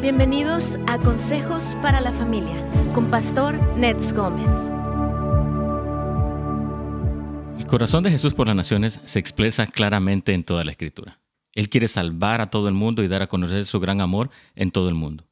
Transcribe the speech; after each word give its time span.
Bienvenidos 0.00 0.78
a 0.86 0.96
Consejos 0.96 1.76
para 1.82 2.00
la 2.00 2.12
Familia 2.12 2.64
con 2.94 3.10
Pastor 3.10 3.60
Nets 3.76 4.12
Gómez. 4.12 4.70
El 7.58 7.66
corazón 7.66 8.04
de 8.04 8.10
Jesús 8.12 8.32
por 8.32 8.46
las 8.46 8.54
naciones 8.54 9.00
se 9.04 9.18
expresa 9.18 9.66
claramente 9.66 10.34
en 10.34 10.44
toda 10.44 10.62
la 10.62 10.70
Escritura. 10.70 11.18
Él 11.52 11.68
quiere 11.68 11.88
salvar 11.88 12.40
a 12.40 12.48
todo 12.48 12.68
el 12.68 12.74
mundo 12.74 13.02
y 13.02 13.08
dar 13.08 13.22
a 13.22 13.26
conocer 13.26 13.66
su 13.66 13.80
gran 13.80 14.00
amor 14.00 14.30
en 14.54 14.70
todo 14.70 14.88
el 14.88 14.94
mundo. 14.94 15.27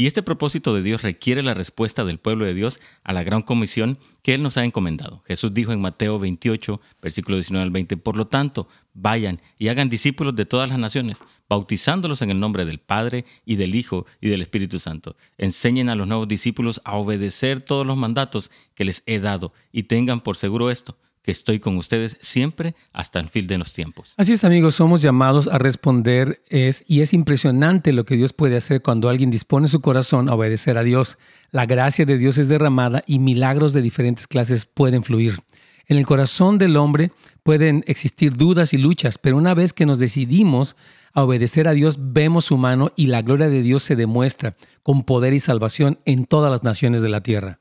Y 0.00 0.06
este 0.06 0.22
propósito 0.22 0.72
de 0.76 0.82
Dios 0.82 1.02
requiere 1.02 1.42
la 1.42 1.54
respuesta 1.54 2.04
del 2.04 2.20
pueblo 2.20 2.44
de 2.44 2.54
Dios 2.54 2.78
a 3.02 3.12
la 3.12 3.24
gran 3.24 3.42
comisión 3.42 3.98
que 4.22 4.32
Él 4.32 4.44
nos 4.44 4.56
ha 4.56 4.64
encomendado. 4.64 5.24
Jesús 5.26 5.52
dijo 5.52 5.72
en 5.72 5.80
Mateo 5.80 6.20
28, 6.20 6.80
versículo 7.02 7.36
19 7.36 7.64
al 7.64 7.72
20, 7.72 7.96
Por 7.96 8.16
lo 8.16 8.24
tanto, 8.24 8.68
vayan 8.94 9.40
y 9.58 9.66
hagan 9.66 9.88
discípulos 9.88 10.36
de 10.36 10.46
todas 10.46 10.70
las 10.70 10.78
naciones, 10.78 11.18
bautizándolos 11.48 12.22
en 12.22 12.30
el 12.30 12.38
nombre 12.38 12.64
del 12.64 12.78
Padre 12.78 13.24
y 13.44 13.56
del 13.56 13.74
Hijo 13.74 14.06
y 14.20 14.28
del 14.28 14.40
Espíritu 14.40 14.78
Santo. 14.78 15.16
Enseñen 15.36 15.88
a 15.88 15.96
los 15.96 16.06
nuevos 16.06 16.28
discípulos 16.28 16.80
a 16.84 16.94
obedecer 16.94 17.60
todos 17.60 17.84
los 17.84 17.96
mandatos 17.96 18.52
que 18.76 18.84
les 18.84 19.02
he 19.06 19.18
dado 19.18 19.52
y 19.72 19.82
tengan 19.82 20.20
por 20.20 20.36
seguro 20.36 20.70
esto 20.70 20.96
estoy 21.32 21.58
con 21.60 21.76
ustedes 21.76 22.18
siempre 22.20 22.74
hasta 22.92 23.20
el 23.20 23.28
fin 23.28 23.46
de 23.46 23.58
los 23.58 23.72
tiempos. 23.72 24.14
Así 24.16 24.32
es, 24.32 24.44
amigos, 24.44 24.74
somos 24.74 25.02
llamados 25.02 25.48
a 25.48 25.58
responder 25.58 26.42
es, 26.48 26.84
y 26.86 27.00
es 27.00 27.12
impresionante 27.12 27.92
lo 27.92 28.04
que 28.04 28.16
Dios 28.16 28.32
puede 28.32 28.56
hacer 28.56 28.82
cuando 28.82 29.08
alguien 29.08 29.30
dispone 29.30 29.68
su 29.68 29.80
corazón 29.80 30.28
a 30.28 30.34
obedecer 30.34 30.78
a 30.78 30.82
Dios. 30.82 31.18
La 31.50 31.66
gracia 31.66 32.04
de 32.04 32.18
Dios 32.18 32.38
es 32.38 32.48
derramada 32.48 33.02
y 33.06 33.18
milagros 33.18 33.72
de 33.72 33.82
diferentes 33.82 34.26
clases 34.26 34.66
pueden 34.66 35.04
fluir. 35.04 35.40
En 35.86 35.96
el 35.96 36.04
corazón 36.04 36.58
del 36.58 36.76
hombre 36.76 37.12
pueden 37.42 37.82
existir 37.86 38.36
dudas 38.36 38.74
y 38.74 38.76
luchas, 38.76 39.16
pero 39.16 39.36
una 39.36 39.54
vez 39.54 39.72
que 39.72 39.86
nos 39.86 39.98
decidimos 39.98 40.76
a 41.14 41.24
obedecer 41.24 41.66
a 41.66 41.72
Dios, 41.72 41.96
vemos 41.98 42.44
su 42.44 42.58
mano 42.58 42.92
y 42.94 43.06
la 43.06 43.22
gloria 43.22 43.48
de 43.48 43.62
Dios 43.62 43.82
se 43.82 43.96
demuestra 43.96 44.56
con 44.82 45.02
poder 45.04 45.32
y 45.32 45.40
salvación 45.40 45.98
en 46.04 46.26
todas 46.26 46.50
las 46.50 46.62
naciones 46.62 47.00
de 47.00 47.08
la 47.08 47.22
tierra. 47.22 47.60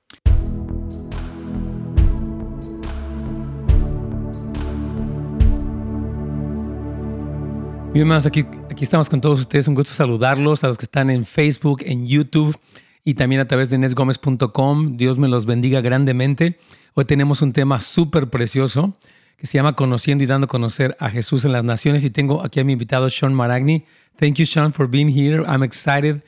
Bien, 7.98 8.06
hermanos, 8.06 8.28
aquí, 8.28 8.46
aquí 8.70 8.84
estamos 8.84 9.10
con 9.10 9.22
todos 9.22 9.40
ustedes. 9.40 9.68
Un 9.68 9.74
gusto 9.74 9.92
saludarlos 9.92 10.64
a 10.64 10.68
los 10.68 10.78
que 10.78 10.86
están 10.86 11.10
en 11.10 11.26
Facebook, 11.26 11.82
en 11.84 12.06
YouTube 12.06 12.56
y 13.04 13.16
también 13.16 13.42
a 13.42 13.48
través 13.48 13.72
de 13.72 13.80
nesgomez.com. 13.80 14.98
Dios 14.98 15.18
me 15.18 15.28
los 15.28 15.48
bendiga 15.48 15.82
grandemente. 15.82 16.60
Hoy 16.94 17.06
tenemos 17.06 17.42
un 17.42 17.54
tema 17.54 17.82
súper 17.82 18.30
precioso 18.30 18.96
que 19.36 19.48
se 19.48 19.58
llama 19.58 19.76
Conociendo 19.76 20.24
y 20.24 20.28
dando 20.28 20.46
a 20.46 20.48
conocer 20.48 20.96
a 21.00 21.10
Jesús 21.10 21.44
en 21.44 21.54
las 21.54 21.64
naciones. 21.64 22.04
Y 22.04 22.12
tengo 22.12 22.46
aquí 22.46 22.60
a 22.60 22.64
mi 22.64 22.74
invitado 22.74 23.10
Sean 23.10 23.34
Maragni. 23.34 23.84
Thank 24.20 24.36
you, 24.36 24.46
Sean, 24.46 24.72
for 24.72 24.88
being 24.88 25.10
here. 25.10 25.44
I'm 25.48 25.64
excited. 25.64 26.22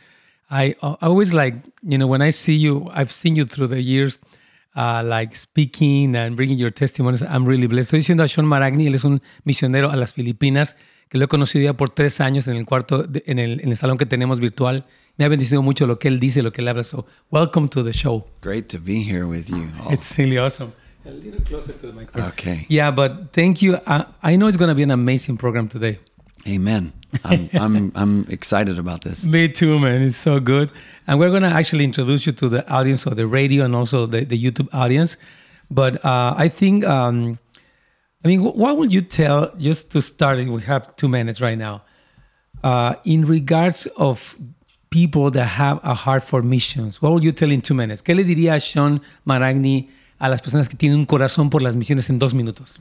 I, 0.49 0.75
always 0.81 1.35
like, 1.35 1.55
you 1.83 1.99
know, 1.99 2.07
when 2.07 2.23
I 2.23 2.31
see 2.31 2.57
you, 2.57 2.89
I've 2.95 3.11
seen 3.11 3.35
you 3.35 3.45
through 3.45 3.67
the 3.67 3.83
years. 3.83 4.19
Uh, 4.75 5.03
like 5.03 5.35
speaking 5.35 6.15
and 6.15 6.35
bringing 6.35 6.57
your 6.57 6.71
testimonies. 6.71 7.21
I'm 7.21 7.45
really 7.45 7.67
blessed. 7.67 7.89
Estoy 7.89 7.99
diciendo 7.99 8.23
a 8.23 8.27
Sean 8.27 8.47
Maragni, 8.47 8.87
él 8.87 8.95
es 8.95 9.03
un 9.03 9.21
misionero 9.43 9.91
a 9.91 9.95
las 9.95 10.13
Filipinas 10.13 10.75
que 11.09 11.17
lo 11.17 11.25
he 11.25 11.27
conocido 11.27 11.63
ya 11.65 11.73
por 11.73 11.89
tres 11.89 12.21
años 12.21 12.47
en 12.47 12.55
el 12.55 12.65
cuarto, 12.65 13.05
en, 13.25 13.39
el, 13.39 13.61
en 13.61 13.69
el 13.69 13.77
salón 13.77 13.97
que 13.97 14.05
tenemos 14.05 14.39
virtual. 14.39 14.85
Me 15.17 15.25
ha 15.25 15.27
bendecido 15.27 15.61
mucho 15.61 15.85
lo 15.85 15.99
que 15.99 16.07
él 16.07 16.19
dice, 16.19 16.41
lo 16.43 16.51
que 16.51 16.61
él 16.61 16.67
habla. 16.67 16.83
So, 16.83 17.05
welcome 17.31 17.67
to 17.69 17.83
the 17.83 17.91
show. 17.91 18.25
Great 18.41 18.67
to 18.69 18.79
be 18.79 19.03
here 19.03 19.25
with 19.25 19.49
you. 19.49 19.69
Oh. 19.83 19.91
It's 19.91 20.17
really 20.17 20.37
awesome. 20.37 20.71
A 21.05 21.11
little 21.11 21.43
closer 21.43 21.73
to 21.73 21.87
the 21.87 21.93
microphone. 21.93 22.29
Okay. 22.29 22.65
Yeah, 22.69 22.91
but 22.91 23.33
thank 23.33 23.61
you. 23.61 23.77
I, 23.87 24.05
I 24.21 24.35
know 24.35 24.47
it's 24.47 24.57
going 24.57 24.69
to 24.69 24.75
be 24.75 24.83
an 24.83 24.91
amazing 24.91 25.37
program 25.37 25.67
today. 25.67 25.97
Amen. 26.47 26.93
I'm, 27.25 27.49
I'm, 27.53 27.91
I'm 27.95 28.25
excited 28.29 28.77
about 28.77 29.03
this. 29.03 29.25
Me 29.25 29.49
too, 29.49 29.79
man. 29.79 30.01
It's 30.03 30.15
so 30.15 30.39
good. 30.39 30.71
And 31.07 31.19
we're 31.19 31.31
going 31.31 31.43
to 31.43 31.49
actually 31.49 31.85
introduce 31.85 32.27
you 32.27 32.33
to 32.33 32.47
the 32.47 32.69
audience 32.69 33.05
of 33.07 33.15
the 33.15 33.25
radio 33.25 33.65
and 33.65 33.75
also 33.75 34.05
the, 34.05 34.23
the 34.23 34.41
YouTube 34.41 34.69
audience. 34.73 35.17
But 35.71 36.03
uh, 36.05 36.35
I 36.37 36.47
think 36.49 36.85
um, 36.85 37.39
I 38.23 38.27
mean, 38.27 38.41
what 38.43 38.77
would 38.77 38.93
you 38.93 39.01
tell, 39.01 39.51
just 39.57 39.91
to 39.91 40.01
start, 40.01 40.45
we 40.45 40.61
have 40.63 40.93
two 40.97 41.07
minutes 41.07 41.39
right 41.39 41.57
now, 41.57 41.83
uh, 42.63 42.95
in 43.05 43.25
regards 43.25 43.87
of 43.95 44.35
people 44.89 45.31
that 45.31 45.45
have 45.45 45.79
a 45.83 45.93
heart 45.93 46.23
for 46.23 46.41
missions, 46.41 47.01
what 47.01 47.13
would 47.13 47.23
you 47.23 47.31
tell 47.31 47.49
in 47.49 47.61
two 47.61 47.73
minutes? 47.73 48.01
¿Qué 48.01 48.13
le 48.13 48.25
diría 48.25 48.59
Sean 48.59 49.01
Maragni 49.25 49.89
a 50.19 50.27
las 50.27 50.41
personas 50.41 50.67
que 50.67 50.75
tienen 50.75 50.99
un 50.99 51.05
corazón 51.05 51.49
por 51.49 51.61
las 51.61 51.75
misiones 51.75 52.09
en 52.09 52.19
dos 52.19 52.33
minutos? 52.33 52.77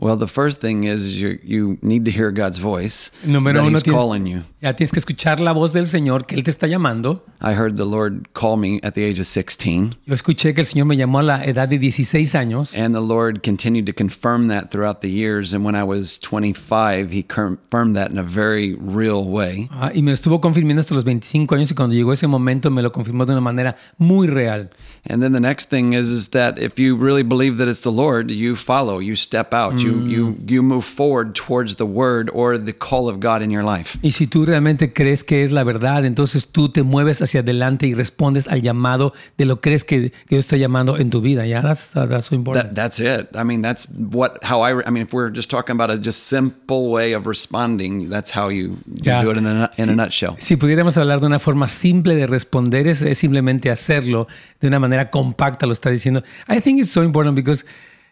Well, 0.00 0.16
the 0.16 0.28
first 0.28 0.60
thing 0.60 0.84
is 0.84 1.20
you 1.20 1.38
you 1.42 1.78
need 1.82 2.04
to 2.04 2.10
hear 2.10 2.30
God's 2.30 2.58
voice. 2.58 3.10
Número 3.24 3.54
that 3.54 3.64
uno, 3.64 3.70
he's 3.70 3.82
tienes, 3.82 3.94
calling 3.94 4.26
you. 4.26 4.44
Ya 4.62 4.72
tienes 4.74 4.92
que 4.92 5.00
escuchar 5.00 5.40
la 5.40 5.52
voz 5.52 5.72
del 5.72 5.86
Señor 5.86 6.26
que 6.26 6.36
él 6.36 6.44
te 6.44 6.50
está 6.50 6.66
llamando. 6.66 7.22
I 7.40 7.54
heard 7.54 7.76
the 7.76 7.84
Lord 7.84 8.28
call 8.34 8.56
me 8.56 8.80
at 8.82 8.94
the 8.94 9.04
age 9.04 9.20
of 9.20 9.26
16. 9.26 9.96
Yo 10.06 10.14
escuché 10.14 10.54
que 10.54 10.62
el 10.62 10.66
Señor 10.66 10.86
me 10.86 10.96
llamó 10.96 11.18
a 11.20 11.22
la 11.22 11.44
edad 11.44 11.68
de 11.68 11.78
16 11.78 12.34
años. 12.34 12.74
And 12.74 12.94
the 12.94 13.00
Lord 13.00 13.42
continued 13.42 13.86
to 13.86 13.92
confirm 13.92 14.48
that 14.48 14.70
throughout 14.70 15.00
the 15.00 15.10
years 15.10 15.52
and 15.52 15.64
when 15.64 15.74
I 15.74 15.84
was 15.84 16.18
25, 16.20 17.10
he 17.10 17.22
confirmed 17.22 17.96
that 17.96 18.10
in 18.10 18.18
a 18.18 18.22
very 18.22 18.74
real 18.74 19.24
way. 19.24 19.68
Ah, 19.72 19.90
y 19.94 20.02
me 20.02 20.12
estuvo 20.12 20.40
confirmando 20.40 20.80
hasta 20.80 20.94
los 20.94 21.04
25 21.04 21.54
años 21.54 21.70
y 21.70 21.74
cuando 21.74 21.94
llegó 21.94 22.12
ese 22.12 22.26
momento 22.26 22.70
me 22.70 22.82
lo 22.82 22.92
confirmó 22.92 23.26
de 23.26 23.32
una 23.32 23.40
manera 23.40 23.76
muy 23.98 24.26
real. 24.26 24.70
And 25.08 25.22
then 25.22 25.32
the 25.32 25.40
next 25.40 25.70
thing 25.70 25.92
is 25.94 26.10
is 26.10 26.28
that 26.30 26.58
if 26.58 26.78
you 26.78 26.96
really 26.96 27.22
believe 27.22 27.58
that 27.58 27.68
it's 27.68 27.80
the 27.80 27.92
Lord, 27.92 28.30
you 28.30 28.56
follow, 28.56 28.98
you 28.98 29.16
step 29.16 29.54
out. 29.54 29.74
Mm. 29.74 29.80
You 29.80 29.87
you 29.88 30.06
you 30.06 30.36
you 30.46 30.62
move 30.62 30.84
forward 30.84 31.34
towards 31.34 31.76
the 31.76 31.84
word 31.84 32.30
or 32.32 32.58
the 32.58 32.72
call 32.72 33.08
of 33.08 33.20
God 33.20 33.42
in 33.42 33.50
your 33.50 33.64
life. 33.64 33.98
Y 34.02 34.12
si 34.12 34.26
tú 34.26 34.44
realmente 34.44 34.92
crees 34.92 35.24
que 35.24 35.42
es 35.42 35.50
la 35.50 35.64
verdad, 35.64 36.04
entonces 36.04 36.46
tú 36.46 36.68
te 36.68 36.82
mueves 36.82 37.22
hacia 37.22 37.40
adelante 37.40 37.86
y 37.86 37.94
respondes 37.94 38.46
al 38.48 38.62
llamado 38.62 39.12
de 39.36 39.44
lo 39.44 39.60
crees 39.60 39.84
que, 39.84 40.10
que 40.10 40.36
Dios 40.36 40.44
está 40.44 40.56
llamando 40.56 40.96
en 40.96 41.10
tu 41.10 41.20
vida. 41.20 41.46
Yeah, 41.46 41.62
that's 41.62 41.94
uh, 41.96 42.06
that's 42.06 42.26
so 42.26 42.34
important. 42.34 42.74
That, 42.74 42.74
that's 42.74 43.00
it. 43.00 43.28
I 43.34 43.44
mean, 43.44 43.62
that's 43.62 43.88
what 43.88 44.38
how 44.42 44.62
I 44.62 44.82
I 44.86 44.90
mean, 44.90 45.04
if 45.04 45.12
we're 45.12 45.30
just 45.30 45.50
talking 45.50 45.74
about 45.74 45.90
a 45.90 45.98
just 45.98 46.24
simple 46.24 46.90
way 46.90 47.14
of 47.14 47.26
responding, 47.26 48.08
that's 48.08 48.30
how 48.30 48.48
you, 48.48 48.78
you 48.86 49.02
yeah. 49.02 49.22
do 49.22 49.30
it 49.30 49.36
in 49.36 49.46
a, 49.46 49.70
in 49.78 49.86
si, 49.86 49.92
a 49.92 49.94
nutshell. 49.94 50.36
Si 50.38 50.56
pudiéramos 50.56 50.96
hablar 50.96 51.20
de 51.20 51.26
una 51.26 51.38
forma 51.38 51.68
simple 51.68 52.14
de 52.14 52.26
responder 52.26 52.86
es, 52.86 53.02
es 53.02 53.18
simplemente 53.18 53.70
hacerlo 53.70 54.28
de 54.60 54.68
una 54.68 54.78
manera 54.78 55.10
compacta, 55.10 55.66
lo 55.66 55.72
está 55.72 55.90
diciendo. 55.90 56.22
I 56.48 56.60
think 56.60 56.80
it's 56.80 56.90
so 56.90 57.02
important 57.02 57.36
because 57.36 57.64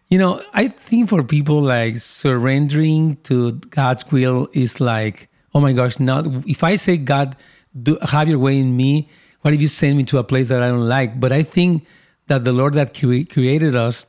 You 0.09 0.17
know, 0.17 0.41
I 0.53 0.69
think 0.69 1.09
for 1.09 1.21
people 1.21 1.61
like 1.61 1.97
surrendering 1.97 3.17
to 3.23 3.53
God's 3.69 4.09
will 4.09 4.47
is 4.53 4.79
like, 4.79 5.29
oh 5.53 5.59
my 5.59 5.73
gosh, 5.73 5.99
not 5.99 6.25
if 6.47 6.63
I 6.63 6.77
say 6.77 6.95
God, 6.95 7.35
do 7.81 7.97
have 8.01 8.29
your 8.29 8.39
way 8.39 8.57
in 8.57 8.77
me, 8.77 9.09
what 9.41 9.53
if 9.53 9.61
you 9.61 9.67
send 9.67 9.97
me 9.97 10.03
to 10.05 10.17
a 10.17 10.23
place 10.23 10.47
that 10.47 10.63
I 10.63 10.69
don't 10.69 10.87
like? 10.87 11.19
But 11.19 11.33
I 11.33 11.43
think 11.43 11.85
that 12.27 12.45
the 12.45 12.53
Lord 12.53 12.73
that 12.75 12.97
cre- 12.97 13.27
created 13.29 13.75
us 13.75 14.05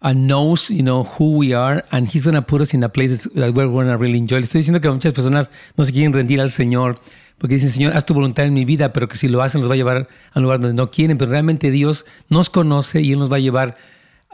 uh, 0.00 0.14
knows, 0.14 0.70
you 0.70 0.82
know, 0.82 1.04
who 1.04 1.36
we 1.36 1.52
are, 1.52 1.84
and 1.92 2.08
He's 2.08 2.24
going 2.24 2.34
to 2.34 2.42
put 2.42 2.60
us 2.60 2.72
in 2.74 2.82
a 2.82 2.88
place 2.88 3.24
that 3.24 3.54
we're 3.54 3.68
going 3.68 3.88
to 3.88 3.96
really 3.98 4.18
enjoy. 4.18 4.40
Estoy 4.40 4.60
diciendo 4.60 4.80
que 4.80 4.90
muchas 4.90 5.12
personas 5.12 5.50
no 5.76 5.84
se 5.84 5.92
quieren 5.92 6.12
rendir 6.12 6.40
al 6.40 6.50
Señor 6.50 6.98
porque 7.38 7.54
dicen, 7.54 7.70
Señor, 7.70 7.96
haz 7.96 8.06
tu 8.06 8.14
voluntad 8.14 8.46
en 8.46 8.54
mi 8.54 8.64
vida, 8.64 8.92
pero 8.92 9.08
que 9.08 9.16
si 9.16 9.28
lo 9.28 9.42
hacen 9.42 9.60
los 9.60 9.68
va 9.68 9.74
a 9.74 9.76
llevar 9.76 10.08
a 10.32 10.38
un 10.38 10.44
lugar 10.44 10.60
donde 10.60 10.74
no 10.74 10.90
quieren, 10.90 11.18
pero 11.18 11.30
realmente 11.30 11.70
Dios 11.70 12.06
nos 12.28 12.50
conoce 12.50 13.00
y 13.02 13.12
Él 13.12 13.18
nos 13.18 13.30
va 13.30 13.36
a 13.36 13.40
llevar 13.40 13.76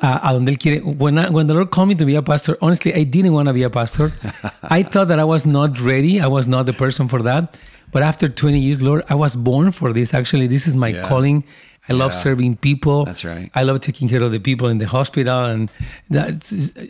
uh, 0.01 0.21
a 0.23 0.33
donde 0.33 0.49
él 0.49 0.59
quiere. 0.59 0.81
When, 0.81 1.19
I, 1.19 1.29
when 1.29 1.47
the 1.47 1.55
Lord 1.55 1.71
called 1.71 1.89
me 1.89 1.95
to 1.97 2.05
be 2.05 2.15
a 2.15 2.23
pastor, 2.23 2.57
honestly, 2.63 2.95
I 2.95 3.05
didn't 3.05 3.33
want 3.33 3.49
to 3.49 3.55
be 3.55 3.63
a 3.63 3.71
pastor. 3.71 4.13
I 4.63 4.83
thought 4.83 5.09
that 5.09 5.19
I 5.19 5.25
was 5.25 5.45
not 5.47 5.81
ready. 5.81 6.21
I 6.21 6.27
was 6.27 6.47
not 6.47 6.67
the 6.67 6.73
person 6.73 7.09
for 7.09 7.23
that. 7.23 7.57
But 7.91 8.03
after 8.03 8.29
20 8.29 8.59
years, 8.59 8.83
Lord, 8.83 9.05
I 9.09 9.15
was 9.15 9.35
born 9.35 9.73
for 9.73 9.93
this. 9.93 10.13
Actually, 10.13 10.47
this 10.47 10.67
is 10.67 10.77
my 10.77 10.89
yeah. 10.89 11.09
calling. 11.09 11.45
I 11.89 11.95
love 11.95 12.13
yeah. 12.13 12.19
serving 12.19 12.57
people. 12.57 13.07
That's 13.07 13.25
right. 13.25 13.51
I 13.55 13.63
love 13.63 13.81
taking 13.81 14.09
care 14.09 14.23
of 14.23 14.31
the 14.31 14.39
people 14.39 14.69
in 14.69 14.77
the 14.77 14.87
hospital, 14.87 15.47
and 15.47 15.71
that 16.11 16.35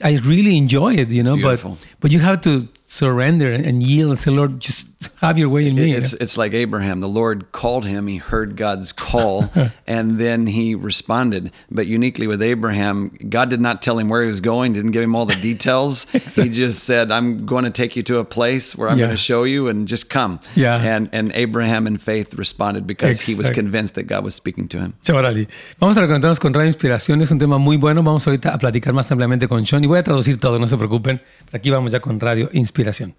I 0.02 0.16
really 0.24 0.56
enjoy 0.56 0.94
it. 0.94 1.08
You 1.08 1.22
know, 1.22 1.36
Beautiful. 1.36 1.78
but 1.78 1.86
but 2.00 2.10
you 2.10 2.18
have 2.18 2.40
to 2.40 2.66
surrender 2.86 3.52
and 3.52 3.80
yield 3.80 4.10
and 4.10 4.18
say, 4.18 4.32
Lord, 4.32 4.58
just 4.58 4.88
have 5.16 5.38
your 5.38 5.48
way 5.48 5.68
in 5.68 5.76
me. 5.76 5.92
It's, 5.92 6.12
it's 6.14 6.36
like 6.36 6.52
Abraham. 6.52 7.00
The 7.00 7.08
Lord 7.08 7.52
called 7.52 7.84
him, 7.84 8.06
he 8.06 8.16
heard 8.16 8.56
God's 8.56 8.92
call, 8.92 9.50
and 9.86 10.18
then 10.18 10.46
he 10.46 10.74
responded. 10.74 11.52
But 11.70 11.86
uniquely 11.86 12.26
with 12.26 12.42
Abraham, 12.42 13.10
God 13.28 13.50
did 13.50 13.60
not 13.60 13.80
tell 13.82 13.98
him 13.98 14.08
where 14.08 14.22
he 14.22 14.28
was 14.28 14.40
going, 14.40 14.72
didn't 14.72 14.90
give 14.90 15.02
him 15.02 15.14
all 15.14 15.26
the 15.26 15.36
details. 15.36 16.06
exactly. 16.14 16.44
He 16.44 16.50
just 16.50 16.84
said, 16.84 17.12
I'm 17.12 17.38
going 17.46 17.64
to 17.64 17.70
take 17.70 17.96
you 17.96 18.02
to 18.04 18.18
a 18.18 18.24
place 18.24 18.76
where 18.76 18.88
I'm 18.88 18.98
yeah. 18.98 19.06
going 19.06 19.16
to 19.16 19.22
show 19.22 19.44
you 19.44 19.68
and 19.68 19.86
just 19.86 20.10
come. 20.10 20.40
Yeah. 20.56 20.80
And, 20.82 21.08
and 21.12 21.32
Abraham 21.34 21.86
in 21.86 21.98
faith 21.98 22.34
responded 22.34 22.86
because 22.86 23.10
exactly. 23.10 23.34
he 23.34 23.38
was 23.38 23.50
convinced 23.50 23.94
that 23.94 24.04
God 24.04 24.24
was 24.24 24.34
speaking 24.34 24.68
to 24.68 24.80
him. 24.80 24.94
Chorali. 25.02 25.48
Vamos 25.78 25.96
a 25.96 26.00
reconectarnos 26.00 26.40
con 26.40 26.52
Radio 26.52 26.68
Inspiración. 26.68 27.22
Es 27.22 27.30
un 27.30 27.38
tema 27.38 27.58
muy 27.58 27.76
bueno. 27.76 28.02
Vamos 28.02 28.26
ahorita 28.26 28.52
a 28.52 28.58
platicar 28.58 28.92
más 28.92 29.10
ampliamente 29.10 29.48
con 29.48 29.64
Sean 29.64 29.84
y 29.84 29.86
voy 29.86 29.98
a 29.98 30.02
traducir 30.02 30.38
todo, 30.38 30.58
no 30.58 30.66
se 30.66 30.76
preocupen. 30.76 31.20
Aquí 31.52 31.70
vamos 31.70 31.92
ya 31.92 32.00
con 32.00 32.18
Radio 32.18 32.50
Inspiración. 32.52 33.14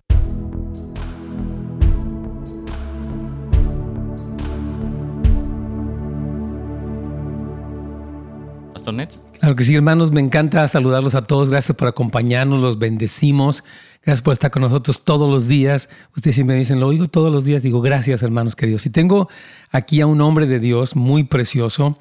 Claro 9.39 9.55
que 9.55 9.63
sí, 9.63 9.75
hermanos, 9.75 10.11
me 10.11 10.21
encanta 10.21 10.67
saludarlos 10.67 11.15
a 11.15 11.23
todos. 11.23 11.49
Gracias 11.49 11.75
por 11.75 11.87
acompañarnos, 11.87 12.61
los 12.61 12.79
bendecimos. 12.79 13.63
Gracias 14.03 14.21
por 14.21 14.33
estar 14.33 14.51
con 14.51 14.61
nosotros 14.61 15.03
todos 15.03 15.29
los 15.29 15.47
días. 15.47 15.89
Ustedes 16.15 16.35
siempre 16.35 16.55
me 16.55 16.59
dicen, 16.59 16.79
lo 16.79 16.87
oigo 16.87 17.07
todos 17.07 17.31
los 17.31 17.45
días. 17.45 17.63
Digo, 17.63 17.81
gracias, 17.81 18.23
hermanos 18.23 18.55
queridos. 18.55 18.85
Y 18.85 18.89
tengo 18.89 19.29
aquí 19.71 20.01
a 20.01 20.07
un 20.07 20.21
hombre 20.21 20.45
de 20.45 20.59
Dios 20.59 20.95
muy 20.95 21.23
precioso. 21.23 21.97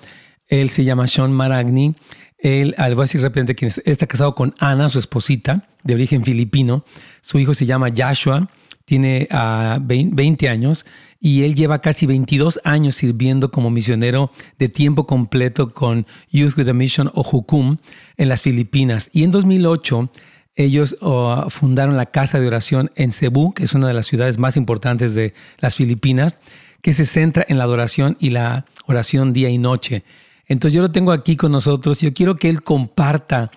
Él 0.46 0.70
se 0.70 0.84
llama 0.84 1.06
Sean 1.06 1.32
Maragni. 1.32 1.94
Él, 2.38 2.74
al 2.78 2.94
voy 2.94 3.02
a 3.02 3.04
decir 3.04 3.20
repente 3.20 3.56
está 3.84 4.06
casado 4.06 4.34
con 4.34 4.54
Ana, 4.58 4.88
su 4.88 4.98
esposita, 4.98 5.66
de 5.82 5.94
origen 5.94 6.24
filipino. 6.24 6.84
Su 7.20 7.38
hijo 7.38 7.52
se 7.52 7.66
llama 7.66 7.88
Joshua, 7.94 8.48
tiene 8.84 9.28
uh, 9.30 9.80
20 9.80 10.48
años 10.48 10.86
y 11.20 11.42
él 11.42 11.54
lleva 11.54 11.80
casi 11.80 12.06
22 12.06 12.60
años 12.64 12.96
sirviendo 12.96 13.50
como 13.50 13.70
misionero 13.70 14.30
de 14.58 14.68
tiempo 14.68 15.06
completo 15.06 15.72
con 15.72 16.06
Youth 16.30 16.56
with 16.56 16.68
a 16.68 16.72
Mission 16.72 17.10
o 17.14 17.22
Jukum 17.22 17.78
en 18.16 18.28
las 18.28 18.42
Filipinas. 18.42 19.10
Y 19.12 19.24
en 19.24 19.30
2008 19.30 20.10
ellos 20.54 20.96
uh, 21.00 21.48
fundaron 21.50 21.96
la 21.96 22.06
Casa 22.06 22.40
de 22.40 22.46
Oración 22.46 22.90
en 22.96 23.12
Cebu, 23.12 23.52
que 23.54 23.64
es 23.64 23.74
una 23.74 23.88
de 23.88 23.94
las 23.94 24.06
ciudades 24.06 24.38
más 24.38 24.56
importantes 24.56 25.14
de 25.14 25.34
las 25.58 25.76
Filipinas, 25.76 26.36
que 26.82 26.92
se 26.92 27.04
centra 27.04 27.44
en 27.48 27.58
la 27.58 27.64
adoración 27.64 28.16
y 28.20 28.30
la 28.30 28.66
oración 28.86 29.32
día 29.32 29.50
y 29.50 29.58
noche. 29.58 30.04
Entonces 30.46 30.74
yo 30.74 30.82
lo 30.82 30.90
tengo 30.90 31.12
aquí 31.12 31.36
con 31.36 31.52
nosotros 31.52 32.02
y 32.02 32.06
yo 32.06 32.14
quiero 32.14 32.34
que 32.34 32.48
él 32.48 32.62
comparta 32.62 33.50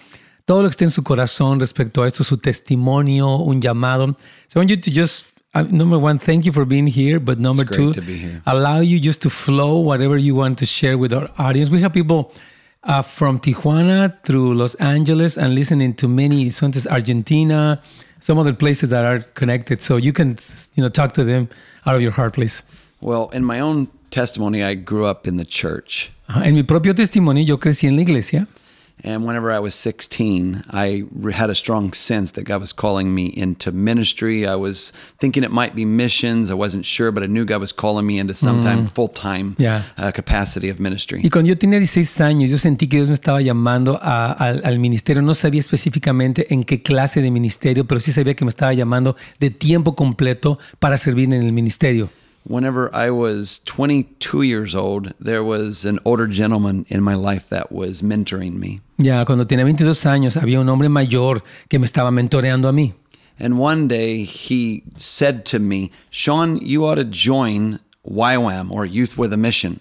todo 0.46 0.62
lo 0.62 0.68
que 0.68 0.72
esté 0.72 0.84
en 0.84 0.92
su 0.92 1.04
corazón 1.04 1.60
respecto 1.60 2.04
a 2.04 2.08
esto, 2.08 2.24
su 2.24 2.38
testimonio, 2.38 3.38
un 3.38 3.62
llamado. 3.62 4.18
So 4.48 4.60
I 4.60 4.66
want 4.66 4.70
you 4.70 4.80
to 4.80 4.92
just, 4.94 5.28
uh, 5.54 5.64
number 5.64 6.00
one, 6.00 6.18
thank 6.18 6.46
you 6.46 6.52
for 6.52 6.66
being 6.66 6.88
here, 6.88 7.20
but 7.20 7.40
number 7.40 7.66
two, 7.66 7.94
to 7.94 8.02
be 8.02 8.18
here. 8.18 8.42
allow 8.46 8.80
you 8.80 9.00
just 9.00 9.22
to 9.22 9.30
flow 9.30 9.80
whatever 9.80 10.18
you 10.18 10.34
want 10.34 10.58
to 10.60 10.66
share 10.66 10.98
with 10.98 11.12
our 11.12 11.30
audience. 11.38 11.70
We 11.70 11.82
have 11.82 11.94
people 11.94 12.34
uh, 12.84 13.02
from 13.02 13.40
Tijuana 13.40 14.14
through 14.24 14.56
Los 14.56 14.76
Angeles 14.76 15.38
and 15.38 15.54
listening 15.54 15.94
to 15.96 16.08
many, 16.08 16.50
sometimes 16.50 16.88
Argentina, 16.88 17.82
some 18.20 18.38
other 18.38 18.54
places 18.54 18.90
that 18.90 19.04
are 19.04 19.20
connected. 19.34 19.82
So 19.82 19.98
you 19.98 20.14
can, 20.14 20.38
you 20.76 20.84
know, 20.84 20.90
talk 20.90 21.12
to 21.14 21.24
them 21.24 21.50
out 21.86 21.96
of 21.96 22.02
your 22.02 22.12
heart, 22.12 22.34
please. 22.34 22.64
Well, 23.02 23.30
in 23.30 23.44
my 23.44 23.60
own 23.60 23.88
testimony, 24.10 24.64
I 24.64 24.76
grew 24.76 25.06
up 25.06 25.28
in 25.28 25.36
the 25.38 25.46
church. 25.46 26.12
En 26.30 26.56
mi 26.56 26.64
propio 26.64 26.94
testimonio, 26.94 27.44
yo 27.46 27.58
crecí 27.58 27.88
en 27.88 27.98
la 27.98 28.04
iglesia. 28.04 28.48
And 29.04 29.26
whenever 29.26 29.52
I 29.52 29.60
was 29.60 29.74
16, 29.74 30.62
I 30.72 31.04
had 31.34 31.50
a 31.50 31.56
strong 31.56 31.92
sense 31.94 32.34
that 32.34 32.44
God 32.46 32.62
was 32.62 32.72
calling 32.72 33.14
me 33.16 33.34
into 33.36 33.72
ministry. 33.72 34.46
I 34.46 34.56
was 34.56 34.94
thinking 35.20 35.44
it 35.44 35.52
might 35.52 35.74
be 35.76 35.86
missions. 35.86 36.52
I 36.52 36.54
wasn't 36.54 36.86
sure, 36.86 37.12
but 37.12 37.24
I 37.24 37.28
knew 37.28 37.44
God 37.46 37.62
was 37.62 37.74
calling 37.74 38.06
me 38.06 38.20
into 38.20 38.34
some 38.36 38.62
time 38.62 38.88
full 38.88 39.08
time 39.10 39.56
Yeah. 39.58 39.84
uh, 39.98 40.12
capacity 40.12 40.70
of 40.70 40.80
ministry. 40.80 41.22
Y 41.24 41.30
cuando 41.30 41.50
yo 41.50 41.58
tenía 41.58 41.80
16 41.80 42.22
años, 42.22 42.50
yo 42.52 42.58
sentí 42.58 42.88
que 42.88 42.98
Dios 42.98 43.10
me 43.10 43.16
estaba 43.16 43.42
llamando 43.42 43.98
a- 44.02 44.34
al, 44.34 44.62
al 44.64 44.78
ministerio. 44.78 45.24
No 45.24 45.34
sabía 45.34 45.62
específicamente 45.62 46.54
en 46.54 46.64
qué 46.64 46.84
clase 46.84 47.22
de 47.22 47.32
ministerio, 47.32 47.86
pero 47.86 48.00
sí 48.00 48.12
sabía 48.12 48.36
que 48.36 48.46
me 48.46 48.50
estaba 48.50 48.74
llamando 48.74 49.16
de 49.40 49.50
tiempo 49.50 49.96
completo 49.96 50.60
para 50.80 50.98
servir 50.98 51.34
en 51.34 51.42
el 51.42 51.52
ministerio. 51.54 52.10
Whenever 52.44 52.90
I 52.94 53.12
was 53.12 53.60
22 53.66 54.42
years 54.42 54.74
old, 54.76 55.14
there 55.20 55.44
was 55.44 55.86
an 55.86 56.00
older 56.04 56.28
gentleman 56.28 56.86
in 56.90 57.02
my 57.04 57.14
life 57.16 57.48
that 57.50 57.72
was 57.72 58.02
mentoring 58.02 58.56
me. 58.60 58.82
Ya 58.98 59.24
cuando 59.26 59.46
tenía 59.46 59.64
22 59.64 60.06
años, 60.08 60.38
había 60.38 60.60
un 60.60 60.68
hombre 60.70 60.90
mayor 60.90 61.44
que 61.70 61.78
me 61.80 61.86
estaba 61.86 62.10
mentoreando 62.12 62.68
a 62.68 62.72
mí. 62.74 62.94
And 63.40 63.60
one 63.60 63.88
day 63.88 64.24
he 64.24 64.84
said 64.98 65.46
to 65.46 65.60
me, 65.60 65.92
Sean, 66.10 66.58
you 66.58 66.86
ought 66.86 66.96
to 66.96 67.04
join 67.06 67.80
YWAM 68.06 68.72
or 68.72 68.86
Youth 68.86 69.18
with 69.18 69.32
a 69.34 69.38
Mission. 69.38 69.80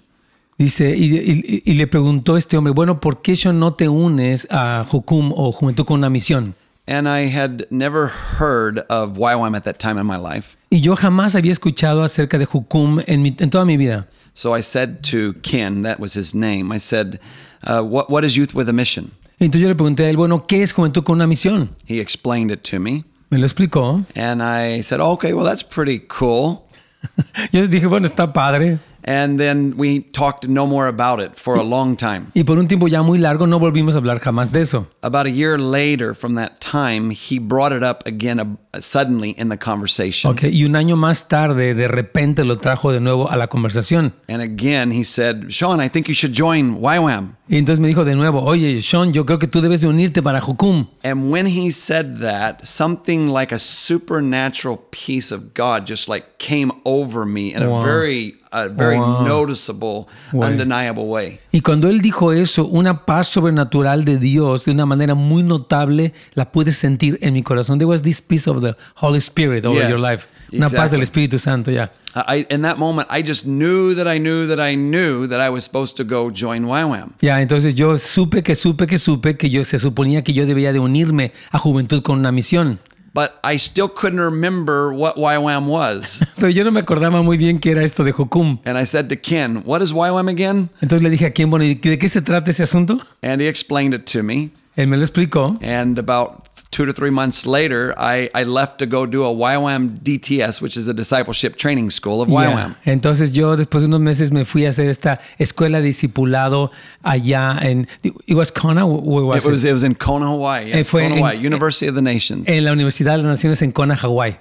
Dice, 0.59 0.95
y, 0.95 1.17
y- 1.17 1.62
y 1.65 1.73
le 1.75 1.87
preguntó 1.87 2.37
este 2.37 2.57
hombre, 2.59 2.73
bueno, 2.75 3.01
¿por 3.01 3.23
qué 3.23 3.35
yo 3.35 3.53
no 3.53 3.73
te 3.73 3.89
unes 3.89 4.47
a 4.51 4.85
Jukum 4.87 5.33
o 5.35 5.53
Juventud 5.53 5.85
con 5.87 5.99
una 5.99 6.11
misión? 6.11 6.55
And 6.91 7.09
I 7.09 7.27
had 7.27 7.67
never 7.71 8.09
heard 8.09 8.81
of 8.91 9.17
YWAM 9.17 9.55
at 9.55 9.63
that 9.65 9.79
time 9.79 9.97
in 9.97 10.07
my 10.07 10.17
life. 10.17 10.57
Y 10.73 10.79
yo 10.81 10.97
jamás 10.97 11.37
había 11.37 11.53
escuchado 11.53 12.03
acerca 12.03 12.37
de 12.37 12.47
Jukum 12.47 13.01
en, 13.07 13.23
mi- 13.23 13.37
en 13.39 13.49
toda 13.49 13.65
mi 13.65 13.77
vida. 13.77 14.09
So 14.35 14.53
I 14.57 14.61
said 14.61 15.03
to 15.05 15.35
Ken, 15.43 15.83
that 15.83 16.01
was 16.01 16.15
his 16.15 16.35
name, 16.35 16.73
I 16.73 16.79
said, 16.79 17.21
uh, 17.63 17.83
what, 17.85 18.11
what 18.11 18.25
is 18.25 18.37
Youth 18.37 18.55
with 18.55 18.69
a 18.69 18.73
Mission? 18.73 19.13
Entonces 19.39 19.63
yo 19.63 19.69
le 19.69 19.75
pregunté 19.77 20.01
a 20.07 20.11
él, 20.11 20.17
bueno, 20.17 20.47
¿qué 20.49 20.63
es 20.63 20.73
Juventud 20.73 21.05
con 21.05 21.15
una 21.17 21.27
misión? 21.29 21.69
He 21.87 22.01
explained 22.01 22.51
it 22.51 22.65
to 22.65 22.81
me. 22.81 23.05
Me 23.31 23.39
lo 23.39 23.47
explicó. 23.47 24.05
And 24.17 24.43
I 24.43 24.81
said, 24.83 25.01
okay, 25.01 25.33
well, 25.33 25.45
that's 25.45 25.63
pretty 25.63 26.01
cool. 26.09 26.67
Yo 27.53 27.61
les 27.61 27.71
dije, 27.71 27.87
bueno, 27.89 28.07
está 28.09 28.33
padre. 28.33 28.81
And 29.05 29.38
then 29.41 29.76
we 29.76 30.00
talked 30.00 30.47
no 30.47 30.67
more 30.67 30.87
about 30.87 31.20
it 31.20 31.37
for 31.37 31.56
a 31.56 31.62
long 31.62 31.97
time. 31.97 32.31
Y 32.35 32.43
por 32.43 32.58
un 32.58 32.69
tiempo 32.69 32.87
ya 32.87 33.02
muy 33.02 33.19
largo 33.19 33.47
no 33.47 33.58
volvimos 33.58 33.94
a 33.94 33.99
hablar 33.99 34.20
jamás 34.20 34.52
de 34.52 34.61
eso. 34.61 34.87
About 35.02 35.26
a 35.26 35.31
year 35.31 35.58
later 35.58 36.14
from 36.14 36.35
that 36.35 36.61
time, 36.61 37.11
he 37.11 37.38
brought 37.38 37.73
it 37.73 37.82
up 37.82 38.06
again 38.06 38.58
suddenly 38.79 39.35
in 39.39 39.49
the 39.49 39.59
conversation. 39.59 40.31
Ok, 40.31 40.45
y 40.45 40.65
un 40.65 40.77
año 40.77 40.97
más 40.97 41.27
tarde, 41.29 41.75
de 41.75 41.89
repente 41.89 42.45
lo 42.45 42.59
trajo 42.59 42.93
de 42.93 43.01
nuevo 43.01 43.29
a 43.31 43.37
la 43.37 43.49
conversación. 43.49 44.15
And 44.29 44.41
again, 44.43 44.93
he 44.93 45.05
said, 45.05 45.51
Sean, 45.51 45.81
I 45.81 45.89
think 45.89 46.07
you 46.09 46.15
should 46.15 46.35
join 46.37 46.81
YWAM. 46.81 47.37
Y 47.49 47.57
entonces 47.57 47.81
me 47.81 47.89
dijo 47.89 48.05
de 48.05 48.15
nuevo, 48.15 48.43
oye, 48.45 48.81
Sean, 48.81 49.13
yo 49.13 49.27
creo 49.27 49.41
que 49.41 49.49
tú 49.49 49.61
debes 49.61 49.81
de 49.81 49.89
unirte 49.89 50.23
para 50.23 50.41
Jukum. 50.41 50.87
And 51.03 51.33
when 51.33 51.47
he 51.47 51.73
said 51.73 52.19
that, 52.21 52.65
something 52.65 53.29
like 53.33 53.53
a 53.53 53.59
supernatural 53.59 54.79
peace 54.91 55.33
of 55.33 55.53
God 55.55 55.85
just 55.87 56.09
like 56.09 56.39
came 56.39 56.71
over 56.85 57.27
me 57.27 57.53
in 57.53 57.67
Wow. 57.67 57.81
a 57.81 57.85
very, 57.85 58.37
a 58.53 58.69
very 58.69 58.99
Wow. 58.99 59.25
noticeable, 59.27 60.07
undeniable 60.33 61.05
way. 61.09 61.41
Y 61.51 61.61
cuando 61.63 61.89
él 61.89 62.01
dijo 62.01 62.33
eso, 62.33 62.67
una 62.67 63.05
paz 63.05 63.27
sobrenatural 63.29 64.05
de 64.05 64.19
Dios, 64.19 64.65
de 64.65 64.71
una 64.71 64.87
manera 64.87 65.15
muy 65.15 65.43
notable, 65.43 66.13
la 66.35 66.53
pude 66.53 66.71
sentir 66.71 67.19
en 67.21 67.35
mi 67.35 67.43
corazón. 67.43 67.79
There 67.79 67.89
was 67.89 68.03
this 68.03 68.21
peace 68.21 68.49
of 68.49 68.60
the 68.61 68.77
Holy 68.97 69.21
Spirit 69.21 69.65
over 69.65 69.81
Yes, 69.81 69.89
your 69.89 69.99
life. 69.99 70.27
Una 70.53 70.69
paz 70.69 70.91
del. 70.91 71.03
Espíritu 71.03 71.39
Santo, 71.39 71.71
ya. 71.71 71.91
I, 72.15 72.47
in 72.51 72.62
that 72.62 72.77
moment, 72.77 73.09
I 73.11 73.23
just 73.23 73.45
knew 73.47 73.95
that 73.95 74.09
I 74.09 74.19
knew 74.19 74.47
that 74.47 74.59
I 74.59 74.75
knew 74.75 75.29
that 75.29 75.41
I 75.41 75.49
was 75.49 75.65
supposed 75.65 75.97
to 75.97 76.05
go 76.05 76.31
join 76.31 76.65
YWAM. 76.65 77.15
Ya, 77.21 77.41
entonces 77.41 77.75
yo 77.75 77.97
supe 77.99 78.43
que 78.43 78.55
supe 78.55 78.87
que 78.87 78.99
supe 78.99 79.37
que 79.37 79.49
yo 79.49 79.65
se 79.65 79.79
suponía 79.79 80.25
que 80.25 80.33
yo 80.33 80.47
debía 80.47 80.73
de 80.73 80.81
unirme 80.81 81.33
a 81.53 81.59
Juventud 81.59 82.03
con 82.03 82.19
una 82.19 82.33
misión. 82.33 82.81
But 83.12 83.41
I 83.43 83.57
still 83.57 83.89
couldn't 83.89 84.21
remember 84.21 84.93
what 84.93 85.17
YWAM 85.17 85.67
was. 85.67 86.23
Pero 86.37 86.49
yo 86.49 86.62
no 86.65 86.71
me 86.71 86.81
acordaba 86.81 87.23
muy 87.23 87.37
bien 87.37 87.59
qué 87.59 87.73
era 87.73 87.83
esto 87.83 88.05
de 88.05 88.12
Jukum. 88.12 88.61
and 88.65 88.79
I 88.79 88.85
said 88.85 89.09
to 89.09 89.17
Ken, 89.17 89.62
What 89.65 89.83
is 89.83 89.93
YWAM 89.93 90.29
again? 90.29 90.71
Entonces 90.81 91.03
le 91.03 91.11
dije 91.11 91.27
a 91.27 91.47
bueno, 91.47 91.65
¿y 91.65 91.75
de 91.75 91.99
qué 91.99 92.09
se 92.09 92.23
trata 92.23 92.51
ese 92.51 92.62
asunto? 92.62 93.01
And 93.23 93.41
he 93.41 93.49
explained 93.49 93.95
it 93.95 94.05
to 94.12 94.23
me. 94.23 94.51
Él 94.77 94.87
me 94.87 94.97
lo 94.97 95.03
explicó. 95.03 95.59
And 95.62 95.99
about 95.99 96.50
two 96.71 96.87
to 96.87 96.93
three 96.93 97.11
months 97.11 97.47
later, 97.47 97.93
I, 97.99 98.31
I 98.35 98.45
left 98.45 98.79
to 98.79 98.87
go 98.87 99.05
do 99.05 99.25
a 99.25 99.35
YWAM 99.35 99.99
DTS, 100.03 100.61
which 100.63 100.77
is 100.77 100.87
a 100.89 100.95
discipleship 100.95 101.57
training 101.57 101.91
school 101.91 102.23
of. 102.23 102.29
YWAM. 102.29 102.77
Entonces 102.87 103.33
yo 103.33 103.57
después 103.57 103.81
de 103.83 103.87
unos 103.89 104.01
meses 104.01 104.31
me 104.31 104.45
fui 104.45 104.67
a 104.67 104.71
hacer 104.71 104.89
esta 104.89 105.21
escuela 105.39 105.81
de 105.81 105.87
discipulado 105.89 106.71
allá 107.03 107.59
en... 107.61 107.89
¿It 108.03 108.35
was 108.35 108.53
Kona? 108.53 108.87
Where 108.87 109.25
was 109.27 109.45
It 109.45 109.50
was, 109.50 109.65
it 109.65 109.73
was 109.73 109.83
in 109.85 109.95
Kona, 109.95 110.27
Hawaii. 110.27 110.69
Yes, 110.73 110.91
Kona, 110.91 111.07
en- 111.07 111.12
Hawaii, 111.19 111.37
University 111.45 111.89
of 111.89 111.95
the 111.97 112.03
Nations. 112.03 112.49
En 112.49 112.65
la 112.65 112.73
Universidad 112.73 113.17
de 113.17 113.25
las 113.25 113.27
Naciones 113.43 113.62
en 113.62 113.73
Kona, 113.73 113.97
Hawái. 113.97 114.37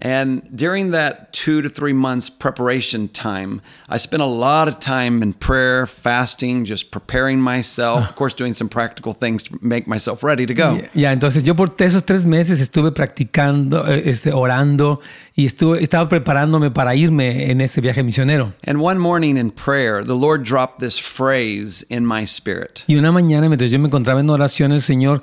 And 0.00 0.42
during 0.54 0.92
that 0.92 1.32
two 1.32 1.60
to 1.62 1.68
three 1.68 1.92
months 1.92 2.30
preparation 2.30 3.08
time, 3.08 3.60
I 3.88 3.98
spent 3.98 4.22
a 4.22 4.26
lot 4.26 4.68
of 4.68 4.78
time 4.78 5.22
in 5.22 5.32
prayer, 5.32 5.86
fasting, 5.86 6.64
just 6.64 6.90
preparing 6.90 7.40
myself, 7.40 8.08
of 8.08 8.14
course, 8.14 8.34
doing 8.34 8.54
some 8.54 8.68
practical 8.68 9.12
things 9.12 9.42
to 9.44 9.58
make 9.60 9.88
myself 9.88 10.22
ready 10.22 10.46
to 10.46 10.54
go. 10.54 10.80
Ya, 10.94 11.12
entonces 11.12 11.44
yo 11.44 11.54
por 11.54 11.74
esos 11.78 12.04
tres 12.04 12.24
meses 12.24 12.60
estuve 12.60 12.92
practicando, 12.92 13.86
eh, 13.88 14.02
este, 14.06 14.32
orando 14.32 15.00
y 15.34 15.46
estuve, 15.46 15.82
estaba 15.82 16.08
preparándome 16.08 16.70
para 16.70 16.94
irme 16.94 17.50
en 17.50 17.60
ese 17.60 17.80
viaje 17.80 18.02
misionero. 18.02 18.54
And 18.64 18.80
one 18.80 18.98
morning 18.98 19.36
in 19.36 19.50
prayer, 19.50 20.04
the 20.04 20.16
Lord 20.16 20.44
dropped 20.44 20.78
this 20.78 20.98
phrase 20.98 21.84
in 21.88 22.06
my 22.06 22.24
spirit. 22.24 22.84
Y 22.86 22.96
una 22.96 23.10
mañana, 23.10 23.48
mientras 23.48 23.70
yo 23.70 23.78
me 23.78 23.86
encontraba 23.86 24.20
en 24.20 24.30
oración, 24.30 24.72
el 24.72 24.82
Señor 24.82 25.22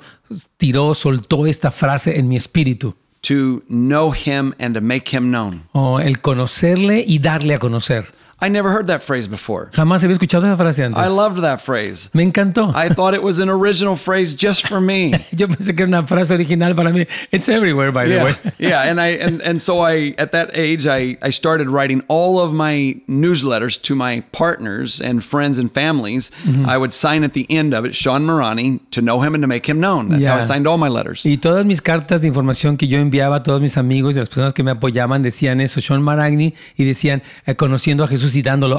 tiró, 0.58 0.92
soltó 0.94 1.46
esta 1.46 1.70
frase 1.70 2.18
en 2.18 2.28
mi 2.28 2.36
espíritu. 2.36 2.94
To 3.28 3.62
know 3.68 4.12
him 4.12 4.54
and 4.58 4.74
to 4.74 4.80
make 4.80 5.10
him 5.10 5.30
known. 5.32 5.62
El 6.00 6.20
conocerle 6.20 7.02
y 7.04 7.18
darle 7.18 7.54
a 7.54 7.58
conocer. 7.58 8.06
I 8.38 8.48
never 8.50 8.70
heard 8.70 8.88
that 8.88 9.02
phrase 9.02 9.26
before. 9.28 9.70
Jamás 9.72 10.04
había 10.04 10.14
escuchado 10.14 10.44
esa 10.46 10.56
frase 10.58 10.84
antes. 10.84 11.02
I 11.02 11.08
loved 11.08 11.40
that 11.42 11.60
phrase. 11.62 12.10
Me 12.12 12.22
encantó. 12.22 12.70
I 12.74 12.88
thought 12.90 13.14
it 13.14 13.22
was 13.22 13.38
an 13.38 13.48
original 13.48 13.96
phrase 13.96 14.34
just 14.34 14.68
for 14.68 14.78
me. 14.78 15.12
Yo 15.34 15.46
pensé 15.48 15.74
que 15.74 15.84
era 15.84 15.88
una 15.88 16.06
frase 16.06 16.32
original 16.34 16.74
para 16.74 16.90
mí. 16.92 17.06
It's 17.32 17.48
everywhere, 17.48 17.92
by 17.92 18.04
the 18.06 18.14
Yeah, 18.16 18.24
way. 18.24 18.34
yeah, 18.58 18.82
and 18.90 19.00
I 19.00 19.08
and 19.16 19.40
and 19.40 19.62
so 19.62 19.80
I 19.80 20.14
at 20.18 20.32
that 20.32 20.50
age 20.54 20.86
I 20.86 21.16
I 21.22 21.30
started 21.30 21.68
writing 21.70 22.02
all 22.08 22.38
of 22.38 22.52
my 22.52 23.00
newsletters 23.08 23.80
to 23.82 23.94
my 23.94 24.22
partners 24.32 25.00
and 25.00 25.24
friends 25.24 25.58
and 25.58 25.72
families. 25.72 26.30
Mm-hmm. 26.44 26.66
I 26.68 26.76
would 26.76 26.92
sign 26.92 27.24
at 27.24 27.32
the 27.32 27.46
end 27.48 27.72
of 27.74 27.86
it 27.86 27.94
Sean 27.94 28.26
Marani 28.26 28.80
to 28.90 29.00
know 29.00 29.20
him 29.22 29.34
and 29.34 29.42
to 29.42 29.48
make 29.48 29.66
him 29.66 29.80
known. 29.80 30.08
That's 30.10 30.26
how 30.26 30.34
I 30.34 30.40
Yeah. 30.40 30.44
signed 30.46 30.66
all 30.66 30.76
my 30.76 30.88
letters. 30.88 31.24
Y 31.24 31.38
todas 31.38 31.64
mis 31.64 31.80
cartas 31.80 32.20
de 32.20 32.28
información 32.28 32.76
que 32.76 32.86
yo 32.86 32.98
enviaba 32.98 33.36
a 33.36 33.42
todos 33.42 33.62
mis 33.62 33.78
amigos 33.78 34.14
y 34.14 34.18
a 34.18 34.20
las 34.22 34.28
personas 34.28 34.52
que 34.52 34.62
me 34.62 34.72
apoyaban 34.72 35.22
decían 35.22 35.60
eso, 35.62 35.80
Sean 35.80 36.02
Maragni, 36.02 36.54
y 36.76 36.84
decían 36.84 37.22
eh, 37.46 37.54
conociendo 37.54 38.04
a 38.04 38.08
Jesús 38.08 38.25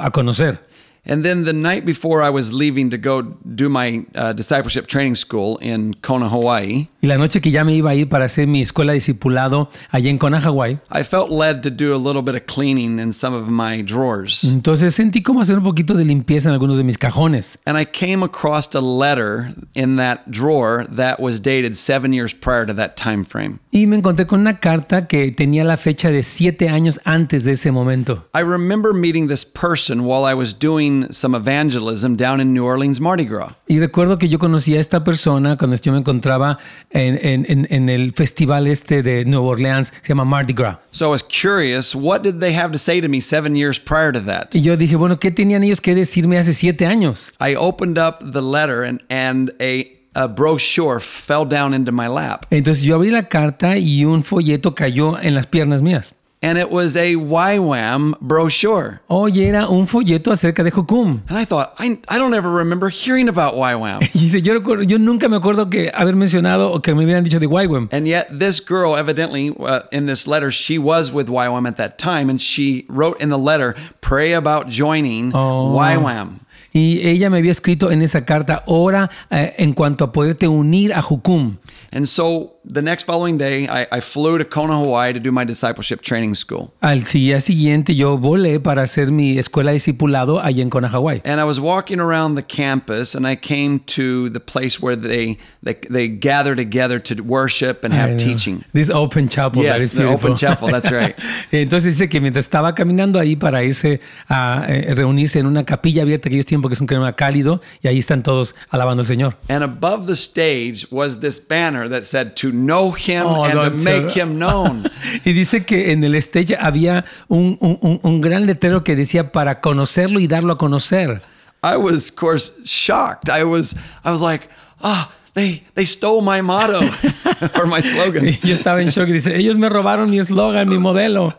a 0.05 0.11
conocer. 0.11 0.59
And 1.05 1.23
then 1.23 1.45
the 1.45 1.53
night 1.53 1.85
before 1.85 2.21
I 2.21 2.29
was 2.29 2.51
leaving 2.51 2.89
to 2.89 2.97
go 2.97 3.21
do 3.21 3.69
my 3.69 4.05
uh, 4.13 4.33
discipleship 4.33 4.87
training 4.87 5.15
school 5.15 5.55
in 5.57 5.93
Kona, 5.95 6.27
Hawaii, 6.27 6.87
Y 7.07 7.09
la 7.09 7.17
noche 7.17 7.39
que 7.39 7.51
ya 7.51 7.63
me 7.63 7.73
iba 7.73 7.91
a 7.91 7.95
ir 7.95 8.09
para 8.09 8.25
hacer 8.25 8.47
mi 8.47 8.61
escuela 8.61 8.91
de 8.91 8.95
discipulado 8.95 9.69
allá 9.91 10.09
en 10.09 10.17
Kona, 10.17 10.41
Hawái, 10.41 10.77
I 10.91 11.05
felt 11.05 11.31
led 11.31 11.61
to 11.61 11.69
do 11.69 11.95
a 11.95 11.97
little 11.97 12.21
bit 12.21 12.35
of 12.35 12.53
cleaning 12.53 12.99
in 12.99 13.13
some 13.13 13.33
of 13.33 13.47
my 13.47 13.81
drawers. 13.81 14.43
entonces 14.43 14.93
sentí 14.93 15.23
como 15.23 15.39
hacer 15.39 15.57
un 15.57 15.63
poquito 15.63 15.93
de 15.93 16.03
limpieza 16.03 16.49
en 16.49 16.53
algunos 16.53 16.75
de 16.75 16.83
mis 16.83 16.97
cajones. 16.97 17.59
And 17.65 17.79
I 17.79 17.85
came 17.85 18.25
across 18.25 18.75
a 18.75 18.81
letter 18.81 19.53
in 19.73 19.95
that 19.95 20.29
drawer 20.29 20.85
that 20.97 21.21
was 21.21 21.39
dated 21.39 21.75
seven 21.77 22.11
years 22.11 22.33
prior 22.33 22.65
to 22.65 22.73
that 22.73 22.97
time 22.97 23.23
frame. 23.23 23.59
Y 23.71 23.87
me 23.87 23.95
encontré 23.95 24.27
con 24.27 24.41
una 24.41 24.59
carta 24.59 25.07
que 25.07 25.31
tenía 25.31 25.63
la 25.63 25.77
fecha 25.77 26.11
de 26.11 26.23
siete 26.23 26.67
años 26.67 26.99
antes 27.05 27.45
de 27.45 27.53
ese 27.53 27.71
momento. 27.71 28.25
I 28.35 28.41
remember 28.41 28.91
meeting 28.91 29.29
this 29.29 29.45
person 29.45 30.01
while 30.01 30.29
I 30.29 30.33
was 30.33 30.53
doing 30.53 31.07
some 31.13 31.37
evangelism 31.37 32.17
down 32.17 32.41
in 32.41 32.53
New 32.53 32.65
Orleans 32.65 32.99
Mardi 32.99 33.23
Gras. 33.23 33.55
Y 33.65 33.79
recuerdo 33.79 34.17
que 34.17 34.27
yo 34.27 34.39
conocí 34.39 34.75
a 34.75 34.81
esta 34.81 35.05
persona 35.05 35.55
cuando 35.55 35.77
yo 35.77 35.93
me 35.93 35.99
encontraba 35.99 36.57
en, 36.97 37.45
en- 37.47 37.67
en- 37.69 37.89
el 37.89 38.13
festival 38.13 38.67
este 38.67 39.03
de 39.03 39.23
Nueva 39.25 39.47
Orleans, 39.47 39.91
que 39.91 39.97
se 40.01 40.07
llama 40.09 40.25
Mardi 40.25 40.53
Gras. 40.53 40.77
So 40.91 41.07
I 41.07 41.11
was 41.11 41.23
curious, 41.23 41.93
what 41.95 42.21
did 42.21 42.39
they 42.39 42.53
have 42.53 42.71
to 42.71 42.77
say 42.77 42.99
to 43.01 43.07
me 43.07 43.21
seven 43.21 43.55
years 43.55 43.79
prior 43.79 44.11
to 44.11 44.19
that? 44.25 44.53
Y 44.53 44.61
yo 44.61 44.75
dije, 44.75 44.95
bueno, 44.95 45.19
¿qué 45.19 45.31
tenían 45.31 45.63
ellos 45.63 45.79
que 45.81 45.93
decirme 45.95 46.37
hace 46.37 46.53
siete 46.53 46.85
años? 46.85 47.31
I 47.39 47.55
opened 47.55 47.97
up 47.97 48.19
the 48.33 48.41
letter 48.41 48.83
and, 48.83 49.01
and 49.09 49.53
a, 49.61 49.85
a 50.15 50.27
brochure 50.27 50.99
fell 50.99 51.45
down 51.47 51.73
into 51.73 51.91
my 51.91 52.07
lap. 52.07 52.45
Entonces 52.49 52.83
yo 52.83 52.95
abrí 52.95 53.11
la 53.11 53.27
carta 53.29 53.77
y 53.77 54.03
un 54.05 54.23
folleto 54.23 54.73
cayó 54.75 55.19
en 55.21 55.35
las 55.35 55.45
piernas 55.47 55.81
mías. 55.81 56.13
And 56.39 56.59
it 56.59 56.69
was 56.69 56.95
a 56.95 57.15
YWAM 57.15 58.13
brochure. 58.21 59.01
Oye, 59.09 59.47
era 59.47 59.67
un 59.67 59.87
folleto 59.87 60.31
acerca 60.31 60.63
de 60.63 60.69
Jucum. 60.71 61.21
And 61.27 61.37
I 61.37 61.45
thought, 61.45 61.73
I, 61.79 61.97
I 62.07 62.19
don't 62.19 62.35
ever 62.35 62.51
remember 62.51 62.89
hearing 62.89 63.27
about 63.27 63.55
YWAM. 63.55 64.01
Y 64.01 64.07
dice, 64.29 64.41
yo, 64.43 64.53
recuerdo- 64.53 64.83
yo 64.87 64.97
nunca 64.99 65.27
me 65.29 65.37
acuerdo 65.37 65.69
que 65.69 65.89
haber 65.95 66.15
mencionado 66.15 66.71
o 66.71 66.79
que 66.81 66.93
me 66.93 67.05
hubieran 67.05 67.23
dicho 67.23 67.39
de 67.39 67.47
YWAM. 67.47 67.89
And 67.91 68.07
yet, 68.07 68.27
this 68.29 68.59
girl, 68.59 68.95
evidently, 68.95 69.49
uh, 69.59 69.81
in 69.91 70.05
this 70.05 70.27
letter, 70.27 70.51
she 70.51 70.77
was 70.77 71.11
with 71.11 71.27
YWAM 71.27 71.67
at 71.67 71.77
that 71.77 71.97
time, 71.97 72.29
and 72.29 72.39
she 72.39 72.85
wrote 72.87 73.19
in 73.19 73.29
the 73.29 73.39
letter, 73.39 73.73
"Pray 74.01 74.33
about 74.33 74.69
joining 74.69 75.31
Oh. 75.33 75.73
YWAM." 75.75 76.41
Y 76.73 76.99
ella 77.01 77.31
me 77.31 77.39
había 77.39 77.51
escrito 77.51 77.89
en 77.89 78.03
esa 78.03 78.21
carta, 78.25 78.61
ora 78.67 79.09
eh, 79.31 79.53
en 79.57 79.73
cuanto 79.73 80.03
a 80.03 80.11
poderte 80.11 80.47
unir 80.47 80.93
a 80.93 81.01
Jucum. 81.01 81.57
And 81.91 82.05
so, 82.07 82.56
the 82.69 82.81
next 82.81 83.03
following 83.03 83.37
day, 83.37 83.67
I, 83.67 83.87
I 83.91 84.01
flew 84.01 84.37
to 84.37 84.45
Kona, 84.45 84.77
Hawaii, 84.77 85.13
to 85.13 85.19
do 85.19 85.31
my 85.31 85.45
discipleship 85.45 86.01
training 86.01 86.35
school. 86.35 86.73
Al 86.81 86.99
día 86.99 87.41
siguiente 87.41 87.95
yo 87.95 88.17
volé 88.17 88.59
para 88.59 88.83
hacer 88.83 89.11
mi 89.11 89.37
escuela 89.37 89.71
de 89.71 89.79
discipulado 89.79 90.41
allá 90.41 90.61
en 90.61 90.69
Kona, 90.69 90.89
Hawái. 90.89 91.21
And 91.23 91.39
I 91.39 91.45
was 91.45 91.59
walking 91.59 91.99
around 91.99 92.35
the 92.35 92.43
campus, 92.43 93.15
and 93.15 93.25
I 93.25 93.35
came 93.35 93.79
to 93.95 94.29
the 94.29 94.39
place 94.39 94.81
where 94.81 94.95
they 94.95 95.37
they, 95.63 95.75
they 95.89 96.07
gather 96.07 96.55
together 96.55 96.99
to 96.99 97.23
worship 97.23 97.83
and 97.83 97.93
have 97.93 98.17
teaching. 98.17 98.63
This 98.73 98.89
open 98.89 99.29
chapel. 99.29 99.63
Yes, 99.63 99.73
that 99.73 99.81
is 99.81 99.91
the 99.91 100.03
beautiful. 100.03 100.31
open 100.31 100.37
chapel, 100.37 100.67
that's 100.69 100.91
right. 100.91 101.15
Entonces 101.51 101.97
dice 101.97 102.09
que 102.09 102.19
mientras 102.19 102.45
estaba 102.45 102.75
caminando 102.75 103.19
ahí 103.19 103.35
para 103.35 103.63
irse 103.63 104.01
a 104.27 104.65
eh, 104.67 104.93
reunirse 104.93 105.39
en 105.39 105.45
una 105.45 105.63
capilla 105.63 106.01
abierta 106.01 106.27
aquellos 106.29 106.45
tiempos 106.45 106.69
que 106.69 106.73
es 106.73 106.81
un 106.81 106.87
clima 106.87 107.13
cálido 107.15 107.61
y 107.81 107.87
ahí 107.87 107.99
están 107.99 108.23
todos 108.23 108.55
alabando 108.69 109.01
al 109.01 109.07
Señor. 109.07 109.37
And 109.49 109.63
above 109.63 110.07
the 110.07 110.15
stage 110.15 110.87
was 110.91 111.19
this 111.19 111.39
banner 111.39 111.89
that 111.89 112.03
said, 112.03 112.35
"To 112.35 112.56
know 112.65 112.91
Him 112.91 113.25
Oh, 113.25 113.43
and 113.43 113.61
to 113.61 113.69
make 113.83 114.11
Him 114.11 114.37
known." 114.39 114.89
y 115.25 115.33
dice 115.33 115.65
que 115.65 115.91
en 115.91 116.03
el 116.03 116.15
stage 116.15 116.55
había 116.59 117.05
un, 117.29 117.57
un- 117.61 117.99
un- 118.03 118.21
gran 118.21 118.45
letrero 118.45 118.83
que 118.83 118.95
decía 118.95 119.31
para 119.31 119.61
conocerlo 119.61 120.19
y 120.19 120.27
darlo 120.27 120.53
a 120.53 120.57
conocer. 120.57 121.21
I 121.63 121.77
was, 121.77 122.09
of 122.09 122.15
course, 122.15 122.51
shocked. 122.65 123.29
I 123.29 123.43
was, 123.43 123.73
I 124.05 124.11
was 124.11 124.21
like, 124.21 124.49
ah, 124.83 125.11
they 125.33 125.63
they 125.75 125.85
stole 125.85 126.21
my 126.21 126.41
motto 126.41 126.79
or 127.55 127.65
my 127.67 127.81
slogan. 127.81 128.25
Yo 128.43 128.53
estaba 128.55 128.81
en 128.81 128.89
shock 128.89 129.07
dice, 129.07 129.27
ellos 129.27 129.57
me 129.57 129.67
robaron 129.69 130.09
mi 130.09 130.17
eslogan, 130.19 130.67
mi 130.67 130.77
modelo. 130.77 131.33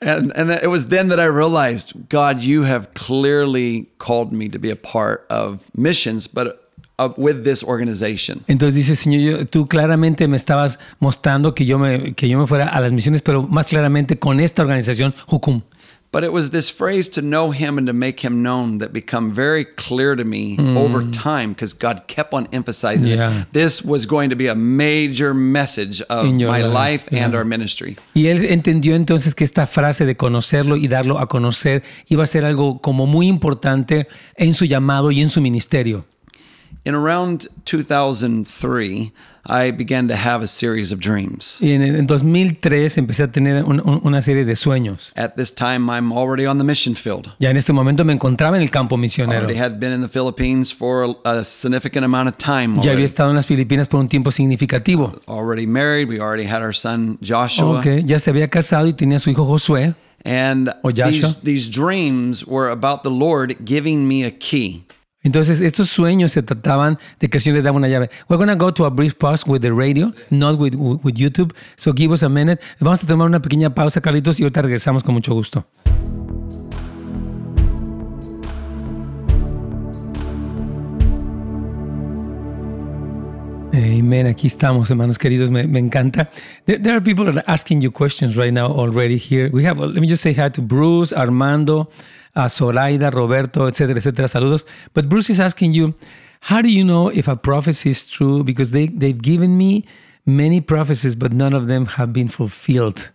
And 0.00 0.32
and 0.36 0.50
it 0.50 0.68
was 0.68 0.88
then 0.88 1.08
that 1.08 1.18
I 1.20 1.26
realized, 1.26 1.92
God, 2.08 2.42
you 2.42 2.62
have 2.64 2.92
clearly 2.94 3.88
called 3.98 4.32
me 4.32 4.48
to 4.48 4.58
be 4.58 4.70
a 4.70 4.76
part 4.76 5.26
of 5.30 5.60
missions, 5.76 6.26
but 6.26 6.61
with 7.16 7.42
this 7.44 7.62
organization. 7.64 8.40
Entonces 8.48 8.74
dice, 8.74 8.96
Señor, 8.96 9.20
yo- 9.20 9.46
tú 9.46 9.66
claramente 9.66 10.26
me 10.28 10.36
estabas 10.36 10.78
mostrando 11.00 11.54
que 11.54 11.64
yo 11.66 11.78
me, 11.78 12.14
que 12.14 12.28
yo 12.28 12.38
me 12.38 12.46
fuera 12.46 12.68
a 12.68 12.80
las 12.80 12.92
misiones, 12.92 13.22
pero 13.22 13.42
más 13.42 13.66
claramente 13.66 14.18
con 14.18 14.40
esta 14.40 14.62
organización, 14.62 15.14
Jucum. 15.26 15.62
But 16.14 16.24
it 16.24 16.30
was 16.30 16.50
this 16.50 16.70
phrase 16.70 17.08
to 17.12 17.22
know 17.22 17.52
him 17.54 17.78
and 17.78 17.86
to 17.86 17.94
make 17.94 18.20
him 18.22 18.42
known 18.42 18.80
that 18.80 18.92
become 18.92 19.32
very 19.32 19.64
clear 19.64 20.14
to 20.14 20.26
me 20.26 20.58
over 20.76 21.00
time 21.10 21.54
because 21.54 21.72
God 21.74 22.02
kept 22.06 22.34
on 22.34 22.48
emphasizing 22.52 23.12
Mm. 23.12 23.16
Yeah. 23.16 23.40
it. 23.40 23.46
This 23.54 23.82
was 23.82 24.06
going 24.06 24.28
to 24.28 24.36
be 24.36 24.46
a 24.46 24.54
major 24.54 25.32
message 25.32 26.02
of 26.10 26.26
my 26.26 26.60
life, 26.62 26.74
life 26.74 27.08
and 27.12 27.32
yeah. 27.32 27.38
our 27.38 27.46
ministry. 27.46 27.96
Y 28.12 28.26
él 28.26 28.44
entendió 28.44 28.94
entonces 28.94 29.34
que 29.34 29.42
esta 29.44 29.66
frase 29.66 30.04
de 30.04 30.14
conocerlo 30.14 30.76
y 30.76 30.86
darlo 30.86 31.18
a 31.18 31.28
conocer 31.28 31.82
iba 32.10 32.24
a 32.24 32.26
ser 32.26 32.44
algo 32.44 32.82
como 32.82 33.06
muy 33.06 33.26
importante 33.26 34.06
en 34.36 34.52
su 34.52 34.66
llamado 34.66 35.12
y 35.12 35.22
en 35.22 35.30
su 35.30 35.40
ministerio. 35.40 36.04
In 36.84 36.96
around 36.96 37.46
2003, 37.64 39.12
I 39.46 39.70
began 39.70 40.08
to 40.08 40.16
have 40.16 40.42
a 40.42 40.46
series 40.46 40.92
of 40.92 40.98
dreams. 41.00 41.58
Y 41.60 41.70
en, 41.72 41.82
en 41.82 42.06
2003 42.06 42.98
empecé 42.98 43.22
a 43.24 43.30
tener 43.30 43.64
un- 43.64 43.80
un- 43.84 44.00
una 44.04 44.20
serie 44.22 44.44
de 44.44 44.56
sueños. 44.56 45.12
At 45.16 45.36
this 45.36 45.52
time, 45.54 45.88
I'm 45.90 46.12
already 46.12 46.46
on 46.46 46.58
the 46.58 46.64
mission 46.64 46.94
field. 46.94 47.32
Ya 47.38 47.50
en 47.50 47.56
este 47.56 47.72
momento 47.72 48.04
me 48.04 48.12
encontraba 48.12 48.56
en 48.56 48.62
el 48.62 48.70
campo 48.70 48.96
misionero. 48.96 49.40
Already 49.44 49.58
had 49.58 49.78
been 49.78 49.92
in 49.92 50.00
the 50.00 50.08
Philippines 50.08 50.72
for 50.72 51.04
a, 51.24 51.38
a 51.40 51.44
significant 51.44 52.04
amount 52.04 52.28
of 52.28 52.36
time. 52.38 52.74
Ya 52.76 52.90
había 52.90 52.92
Already. 52.92 53.04
estado 53.04 53.30
en 53.30 53.36
las 53.36 53.46
Filipinas 53.46 53.86
por 53.88 54.00
un 54.00 54.08
tiempo 54.08 54.30
significativo. 54.32 55.20
already 55.28 55.66
married. 55.66 56.08
We 56.08 56.20
already 56.20 56.46
had 56.46 56.62
our 56.62 56.74
son 56.74 57.18
Joshua. 57.22 57.78
Ok, 57.78 58.04
ya 58.04 58.18
se 58.18 58.30
había 58.30 58.48
casado 58.48 58.86
y 58.88 58.92
tenía 58.92 59.18
su 59.20 59.30
hijo 59.30 59.44
Josué. 59.44 59.94
And 60.24 60.72
these, 60.94 61.34
these 61.42 61.68
dreams 61.68 62.46
were 62.46 62.70
about 62.70 63.02
the 63.02 63.10
Lord 63.10 63.56
giving 63.64 64.06
me 64.06 64.24
a 64.24 64.30
key. 64.30 64.84
Entonces, 65.24 65.60
estos 65.60 65.88
sueños 65.88 66.32
se 66.32 66.42
trataban 66.42 66.98
de 67.20 67.28
que 67.28 67.38
el 67.38 67.42
Señor 67.42 67.58
le 67.58 67.62
daba 67.62 67.76
una 67.76 67.88
llave. 67.88 68.10
We're 68.28 68.44
going 68.44 68.48
to 68.48 68.56
go 68.56 68.72
to 68.72 68.84
a 68.86 68.90
brief 68.90 69.16
pause 69.18 69.44
with 69.46 69.62
the 69.62 69.72
radio, 69.72 70.10
not 70.30 70.58
with, 70.58 70.74
with 70.74 71.14
YouTube. 71.14 71.54
So 71.76 71.92
give 71.92 72.12
us 72.12 72.22
a 72.22 72.28
minute. 72.28 72.60
Vamos 72.80 73.04
a 73.04 73.06
tomar 73.06 73.28
una 73.28 73.40
pequeña 73.40 73.72
pausa, 73.74 74.00
Carlitos, 74.00 74.40
y 74.40 74.42
ahorita 74.42 74.62
regresamos 74.62 75.04
con 75.04 75.14
mucho 75.14 75.32
gusto. 75.32 75.64
Amen. 83.74 84.26
Aquí 84.26 84.48
estamos, 84.48 84.90
hermanos 84.90 85.18
queridos. 85.18 85.50
Me, 85.50 85.66
me 85.66 85.78
encanta. 85.78 86.28
There, 86.66 86.78
there 86.78 86.94
are 86.96 87.00
people 87.00 87.24
that 87.24 87.36
are 87.36 87.44
asking 87.46 87.80
you 87.80 87.90
questions 87.90 88.36
right 88.36 88.52
now 88.52 88.66
already 88.66 89.16
here. 89.16 89.50
We 89.52 89.64
have, 89.64 89.78
let 89.78 90.00
me 90.00 90.06
just 90.06 90.22
say 90.22 90.34
hi 90.34 90.50
to 90.50 90.60
Bruce, 90.60 91.12
Armando, 91.12 91.88
uh, 92.34 92.48
Zoraida, 92.48 93.10
Roberto, 93.10 93.68
etcétera, 93.68 93.98
etcétera. 93.98 94.28
Saludos. 94.28 94.64
But 94.94 95.08
Bruce 95.08 95.30
is 95.30 95.40
asking 95.40 95.72
you, 95.72 95.94
how 96.40 96.60
do 96.60 96.68
you 96.68 96.84
know 96.84 97.08
if 97.08 97.28
a 97.28 97.36
prophecy 97.36 97.90
is 97.90 98.08
true? 98.08 98.42
Because 98.42 98.70
they, 98.72 98.86
they've 98.88 99.20
given 99.20 99.56
me 99.56 99.84
many 100.26 100.60
prophecies, 100.60 101.14
but 101.14 101.32
none 101.32 101.54
of 101.54 101.66
them 101.66 101.86
have 101.86 102.12
been 102.12 102.28
fulfilled. 102.28 103.10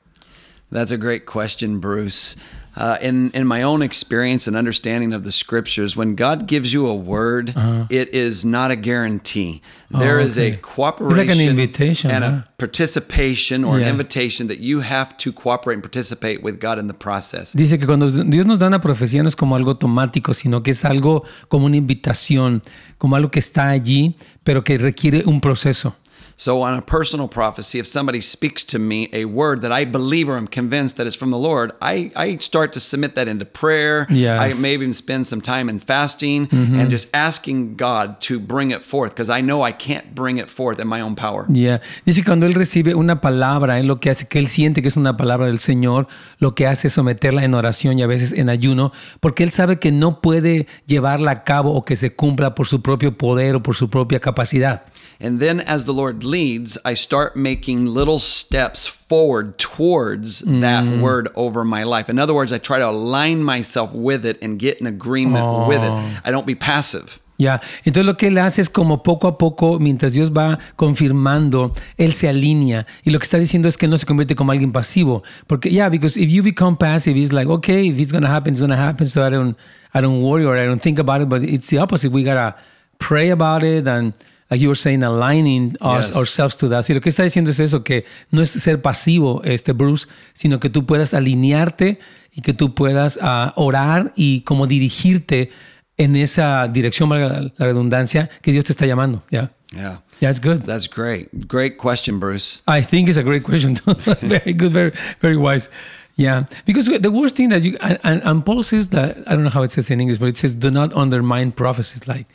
That's 0.72 0.92
a 0.92 0.98
great 0.98 1.26
question, 1.26 1.80
Bruce. 1.80 2.36
Uh, 2.76 2.96
in 3.02 3.32
in 3.32 3.48
my 3.48 3.64
own 3.64 3.82
experience 3.82 4.48
and 4.48 4.56
understanding 4.56 5.12
of 5.14 5.24
the 5.24 5.32
scriptures, 5.32 5.96
when 5.96 6.14
God 6.14 6.46
gives 6.46 6.72
you 6.74 6.86
a 6.86 6.94
word, 6.94 7.56
it 7.90 8.14
is 8.14 8.44
not 8.46 8.70
a 8.70 8.76
guarantee. 8.76 9.62
There 9.90 10.20
is 10.20 10.38
Uh-huh. 10.38 10.44
Oh, 10.46 10.48
okay. 10.50 10.54
a 10.54 10.58
cooperation 10.62 11.18
like 11.28 11.30
an 11.32 11.40
invitation, 11.50 12.12
and 12.12 12.24
huh? 12.24 12.30
a 12.30 12.48
participation 12.60 13.64
or 13.64 13.80
Yeah. 13.80 13.86
an 13.88 13.92
invitation 13.94 14.48
that 14.48 14.60
you 14.60 14.82
have 14.82 15.18
to 15.18 15.32
cooperate 15.32 15.76
and 15.76 15.84
participate 15.84 16.44
with 16.44 16.60
God 16.60 16.78
in 16.78 16.88
the 16.88 16.94
process. 16.94 17.54
Dice 17.56 17.80
que 17.80 17.88
cuando 17.88 18.10
Dios 18.12 18.46
nos 18.46 18.60
da 18.60 18.68
una 18.68 18.80
profecía 18.80 19.24
no 19.24 19.28
es 19.30 19.36
como 19.36 19.56
algo 19.56 19.72
automático, 19.72 20.34
sino 20.36 20.62
que 20.62 20.72
es 20.72 20.86
algo 20.86 21.24
como 21.50 21.66
una 21.66 21.78
invitación, 21.78 22.62
como 23.00 23.16
algo 23.16 23.32
que 23.32 23.40
está 23.40 23.70
allí, 23.70 24.16
pero 24.44 24.64
que 24.64 24.78
requiere 24.78 25.24
un 25.26 25.42
proceso. 25.42 25.96
So, 26.40 26.62
on 26.62 26.76
a 26.76 26.84
personal 26.84 27.28
prophecy, 27.28 27.80
if 27.80 27.88
somebody 27.88 28.22
speaks 28.22 28.64
to 28.66 28.78
me 28.78 29.10
a 29.12 29.26
word 29.26 29.64
that 29.64 29.72
I 29.72 29.86
believe 29.86 30.30
or 30.30 30.38
I'm 30.38 30.48
convinced 30.48 30.98
that 30.98 31.08
it's 31.08 31.16
from 31.16 31.32
the 31.32 31.38
Lord, 31.38 31.72
I, 31.82 32.12
I 32.16 32.38
start 32.38 32.74
to 32.74 32.80
submit 32.80 33.16
that 33.16 33.28
into 33.28 33.44
prayer. 33.44 34.06
Yes. 34.08 34.40
I 34.40 34.60
may 34.60 34.76
even 34.76 34.94
spend 34.94 35.26
some 35.26 35.42
time 35.42 35.68
in 35.68 35.80
fasting 35.80 36.46
mm-hmm. 36.46 36.80
and 36.80 36.92
just 36.92 37.10
asking 37.12 37.76
God 37.76 38.22
to 38.22 38.40
bring 38.40 38.70
it 38.70 38.84
forth 38.84 39.16
because 39.16 39.32
I 39.32 39.42
know 39.42 39.64
I 39.64 39.72
can't 39.72 40.14
bring 40.14 40.38
it 40.38 40.48
forth 40.48 40.80
in 40.80 40.88
my 40.88 41.02
own 41.02 41.16
power. 41.16 41.48
Yeah. 41.50 41.80
Dice 42.06 42.24
cuando 42.24 42.46
él 42.46 42.54
recibe 42.54 42.94
una 42.94 43.20
palabra, 43.20 43.80
él 43.80 43.88
lo 43.88 44.00
que 44.00 44.12
hace, 44.12 44.28
que 44.28 44.38
él 44.38 44.48
siente 44.48 44.84
que 44.84 44.90
es 44.90 44.98
una 44.98 45.18
palabra 45.18 45.48
del 45.48 45.58
Señor, 45.58 46.08
lo 46.38 46.54
que 46.54 46.68
hace 46.68 46.90
es 46.90 46.94
someterla 46.94 47.46
en 47.46 47.56
oración 47.56 47.98
y 47.98 48.04
a 48.04 48.08
veces 48.08 48.32
en 48.34 48.50
ayuno, 48.50 48.92
porque 49.22 49.44
él 49.44 49.50
sabe 49.50 49.80
que 49.80 49.92
no 49.92 50.22
puede 50.22 50.68
llevarla 50.86 51.32
a 51.32 51.44
cabo 51.44 51.74
o 51.74 51.84
que 51.84 51.96
se 51.96 52.16
cumpla 52.16 52.54
por 52.54 52.68
su 52.68 52.84
propio 52.84 53.18
poder 53.18 53.56
o 53.56 53.64
por 53.64 53.76
su 53.76 53.90
propia 53.90 54.20
capacidad. 54.20 54.84
And 55.20 55.40
then, 55.40 55.62
as 55.62 55.86
the 55.86 55.94
Lord 55.94 56.24
leads, 56.28 56.78
I 56.84 56.94
start 56.94 57.36
making 57.36 57.86
little 57.86 58.20
steps 58.20 58.86
forward 58.86 59.58
towards 59.58 60.42
that 60.42 60.84
mm. 60.84 61.02
word 61.02 61.30
over 61.36 61.64
my 61.64 61.84
life. 61.84 62.10
In 62.10 62.20
other 62.20 62.34
words, 62.34 62.52
I 62.52 62.58
try 62.58 62.80
to 62.80 62.90
align 62.90 63.44
myself 63.44 63.94
with 63.94 64.26
it 64.26 64.38
and 64.42 64.60
get 64.60 64.80
in 64.80 64.88
agreement 64.88 65.68
with 65.68 65.84
it. 65.84 65.92
Oh. 65.92 66.20
I 66.26 66.32
don't 66.32 66.46
be 66.46 66.56
passive. 66.56 67.20
Ya, 67.40 67.62
entonces 67.86 68.06
lo 68.06 68.18
que 68.18 68.30
él 68.30 68.38
hace 68.40 68.62
es 68.62 68.70
como 68.70 69.04
poco 69.04 69.28
a 69.28 69.38
poco, 69.38 69.80
mientras 69.80 70.14
Dios 70.14 70.32
va 70.32 70.58
confirmando, 70.76 71.72
él 71.98 72.14
se 72.14 72.28
alinea. 72.28 72.88
Y 73.04 73.12
lo 73.12 73.20
que 73.20 73.26
está 73.26 73.38
diciendo 73.38 73.68
es 73.68 73.78
que 73.78 73.88
no 73.88 73.98
se 73.98 74.08
convierte 74.08 74.36
como 74.36 74.52
alguien 74.52 74.72
pasivo. 74.72 75.24
Porque, 75.46 75.70
yeah, 75.70 75.88
because 75.88 76.18
if 76.18 76.32
you 76.32 76.42
become 76.42 76.76
passive, 76.76 77.16
it's 77.16 77.32
like, 77.32 77.48
okay, 77.48 77.90
if 77.90 78.00
it's 78.00 78.12
going 78.12 78.24
to 78.24 78.30
happen, 78.30 78.54
it's 78.54 78.62
going 78.62 78.72
to 78.72 78.76
happen. 78.76 79.06
So 79.06 79.24
I 79.24 79.30
don't, 79.30 79.56
I 79.94 80.02
don't 80.02 80.24
worry 80.24 80.46
or 80.46 80.58
I 80.58 80.66
don't 80.66 80.82
think 80.82 80.98
about 80.98 81.22
it. 81.22 81.30
But 81.30 81.44
it's 81.44 81.70
the 81.70 81.78
opposite. 81.78 82.12
We 82.12 82.24
got 82.24 82.34
to 82.34 82.56
pray 82.98 83.30
about 83.30 83.64
it 83.64 83.88
and, 83.88 84.14
like 84.50 84.62
you 84.62 84.70
were 84.70 84.76
saying, 84.76 85.04
aligning 85.04 85.76
us, 85.82 86.08
Yes. 86.08 86.16
ourselves 86.16 86.58
to 86.58 86.70
that. 86.70 86.90
Y 86.90 86.94
lo 86.94 87.02
que 87.02 87.10
está 87.10 87.24
diciendo 87.24 87.52
es 87.52 87.60
eso, 87.60 87.84
que 87.84 88.06
no 88.32 88.42
es 88.42 88.50
ser 88.52 88.82
pasivo, 88.82 89.42
este 89.44 89.74
Bruce, 89.74 90.08
sino 90.34 90.60
que 90.60 90.70
tú 90.70 90.86
puedas 90.86 91.14
alinearte 91.14 92.00
y 92.34 92.42
que 92.42 92.54
tú 92.54 92.74
puedas 92.74 93.20
ah, 93.22 93.54
orar 93.56 94.14
y 94.16 94.42
como 94.42 94.68
dirigirte 94.68 95.50
en 95.98 96.16
esa 96.16 96.68
dirección, 96.68 97.10
la, 97.10 97.52
redundancia, 97.58 98.30
que 98.42 98.52
Dios 98.52 98.66
te 98.66 98.74
está 98.74 98.86
llamando. 98.86 99.24
Yeah. 99.30 99.52
Yeah. 99.74 100.02
Yeah, 100.20 100.32
it's 100.32 100.40
good. 100.40 100.64
That's 100.64 100.88
great. 100.88 101.48
Great 101.48 101.78
question, 101.78 102.20
Bruce. 102.20 102.62
I 102.68 102.82
think 102.82 103.10
it's 103.10 103.18
a 103.18 103.24
great 103.24 103.44
question. 103.44 103.76
very 104.22 104.54
good, 104.54 104.72
very, 104.72 104.94
very 105.22 105.38
wise. 105.38 105.70
Yeah, 106.16 106.46
because 106.66 106.88
the 106.88 107.12
worst 107.12 107.36
thing 107.36 107.50
that 107.50 107.62
you 107.62 107.78
and, 107.80 108.24
and 108.24 108.44
Paul 108.44 108.64
says 108.64 108.88
that 108.90 109.18
I 109.28 109.36
don't 109.36 109.44
know 109.44 109.52
how 109.52 109.62
it 109.62 109.72
says 109.72 109.92
in 109.92 110.02
English, 110.02 110.18
but 110.18 110.30
it 110.30 110.38
says 110.38 110.56
do 110.56 110.72
not 110.72 110.92
undermine 110.94 111.52
prophecies. 111.52 112.08
Like 112.08 112.26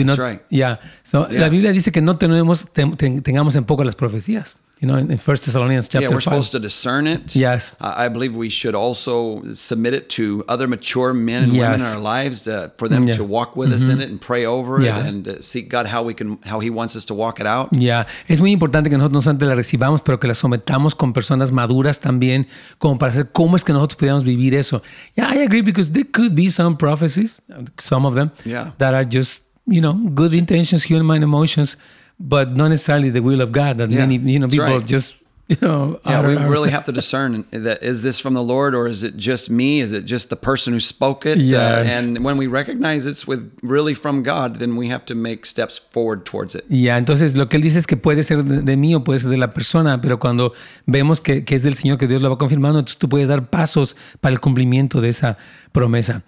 you 0.00 0.04
know, 0.06 0.16
That's 0.16 0.28
right. 0.28 0.42
yeah. 0.50 0.78
So 1.04 1.28
Yeah. 1.30 1.40
la 1.42 1.48
Biblia 1.48 1.72
dice 1.72 1.92
que 1.92 2.00
no 2.02 2.16
tenemos 2.16 2.66
ten- 2.72 2.96
ten- 2.96 3.22
tengamos 3.22 3.54
en 3.56 3.64
poco 3.64 3.84
las 3.84 3.94
profecías. 3.94 4.56
You 4.82 4.88
know, 4.88 4.96
in, 4.96 5.10
in 5.12 5.18
First 5.18 5.44
Thessalonians 5.44 5.90
chapter 5.90 6.08
yeah, 6.08 6.14
we're 6.14 6.22
five. 6.22 6.36
supposed 6.42 6.52
to 6.52 6.58
discern 6.58 7.06
it. 7.06 7.36
Yes. 7.36 7.74
I 7.82 8.06
I 8.06 8.08
believe 8.08 8.34
we 8.34 8.48
should 8.48 8.74
also 8.74 9.42
submit 9.52 9.92
it 9.92 10.08
to 10.16 10.42
other 10.48 10.66
mature 10.66 11.12
men 11.12 11.42
and 11.44 11.52
women 11.52 11.74
in 11.74 11.80
Yes. 11.80 11.94
our 11.94 12.00
lives 12.00 12.40
to, 12.44 12.72
for 12.78 12.88
them 12.88 13.06
Yeah. 13.06 13.16
to 13.18 13.24
walk 13.24 13.56
with 13.58 13.74
us 13.74 13.82
in 13.90 14.00
it 14.00 14.08
and 14.08 14.18
pray 14.18 14.46
over 14.46 14.82
Yeah. 14.82 15.00
it 15.00 15.06
and 15.06 15.28
uh, 15.28 15.32
seek 15.42 15.68
God 15.70 15.86
how 15.86 16.02
we 16.02 16.14
can 16.14 16.38
how 16.46 16.60
He 16.60 16.70
wants 16.70 16.96
us 16.96 17.04
to 17.06 17.14
walk 17.14 17.40
it 17.40 17.46
out. 17.46 17.68
Ya, 17.72 18.06
es 18.26 18.40
muy 18.40 18.52
importante 18.52 18.88
que 18.88 18.96
nosotros 18.96 19.12
no 19.16 19.20
solamente 19.20 19.44
la 19.44 19.54
recibamos, 19.54 20.00
pero 20.00 20.18
que 20.18 20.26
la 20.28 20.34
sometamos 20.34 20.94
con 20.94 21.12
personas 21.12 21.52
maduras 21.52 22.00
también, 22.00 22.46
como 22.78 22.96
para 22.96 23.12
hacer 23.12 23.32
cómo 23.32 23.56
es 23.58 23.64
que 23.64 23.74
nosotros 23.74 23.96
podamos 23.96 24.24
vivir 24.24 24.54
eso. 24.54 24.82
Yeah, 25.14 25.30
I 25.34 25.42
agree 25.42 25.60
because 25.60 25.92
there 25.92 26.06
could 26.10 26.32
be 26.34 26.48
some 26.50 26.76
prophecies, 26.78 27.42
some 27.76 28.06
of 28.08 28.14
them, 28.14 28.30
Yeah. 28.46 28.72
that 28.78 28.94
are 28.94 29.04
just, 29.06 29.42
you 29.66 29.80
know, 29.80 29.94
good 30.14 30.34
intentions, 30.34 30.82
human 30.84 31.22
emotions, 31.22 31.76
but 32.18 32.54
not 32.54 32.68
necessarily 32.68 33.10
the 33.10 33.20
will 33.22 33.40
of 33.40 33.52
God. 33.52 33.78
That 33.78 33.90
Yeah, 33.90 34.00
many, 34.06 34.16
you 34.16 34.38
know, 34.38 34.48
people 34.48 34.66
right. 34.66 34.86
just, 34.86 35.16
you 35.48 35.56
know, 35.60 35.98
Yeah, 36.04 36.26
we 36.26 36.34
really 36.36 36.70
have 36.70 36.84
to 36.84 36.92
discern 36.92 37.44
that 37.50 37.82
is 37.82 38.02
this 38.02 38.20
from 38.20 38.34
the 38.34 38.42
Lord 38.42 38.74
or 38.74 38.86
is 38.88 39.02
it 39.02 39.16
just 39.16 39.48
me? 39.50 39.80
Is 39.80 39.92
it 39.92 40.04
just 40.04 40.28
the 40.28 40.36
person 40.36 40.72
who 40.72 40.80
spoke 40.80 41.24
it? 41.26 41.38
Uh, 41.38 41.42
Yes. 41.42 41.92
and 42.04 42.22
when 42.24 42.36
we 42.36 42.46
recognize 42.46 43.04
it's 43.06 43.26
with 43.26 43.50
really 43.62 43.94
from 43.94 44.22
God, 44.22 44.58
then 44.60 44.76
we 44.76 44.88
have 44.90 45.04
to 45.06 45.14
make 45.14 45.46
steps 45.46 45.78
forward 45.92 46.24
towards 46.24 46.54
it. 46.54 46.64
Yeah, 46.68 46.98
entonces 46.98 47.34
lo 47.36 47.48
que 47.48 47.56
él 47.56 47.62
dice 47.62 47.78
es 47.78 47.86
que 47.86 47.96
puede 47.96 48.22
ser 48.22 48.44
de, 48.44 48.62
de 48.62 48.76
mí 48.76 48.94
o 48.94 49.02
puede 49.02 49.20
ser 49.20 49.30
de 49.30 49.38
la 49.38 49.52
persona, 49.52 50.00
pero 50.00 50.18
cuando 50.20 50.52
vemos 50.86 51.20
que, 51.20 51.44
que 51.44 51.54
es 51.54 51.62
del 51.62 51.74
Señor, 51.74 51.98
que 51.98 52.06
Dios 52.06 52.20
lo 52.22 52.28
va 52.30 52.38
confirmando, 52.38 52.78
entonces 52.78 52.98
tú 52.98 53.08
puedes 53.08 53.28
dar 53.28 53.48
pasos 53.50 53.96
para 54.20 54.32
el 54.32 54.40
cumplimiento 54.40 55.00
de 55.00 55.08
esa 55.08 55.36
promesa. 55.72 56.22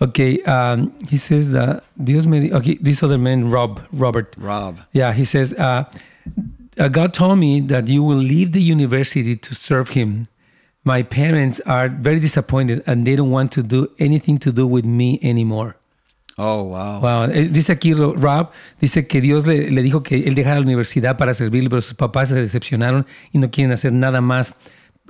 Ok, 0.00 0.18
um, 0.46 0.92
he 1.10 1.16
says 1.18 1.50
that 1.50 1.82
Dios 1.96 2.24
me 2.26 2.40
di- 2.40 2.52
okay, 2.52 2.76
this 2.80 3.02
other 3.02 3.18
man, 3.18 3.50
Rob, 3.50 3.80
Robert. 3.92 4.36
Rob. 4.38 4.76
Yeah, 4.92 5.12
he 5.12 5.24
says, 5.24 5.52
uh, 5.54 5.84
uh, 6.78 6.88
God 6.88 7.12
told 7.12 7.38
me 7.38 7.60
that 7.62 7.88
you 7.88 8.04
will 8.04 8.22
leave 8.22 8.52
the 8.52 8.60
university 8.62 9.34
to 9.36 9.54
serve 9.54 9.90
Him. 9.96 10.26
My 10.84 11.02
parents 11.02 11.60
are 11.66 11.88
very 11.88 12.20
disappointed 12.20 12.82
and 12.86 13.04
they 13.04 13.16
don't 13.16 13.30
want 13.32 13.50
to 13.52 13.62
do 13.62 13.88
anything 13.98 14.38
to 14.38 14.52
do 14.52 14.66
with 14.68 14.84
me 14.84 15.18
anymore. 15.22 15.74
Oh 16.38 16.62
wow. 16.62 17.00
Wow. 17.00 17.24
Eh, 17.32 17.48
Dice 17.50 17.70
aquí 17.72 17.92
Ro- 17.98 18.14
Rob, 18.14 18.52
dice 18.80 19.08
que 19.08 19.20
Dios 19.20 19.46
le, 19.48 19.68
le 19.72 19.82
dijo 19.82 20.04
que 20.04 20.22
él 20.28 20.36
dejara 20.36 20.60
la 20.60 20.64
universidad 20.66 21.18
para 21.18 21.34
servirle, 21.34 21.68
pero 21.68 21.82
sus 21.82 21.94
papás 21.94 22.28
se 22.28 22.36
decepcionaron 22.36 23.04
y 23.32 23.38
no 23.38 23.50
quieren 23.50 23.72
hacer 23.72 23.92
nada 23.92 24.20
más 24.20 24.54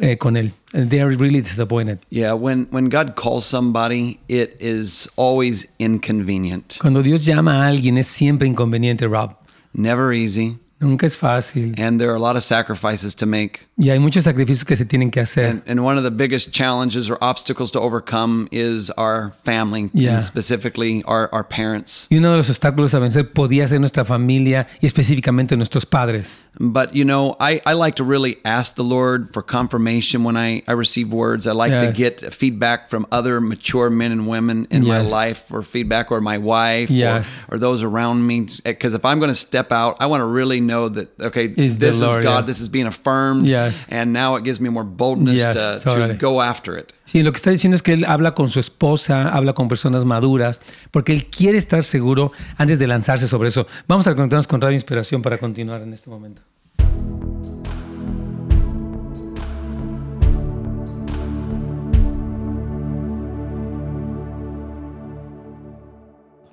eh, 0.00 0.16
con 0.18 0.36
él. 0.36 0.52
They 0.72 1.00
are 1.00 1.08
really 1.16 1.40
disappointed. 1.40 1.98
Yeah, 2.10 2.34
when 2.34 2.68
when 2.70 2.88
God 2.88 3.14
calls 3.16 3.44
somebody, 3.46 4.20
it 4.28 4.56
is 4.60 5.08
always 5.16 5.68
inconvenient. 5.78 6.78
Cuando 6.80 7.02
Dios 7.02 7.24
llama 7.24 7.64
a 7.64 7.68
alguien 7.68 7.98
es 7.98 8.06
siempre 8.06 8.46
inconveniente, 8.48 9.06
Rob. 9.06 9.36
Never 9.72 10.12
easy. 10.12 10.58
Nunca 10.80 11.06
es 11.06 11.16
fácil. 11.16 11.74
And 11.76 11.98
there 11.98 12.08
are 12.10 12.14
a 12.16 12.20
lot 12.20 12.36
of 12.36 12.44
sacrifices 12.44 13.16
to 13.16 13.26
make. 13.26 13.66
Y 13.76 13.90
hay 13.90 13.98
muchos 13.98 14.22
sacrificios 14.24 14.64
que 14.64 14.76
se 14.76 14.84
tienen 14.84 15.10
que 15.10 15.20
hacer. 15.20 15.44
And, 15.46 15.62
and 15.66 15.80
one 15.84 15.98
of 15.98 16.04
the 16.04 16.10
biggest 16.12 16.52
challenges 16.52 17.10
or 17.10 17.18
obstacles 17.20 17.72
to 17.72 17.80
overcome 17.80 18.46
is 18.52 18.88
our 18.96 19.32
family, 19.44 19.90
Yeah. 19.92 20.14
and 20.14 20.22
specifically 20.22 21.02
our, 21.04 21.28
our 21.32 21.42
parents. 21.42 22.06
y 22.10 22.18
uno 22.18 22.30
de 22.30 22.36
los 22.36 22.48
obstáculos 22.48 22.94
a 22.94 23.00
vencer 23.00 23.32
podía 23.32 23.66
ser 23.66 23.80
nuestra 23.80 24.04
familia 24.04 24.68
y 24.80 24.86
específicamente 24.86 25.56
nuestros 25.56 25.84
padres. 25.84 26.38
But 26.60 26.92
you 26.94 27.04
know, 27.04 27.36
I, 27.38 27.60
I 27.64 27.74
like 27.74 27.94
to 27.96 28.04
really 28.04 28.38
ask 28.44 28.74
the 28.74 28.82
Lord 28.82 29.32
for 29.32 29.42
confirmation 29.42 30.24
when 30.24 30.36
I, 30.36 30.62
I 30.66 30.72
receive 30.72 31.12
words. 31.12 31.46
I 31.46 31.52
like 31.52 31.70
to 31.70 31.92
get 31.92 32.34
feedback 32.34 32.88
from 32.90 33.06
other 33.12 33.40
mature 33.40 33.90
men 33.90 34.10
and 34.10 34.26
women 34.26 34.66
in 34.70 34.84
my 34.84 35.02
life, 35.02 35.44
or 35.52 35.62
feedback, 35.62 36.10
or 36.10 36.20
my 36.20 36.38
wife, 36.38 36.90
Yes. 36.90 37.44
or, 37.48 37.54
or 37.54 37.58
those 37.58 37.84
around 37.84 38.26
me. 38.26 38.48
Because 38.64 38.94
if 38.94 39.04
I'm 39.04 39.20
going 39.20 39.30
to 39.30 39.36
step 39.36 39.70
out, 39.70 39.98
I 40.00 40.06
want 40.06 40.20
to 40.22 40.26
really 40.26 40.60
know 40.60 40.88
that 40.88 41.20
okay, 41.20 41.44
Is 41.46 41.78
this 41.78 42.00
Lord, 42.00 42.18
is 42.20 42.24
God, 42.24 42.40
yeah. 42.40 42.46
this 42.46 42.60
is 42.60 42.68
being 42.68 42.86
affirmed, 42.86 43.46
Yes. 43.46 43.86
and 43.88 44.12
now 44.12 44.34
it 44.34 44.42
gives 44.42 44.58
me 44.60 44.68
more 44.68 44.84
boldness 44.84 45.36
Yes, 45.36 45.54
to, 45.54 45.80
totally. 45.84 46.08
to 46.08 46.14
go 46.14 46.40
after 46.40 46.76
it. 46.76 46.92
Sí, 47.08 47.22
lo 47.22 47.32
que 47.32 47.36
está 47.36 47.50
diciendo 47.50 47.74
es 47.74 47.82
que 47.82 47.94
él 47.94 48.04
habla 48.04 48.34
con 48.34 48.50
su 48.50 48.60
esposa, 48.60 49.30
habla 49.30 49.54
con 49.54 49.66
personas 49.66 50.04
maduras, 50.04 50.60
porque 50.90 51.14
él 51.14 51.24
quiere 51.30 51.56
estar 51.56 51.82
seguro 51.82 52.32
antes 52.58 52.78
de 52.78 52.86
lanzarse 52.86 53.26
sobre 53.26 53.48
eso. 53.48 53.66
Vamos 53.86 54.06
a 54.06 54.14
conectarnos 54.14 54.46
con 54.46 54.60
Radio 54.60 54.74
Inspiración 54.74 55.22
para 55.22 55.38
continuar 55.38 55.80
en 55.80 55.94
este 55.94 56.10
momento. 56.10 56.42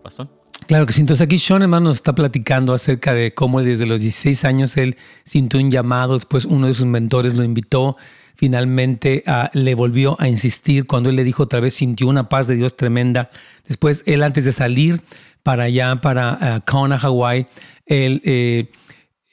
Pastor. 0.01 0.29
Claro 0.67 0.85
que 0.85 0.93
sí. 0.93 1.01
Entonces 1.01 1.25
aquí 1.25 1.37
Sean, 1.37 1.63
hermano, 1.63 1.89
nos 1.89 1.97
está 1.97 2.15
platicando 2.15 2.73
acerca 2.73 3.13
de 3.13 3.33
cómo 3.33 3.61
desde 3.61 3.85
los 3.85 3.99
16 3.99 4.45
años 4.45 4.77
él 4.77 4.95
sintió 5.25 5.59
un 5.59 5.69
llamado, 5.69 6.13
después 6.13 6.45
uno 6.45 6.67
de 6.67 6.73
sus 6.73 6.85
mentores 6.85 7.33
lo 7.33 7.43
invitó, 7.43 7.97
finalmente 8.35 9.23
ah, 9.27 9.49
le 9.53 9.75
volvió 9.75 10.15
a 10.19 10.27
insistir, 10.27 10.85
cuando 10.85 11.09
él 11.09 11.15
le 11.15 11.23
dijo 11.23 11.43
otra 11.43 11.59
vez, 11.59 11.73
sintió 11.75 12.07
una 12.07 12.29
paz 12.29 12.47
de 12.47 12.55
Dios 12.55 12.75
tremenda. 12.77 13.29
Después 13.67 14.03
él 14.05 14.23
antes 14.23 14.45
de 14.45 14.51
salir 14.51 15.01
para 15.43 15.63
allá, 15.65 15.95
para 15.97 16.37
ah, 16.41 16.59
Kona, 16.65 16.97
Hawái, 16.97 17.47
él... 17.85 18.21
eh, 18.25 18.67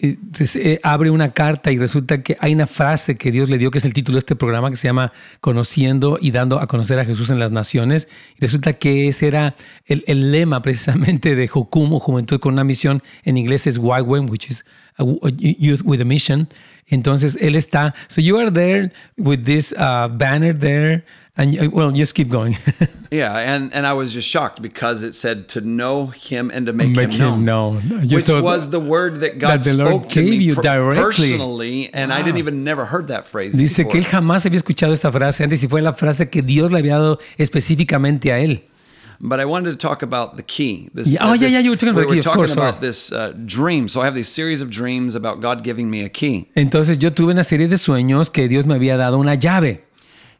eh, 0.02 0.80
abre 0.82 1.10
una 1.10 1.32
carta 1.32 1.70
y 1.70 1.78
resulta 1.78 2.22
que 2.22 2.36
hay 2.40 2.52
una 2.52 2.66
frase 2.66 3.14
que 3.14 3.30
Dios 3.30 3.48
le 3.48 3.56
dio, 3.56 3.70
que 3.70 3.78
es 3.78 3.84
el 3.84 3.92
título 3.92 4.16
de 4.16 4.20
este 4.20 4.34
programa, 4.34 4.68
que 4.68 4.76
se 4.76 4.88
llama 4.88 5.12
Conociendo 5.40 6.18
y 6.20 6.32
dando 6.32 6.58
a 6.58 6.66
conocer 6.66 6.98
a 6.98 7.04
Jesús 7.04 7.30
en 7.30 7.38
las 7.38 7.52
Naciones. 7.52 8.08
Y 8.36 8.40
resulta 8.40 8.72
que 8.72 9.06
ese 9.06 9.28
era 9.28 9.54
el, 9.86 10.32
lema 10.32 10.60
precisamente 10.62 11.36
de 11.36 11.46
Jucumo, 11.46 12.00
Juventud 12.00 12.40
con 12.40 12.54
una 12.54 12.64
misión. 12.64 13.00
En 13.22 13.36
inglés 13.36 13.66
es 13.68 13.78
YWAM, 13.78 14.28
which 14.28 14.50
is 14.50 14.64
a 14.96 15.04
w- 15.04 15.20
a 15.22 15.30
Youth 15.30 15.82
with 15.84 16.00
a 16.00 16.04
Mission. 16.04 16.48
Entonces 16.88 17.38
él 17.40 17.54
está, 17.54 17.94
so 18.08 18.20
you 18.20 18.36
are 18.38 18.50
there 18.50 18.90
with 19.16 19.44
this 19.44 19.72
uh, 19.78 20.08
banner 20.08 20.52
there, 20.52 21.04
and 21.36 21.54
you- 21.54 21.70
well, 21.70 21.90
just 21.90 22.14
keep 22.14 22.28
going. 22.28 22.56
Yeah, 23.12 23.36
and, 23.36 23.74
and 23.74 23.86
I 23.86 23.92
was 23.92 24.14
just 24.14 24.26
shocked 24.26 24.62
because 24.62 25.02
it 25.02 25.12
said 25.14 25.46
to 25.48 25.60
know 25.60 26.06
him 26.06 26.50
and 26.50 26.64
to 26.64 26.72
make, 26.72 26.92
Make 26.96 27.10
him 27.10 27.20
him 27.20 27.44
known. 27.44 27.84
known. 27.90 28.08
You 28.08 28.16
Which 28.16 28.28
was 28.30 28.70
the 28.70 28.80
word 28.80 29.20
that 29.20 29.38
God 29.38 29.62
that 29.62 29.70
the 29.70 29.76
Lord 29.76 29.90
spoke 30.04 30.08
to 30.12 30.22
gave 30.24 30.38
me 30.38 30.44
you 30.46 30.54
personally, 30.54 31.90
and 31.92 32.10
I 32.10 32.22
didn't 32.22 32.38
even 32.38 32.64
never 32.64 32.86
heard 32.86 33.08
that 33.08 33.26
phrase 33.26 33.52
Dice 33.52 33.76
before. 33.76 33.92
que 33.92 33.98
él 34.00 34.06
jamás 34.06 34.46
había 34.46 34.56
escuchado 34.58 34.94
esta 34.94 35.12
frase 35.12 35.44
antes 35.44 35.62
y 35.62 35.68
fue 35.68 35.82
la 35.82 35.92
frase 35.92 36.30
que 36.30 36.40
Dios 36.40 36.72
le 36.72 36.78
había 36.78 36.94
dado 36.96 37.18
específicamente 37.36 38.32
a 38.32 38.38
él. 38.38 38.62
But 39.20 39.40
I 39.40 39.44
wanted 39.44 39.72
to 39.72 39.76
talk 39.76 40.02
about 40.02 40.38
the 40.38 40.42
key. 40.42 40.88
This, 40.94 41.08
Yeah, 41.08 41.18
oh, 41.30 41.34
yeah, 41.34 41.48
yeah, 41.48 41.60
you 41.60 41.68
were 41.70 41.76
talking 41.76 41.90
about 41.90 42.08
we 42.08 42.16
the 42.16 42.22
key, 42.22 42.28
were 42.30 42.34
course, 42.34 42.54
talking 42.54 42.62
about 42.62 42.80
sorry. 42.80 42.86
this 42.88 43.12
uh, 43.12 43.32
dream. 43.46 43.88
So 43.88 44.00
I 44.00 44.06
have 44.06 44.14
these 44.14 44.28
series 44.28 44.62
of 44.62 44.70
dreams 44.70 45.14
about 45.14 45.42
God 45.42 45.62
giving 45.62 45.90
me 45.90 46.02
a 46.02 46.08
key. 46.08 46.48
Entonces 46.56 46.98
yo 46.98 47.10
tuve 47.10 47.30
una 47.32 47.44
serie 47.44 47.68
de 47.68 47.76
sueños 47.76 48.30
que 48.32 48.48
Dios 48.48 48.64
me 48.64 48.74
había 48.74 48.96
dado 48.96 49.18
una 49.18 49.34
llave. 49.34 49.84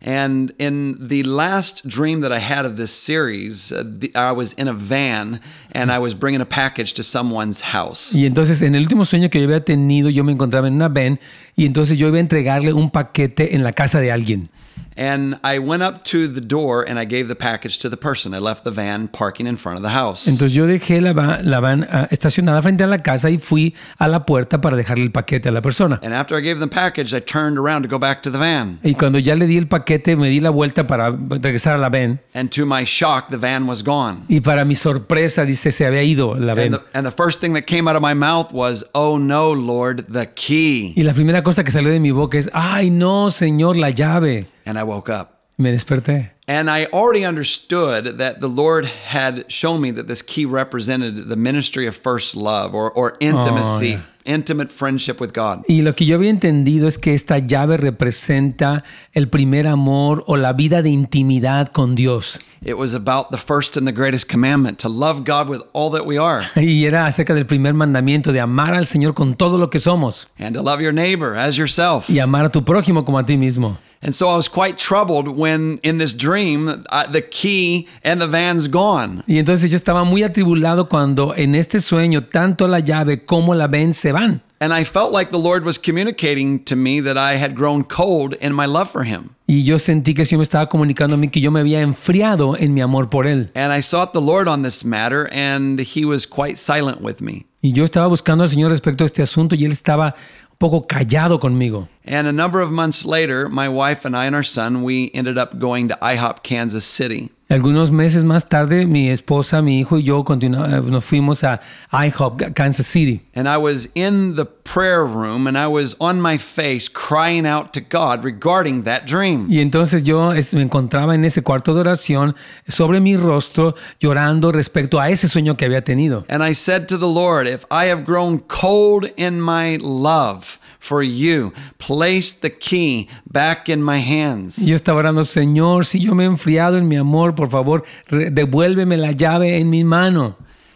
And 0.04 0.52
in 0.58 0.96
the 0.98 1.22
last 1.22 1.86
dream 1.86 2.22
that 2.22 2.32
I 2.32 2.40
had 2.40 2.64
of 2.64 2.76
this 2.76 2.90
series, 2.90 3.70
uh, 3.70 3.84
the, 3.84 4.10
I 4.16 4.32
was 4.32 4.52
in 4.54 4.66
a 4.66 4.72
van 4.72 5.40
and 5.70 5.92
I 5.92 6.00
was 6.00 6.12
bringing 6.12 6.40
a 6.40 6.46
package 6.46 6.92
to 6.94 7.04
someone's 7.04 7.60
house. 7.60 8.12
Y 8.12 8.26
entonces 8.26 8.60
en 8.62 8.74
el 8.74 8.82
último 8.82 9.04
sueño 9.04 9.30
que 9.30 9.38
yo 9.40 9.46
había 9.46 9.64
tenido, 9.64 10.10
yo 10.10 10.24
me 10.24 10.32
encontraba 10.32 10.66
en 10.66 10.74
una 10.74 10.88
van 10.88 11.20
y 11.54 11.66
entonces 11.66 11.98
yo 11.98 12.08
iba 12.08 12.16
a 12.16 12.20
entregarle 12.20 12.72
un 12.72 12.90
paquete 12.90 13.54
en 13.54 13.62
la 13.62 13.72
casa 13.72 14.00
de 14.00 14.10
alguien. 14.10 14.48
And 14.96 15.38
I 15.42 15.59
went 15.59 15.83
up 15.83 16.05
to 16.11 16.28
the 16.28 16.40
door 16.40 16.85
and 16.88 16.98
I 16.98 17.05
gave 17.05 17.28
the 17.28 17.35
package 17.35 17.78
to 17.81 17.88
the 17.88 17.96
person. 17.96 18.35
I 18.35 18.38
left 18.38 18.64
the 18.64 18.70
van 18.70 19.09
parking 19.09 19.46
in 19.46 19.57
front 19.57 19.76
of 19.78 19.83
the 19.83 19.90
house. 19.90 20.26
Entonces 20.28 20.55
yo 20.55 20.66
dejé 20.66 21.00
la, 21.00 21.12
va- 21.12 21.40
la 21.42 21.61
van 21.61 21.87
ah, 21.90 22.09
estacionada 22.11 22.61
frente 22.62 22.83
a 22.85 22.87
la 22.87 22.98
casa 22.98 23.31
y 23.31 23.38
fui 23.38 23.74
a 23.98 24.09
la 24.09 24.26
puerta 24.26 24.61
para 24.61 24.76
dejarle 24.76 25.05
el 25.05 25.11
paquete 25.12 25.48
a 25.48 25.52
la 25.52 25.61
persona. 25.62 25.98
And 26.02 26.12
after 26.14 26.37
I 26.37 26.40
gave 26.42 26.59
them 26.61 26.68
the 26.68 26.74
package, 26.74 27.14
I 27.14 27.20
turned 27.20 27.59
around 27.59 27.83
to 27.83 27.88
go 27.88 27.98
back 27.98 28.22
to 28.22 28.31
the 28.31 28.38
van. 28.38 28.78
Y 28.83 28.94
cuando 28.94 29.18
ya 29.18 29.35
le 29.35 29.46
di 29.46 29.57
el 29.57 29.66
paquete, 29.66 30.16
me 30.16 30.28
di 30.28 30.40
la 30.40 30.50
vuelta 30.50 30.87
para 30.87 31.11
regresar 31.11 31.74
a 31.74 31.78
la 31.78 31.88
van. 31.88 32.20
And 32.35 32.50
to 32.52 32.66
my 32.66 32.85
shock, 32.85 33.31
the 33.31 33.38
van 33.38 33.66
was 33.66 33.83
gone. 33.83 34.22
Y 34.28 34.40
para 34.40 34.64
mi 34.64 34.74
sorpresa, 34.74 35.44
dice, 35.44 35.72
se 35.72 35.87
había 35.87 36.02
ido 36.02 36.35
la 36.35 36.52
And 36.52 36.61
van. 36.61 36.70
the, 36.72 36.81
and 36.98 37.07
the 37.07 37.12
first 37.12 37.40
thing 37.40 37.55
that 37.55 37.62
came 37.66 37.88
out 37.88 37.96
of 37.96 38.02
my 38.02 38.14
mouth 38.14 38.52
was, 38.52 38.85
Oh 38.94 39.18
no, 39.18 39.52
Lord, 39.52 40.07
the 40.12 40.26
key. 40.35 40.92
Y 40.96 41.02
la 41.02 41.12
primera 41.14 41.42
cosa 41.42 41.64
que 41.64 41.70
salió 41.70 41.90
de 41.90 42.00
mi 42.00 42.11
boca 42.11 42.38
es, 42.38 42.50
ay 42.52 42.90
no, 42.90 43.31
Señor, 43.31 43.76
la 43.76 43.90
llave. 43.90 44.48
And 44.66 44.79
I 44.79 44.83
woke 44.85 45.09
up. 45.09 45.38
Me 45.59 45.70
desperté. 45.70 46.31
And 46.48 46.68
I 46.70 46.87
already 46.87 47.25
understood 47.25 48.18
that 48.18 48.40
the 48.40 48.48
Lord 48.48 48.87
had 48.87 49.44
shown 49.48 49.81
me 49.81 49.90
that 49.92 50.09
this 50.09 50.22
key 50.22 50.44
represented 50.44 51.29
the 51.29 51.37
ministry 51.37 51.87
of 51.87 51.94
first 51.94 52.35
love 52.35 52.75
or, 52.75 52.90
or 52.92 53.16
intimacy, 53.20 53.98
intimate 54.25 54.70
friendship 54.72 55.20
with 55.20 55.33
God. 55.33 55.62
Y 55.68 55.83
lo 55.83 55.94
que 55.94 56.05
yo 56.05 56.16
había 56.16 56.31
entendido 56.31 56.88
es 56.88 56.98
que 56.98 57.14
esta 57.14 57.38
llave 57.38 57.77
representa 57.77 58.83
el 59.14 59.29
primer 59.29 59.66
amor 59.68 60.25
o 60.27 60.37
la 60.37 60.53
vida 60.53 60.83
de 60.83 60.90
intimidad 60.90 61.68
con 61.68 61.94
Dios. 61.94 62.38
It 62.64 62.77
was 62.77 62.94
about 62.94 63.31
the 63.31 63.38
first 63.38 63.77
and 63.77 63.87
the 63.87 63.92
greatest 63.92 64.29
commandment 64.29 64.79
to 64.81 64.88
love 64.88 65.25
God 65.25 65.48
with 65.48 65.62
all 65.72 65.90
that 65.92 66.07
we 66.07 66.16
are 66.18 66.46
Y 66.57 66.85
era 66.85 67.07
acerca 67.07 67.35
del 67.35 67.46
primer 67.46 67.75
mandamiento 67.75 68.33
de 68.33 68.40
amar 68.40 68.75
al 68.75 68.87
Señor 68.87 69.14
con 69.14 69.35
todo 69.35 69.59
lo 69.59 69.68
que 69.68 69.79
somos 69.79 70.27
and 70.38 70.55
to 70.57 70.62
love 70.62 70.81
your 70.81 70.92
neighbor 70.92 71.37
as 71.37 71.57
yourself. 71.57 72.09
y 72.09 72.18
amar 72.20 72.46
a 72.46 72.51
tu 72.51 72.64
prójimo 72.64 73.05
como 73.05 73.18
a 73.18 73.27
ti 73.27 73.37
mismo. 73.37 73.79
And 74.02 74.12
so 74.12 74.28
I 74.28 74.36
was 74.36 74.48
quite 74.48 74.78
troubled 74.78 75.28
when 75.28 75.78
in 75.84 75.98
this 75.98 76.12
dream, 76.12 76.84
uh, 76.90 77.06
the 77.06 77.22
key 77.22 77.86
and 78.02 78.20
the 78.20 78.26
van's 78.26 78.68
gone. 78.68 79.22
Y 79.28 79.38
entonces 79.38 79.70
yo 79.70 79.76
estaba 79.76 80.04
muy 80.04 80.24
atribulado 80.24 80.88
cuando 80.88 81.34
en 81.36 81.54
este 81.54 81.80
sueño 81.80 82.24
tanto 82.24 82.66
la 82.66 82.80
llave 82.80 83.24
como 83.24 83.54
la 83.54 83.68
ven 83.68 83.94
se 83.94 84.10
van. 84.10 84.42
And 84.62 84.72
I 84.72 84.84
felt 84.84 85.12
like 85.12 85.32
the 85.32 85.40
Lord 85.40 85.64
was 85.64 85.76
communicating 85.76 86.64
to 86.66 86.76
me 86.76 87.00
that 87.00 87.16
I 87.16 87.36
had 87.36 87.56
grown 87.56 87.82
cold 87.82 88.34
in 88.40 88.52
my 88.54 88.66
love 88.66 88.90
for 88.90 89.04
Him. 89.04 89.30
Y 89.48 89.64
yo 89.64 89.78
sentí 89.78 90.14
que 90.14 90.22
el 90.22 90.26
Señor 90.26 90.38
me 90.38 90.44
estaba 90.44 90.68
comunicando 90.68 91.14
a 91.14 91.18
mí 91.18 91.28
que 91.28 91.40
yo 91.40 91.50
me 91.50 91.58
había 91.58 91.80
enfriado 91.80 92.56
en 92.56 92.72
mi 92.72 92.80
amor 92.80 93.10
por 93.10 93.26
Él. 93.26 93.50
And 93.54 93.72
I 93.72 93.82
sought 93.82 94.12
the 94.12 94.20
Lord 94.20 94.46
on 94.46 94.62
this 94.62 94.84
matter, 94.84 95.28
and 95.32 95.80
He 95.80 96.04
was 96.04 96.26
quite 96.28 96.58
silent 96.58 97.00
with 97.00 97.20
me. 97.20 97.46
Y 97.60 97.72
yo 97.72 97.84
estaba 97.84 98.06
buscando 98.06 98.44
al 98.44 98.50
Señor 98.50 98.70
respecto 98.70 99.02
a 99.04 99.06
este 99.06 99.22
asunto 99.22 99.54
y 99.56 99.64
Él 99.64 99.72
estaba 99.72 100.14
poco 100.62 100.81
callado 100.81 101.40
conmigo. 101.40 101.88
And 102.05 102.29
a 102.29 102.33
number 102.33 102.61
of 102.61 102.70
months 102.70 103.05
later, 103.05 103.48
my 103.48 103.68
wife 103.68 104.05
and 104.05 104.16
I 104.16 104.27
and 104.27 104.37
our 104.37 104.44
son, 104.44 104.85
we 104.85 105.11
ended 105.12 105.37
up 105.37 105.59
going 105.59 105.88
to 105.88 105.98
IHOP 106.01 106.44
Kansas 106.44 106.85
City. 106.85 107.31
Algunos 107.52 107.90
meses 107.90 108.24
más 108.24 108.48
tarde, 108.48 108.86
mi 108.86 109.10
esposa, 109.10 109.60
mi 109.60 109.78
hijo 109.78 109.98
y 109.98 110.04
yo 110.04 110.24
eh, 110.26 110.82
nos 110.86 111.04
fuimos 111.04 111.44
a 111.44 111.60
IHOP, 111.92 112.54
Kansas 112.54 112.86
City. 112.86 113.20
And 113.34 113.46
I 113.46 113.58
was 113.58 113.90
in 113.94 114.36
the 114.36 114.46
prayer 114.46 115.04
room 115.04 115.46
and 115.46 115.58
I 115.58 115.66
was 115.66 115.94
on 116.00 116.18
my 116.18 116.38
face 116.38 116.88
crying 116.88 117.46
out 117.46 117.74
to 117.74 117.80
God 117.82 118.24
regarding 118.24 118.84
that 118.84 119.04
dream. 119.04 119.48
Y 119.50 119.60
entonces 119.60 120.02
yo 120.02 120.32
me 120.52 120.62
encontraba 120.62 121.14
en 121.14 121.26
ese 121.26 121.42
cuarto 121.42 121.74
de 121.74 121.80
oración 121.80 122.34
sobre 122.68 123.00
mi 123.00 123.16
rostro 123.16 123.74
llorando 124.00 124.50
respecto 124.50 124.98
a 124.98 125.10
ese 125.10 125.28
sueño 125.28 125.54
que 125.58 125.66
había 125.66 125.84
tenido. 125.84 126.24
And 126.30 126.42
I 126.42 126.54
said 126.54 126.86
to 126.88 126.96
the 126.96 127.06
Lord, 127.06 127.46
If 127.46 127.66
I 127.70 127.90
have 127.90 128.06
grown 128.06 128.38
cold 128.38 129.12
in 129.18 129.42
my 129.42 129.76
love 129.76 130.58
for 130.83 131.01
you, 131.01 131.53
place 131.79 132.33
the 132.33 132.51
key 132.51 133.09
back 133.31 133.68
in 133.68 133.83
my 133.83 133.99
hands. 133.99 134.59
Yo 134.59 134.75
estaba 134.75 134.99
orando, 134.99 135.23
Señor, 135.23 135.87
si 135.87 136.01
yo 136.01 136.12
me 136.14 136.25
he 136.25 136.27
enfriado 136.27 136.77
en 136.77 136.88
mi 136.88 136.97
amor, 136.97 137.35
por 137.37 137.49
favor, 137.49 137.85
devuélveme 138.11 138.97
la 138.99 139.12
llave 139.12 139.61
en 139.61 139.71
mi 139.71 139.85
mano. 139.85 140.35